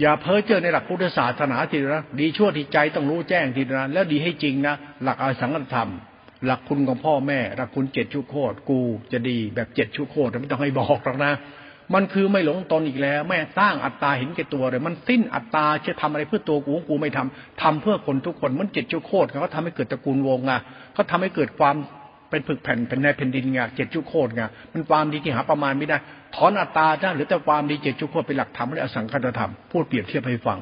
[0.00, 5.90] อย่าเพ้อเจ้อในหลักพุทธศาสนาทีนะดีชั่วที่ใจต้องรู้แจ้งทีนะแล้วดีให้จริงนะหลักอสังขธรรม
[6.46, 8.80] หลักคุณของพ่อแม่ หลักคุณเจ็ดชุกโคตรกู
[9.12, 11.32] จะดีแบบเจ็ดชุกโคตรไม่ต้องให้บอกหรอกนะ
[11.94, 20.60] มันคือไม่หลงตนอีกแล้ว แม่สร้างอัตตาเห็นแก่ตัวเลย มันสิ้นอัตตาจะทำอะไรเพื่อตัวกูกูไม่ทำทำเพื่อคนทุกคนมันเจ็ดชุกโคตรเขาทำให้เกิดตระกูลวงอะ
[20.94, 21.76] เขาทาให้เกิดความ
[22.30, 25.96] เป็นผึกแผ่นเป็นในแผ่นดินไงเจ็ดชุกโคตรไงมันความดีที่หาประมาณไม่ได้
[26.34, 30.58] ถอนอัตตาได้หรือแต่ความดีเจ็ดชุกโคตรเป็นหลักธรรมและอสังคตธรรมพูดเปรียบเทียบให้ฟัง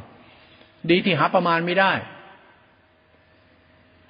[0.91, 1.93] ดีที่หาประมาณไม่ได้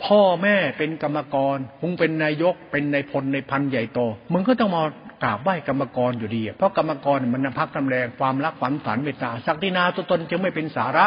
[0.05, 4.01] พ่อแม่เป็นกรรมกรมึงเป็นนายกเป็นนายพลในพันใหญ่โต
[4.33, 4.83] มึงก็ต้องมา
[5.23, 11.07] กราบไหว้กรรมกรอยู่ดี เพราะกรรมกรมันนพักทำแรงความรักฝันฝันเมตตาศักดินาตัวตนจึงไม่เป็นสาระ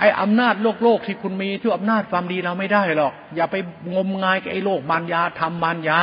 [0.00, 3.56] ไอ้อำนาจโลกโลกที่คุณมีที่อำนาจความดีเราไม่ได้หรอก อย่าไป
[3.94, 6.00] งมงายกับไอ้โลกมารยาทำมารยา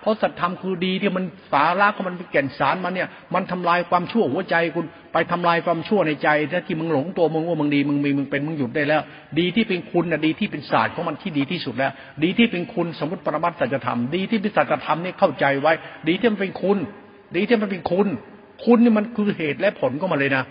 [0.00, 9.02] เพราะสัตธรรมคือดีที่มันสาระของมันเป็นแก่นสารมันเนี่ย มันทำลายความชั่วหัวใจคุณไปทำลายความชั่วในใจถ้าที่มึงหลงตัวมึงว่ามึงดีมึงมีมึงเป็นมึงหยุดได้แล้ว
[9.38, 11.92] ดีที่เป็นคุณนะดีที่เป็นศาสตร์ของมันที่ดีที่สุดแล้ว
[12.22, 15.72] ดีที่เป็นคุณสมมติปรมัตสัจธรรมดีที่เป็นสัจธรรมนี่เข้าใจไว้
[16.08, 16.78] ดีที่มันเป็นคุณ
[17.36, 18.08] ดีที่มันเป็นคุณ
[18.64, 20.44] คุณนี่มันคือเหตุและผลก็มาเลยนะ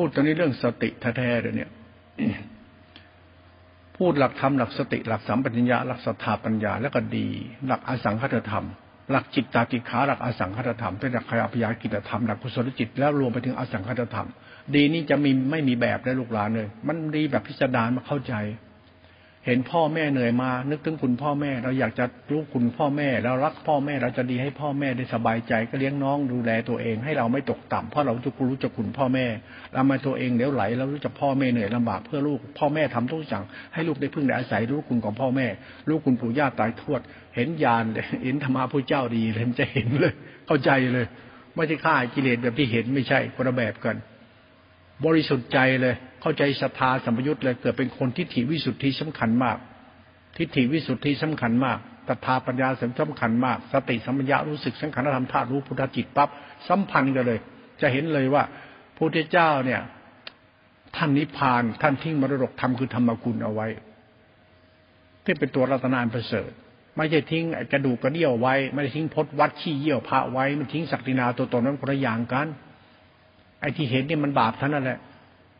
[0.00, 1.70] พูดตอนนี้เรื่องสติแท้ๆเลยเนี่ย
[3.96, 7.26] พูดหลักธรรมหลักสติหลักสัมปัญญาหลักศรัทธาปัญญาแล้วก็ดี
[7.66, 8.66] หลักอสังคตธรรม
[9.10, 14.28] หลักจิตตาติขาหลักอสังคตธรรมเป็นหลักขยาพยากิจธรรมหลักกุศลจิตแล้วรวมไปถึงอสังคตธรรม
[14.74, 18.34] ดีนี่จะมีไม่มีแบบได้ลูกหลานเลย มันดีแบบพิสดารมาเข้าใจ
[19.46, 29.26] เห็นพ่อแม่เหนื่อยมา นึกถึงคุณพ่อแม่ เราอยากจะรู้คุณพ่อแม่เรารักพ่อแม่เราจะดีให้พ่อแม่ได้สบายใจ ก็เลี้ยงน้องดูแลตัวเองให้เราไม่ตกต่ำเพราะเราจะรู้จักคุณพ่อแม่
[29.74, 35.46] เรามาตัวเองเดี๋ยวไหลเรารู้จักพ่อแม่เหนื่อยลำบากเพื่อลูกพ่อแม่ทำทุกอย่างให้ลูกได้พึ่งได้อาศัยรู้คุณของพ่อแม่
[35.88, 37.00] รู้คุณปู่ย่าตายทวด
[37.36, 37.84] เห็นญาณ
[38.24, 40.12] เห็นธรรมะพระเจ้าดีเลยจะเห็นเลย
[40.46, 41.06] เข้าใจเลย
[41.56, 43.96] ไม่ใช่ฆ่ากิเลสแบบที่เห็นไม่ใช่คนละแบบกัน
[45.04, 49.56] บริสุทธิ์ใจเลย เข้าใจศรัทธาสัมปยุตเลยเกิดเป็นคนที่ถีวิสุทธิสำคัญมาก
[50.36, 56.28] ทิฏฐิวิสุทธิสำคัญมากตถาปัญญาสำคัญมาก สติสัมปญญารู้สึกสังขารธรรมธาตุรู้พุทธจิตปั๊บ
[56.68, 57.38] สัมพันธ์กันเลย
[57.80, 58.42] จะเห็นเลยว่า
[58.94, 59.80] พระพุทธเจ้าเนี่ย
[60.96, 63.66] ท่านนิพพาน ท่านทิ้งมรดกธรรมคือธรรมกุลเอาไว้
[65.24, 66.50] ที่เป็นตัวรัตนานประเสริฐ
[66.96, 72.46] ไม่ใช่ทิ้งกระดูกกระเดี่ยวไว้ ไม่ได้ทิ้งพดวัดขี้เยี่ยวพระไว้ มันทิ้งศักดินาตัวตนนั้นคนละอย่างกัน
[73.60, 74.98] ไอ้ที่เห็นเนี่ยมันบาปท่านนั่นแหละ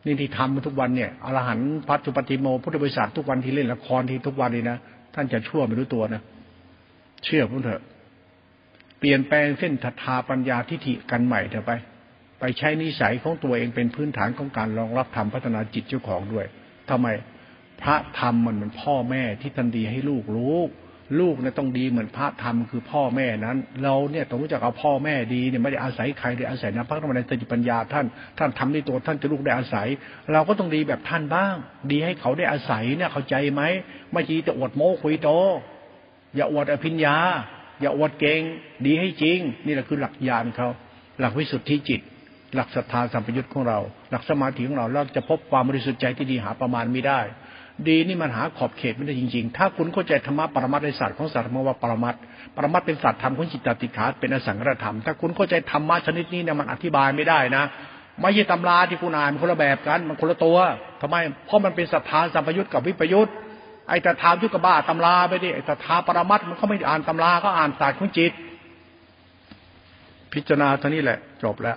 [0.04, 4.78] นี่ที่ทำทุกวันเนี่ยอรหันต์พัตุปฏิโมพุทธบริษัททุกวันที่เล่นละครที่ทุกวันนี้นะ
[5.14, 6.22] ท่านจะชั่วไม่รู้ตัวนะ
[7.24, 7.82] เชื่อผมเถอะ
[8.98, 11.72] เปลี่ยนแปลงเส้นทัทาปัญญาทิฏฐิกันใหม่เถอะไป
[12.40, 16.46] ไปใช้นิสัยของตัวเองเป็นพื้นฐานของการรองรับธรรมพัฒนาจิตเจ้าของด้วย
[16.90, 17.06] ทำไม
[17.82, 20.58] พระธรรมมันเหมือนพ่อแม่ที่ทันดีให้ลูกรู้
[21.20, 28.06] ลูกเนี่ยต้องดีเหมือนพระธรรมคือพ่อแม่นั้น เราเนี่ยต้องรู้จักเอาพ่อแม่ดีเนี่ยไม่ได้อาศัยใครเลยอาศัยนะพระธรรมในสติปัญญาท่าน
[28.38, 29.88] ท่านทำในตัวท่านจะลูกได้อาศัย
[30.32, 31.54] เราก็ต้องดีแบบท่านบ้าง
[31.90, 33.62] ดีให้เขาได้อาศัยเนี่ยเข้าใจไหม
[34.12, 35.30] ไม่จีจะอวดโม้คุยโต
[36.36, 37.16] อย่าอวดอภิญญา
[37.80, 38.40] อย่าอวดเก่ง
[38.86, 40.68] ดีให้จริง นี่แหละคือหลักญาณเขา
[41.20, 42.00] หลักวิสุทธิจิต
[42.54, 43.78] หลักศรัทธาสัมปยุตของเรา
[44.10, 47.20] หลักสมาธิของเราเราจะพบความบริสุทธิ์ใจที่ดีหาประมาณไม่ได้
[47.86, 52.14] ดีนี่มันหาขอบเขตไม่ได้จริง ๆ ถ้าคุณเข้าใจธรรมะปรมัตในศาสตร์ของศาสตร์ธรรมว่าปรมัต
[52.56, 57.64] ปรมัตเป็นศาสตร์ธรรมของจิตตติขาเป็นอสังขารธรรม ถ้าคุณเข้าใจธรรมะชนิดนี้เนี่ยมันอธิบายไม่ได้นะ
[58.20, 60.58] ไม่ใช่ตำราที่คุณอ่านมันคนละแบบกันมันคนละตัว
[61.00, 63.28] ทำไม เพราะมันเป็นศรัทธาสัมปยุตกับวิปยุต
[63.88, 68.32] ไอ้ตถายุกบ้าตำราไปดิไอ้ตถาปรมัตมันเขาไม่อ่านตำราก็อ่านศาสตร์ของจิต
[70.32, 71.76] พิจารณาเท่านี้แหละ จบแล้ว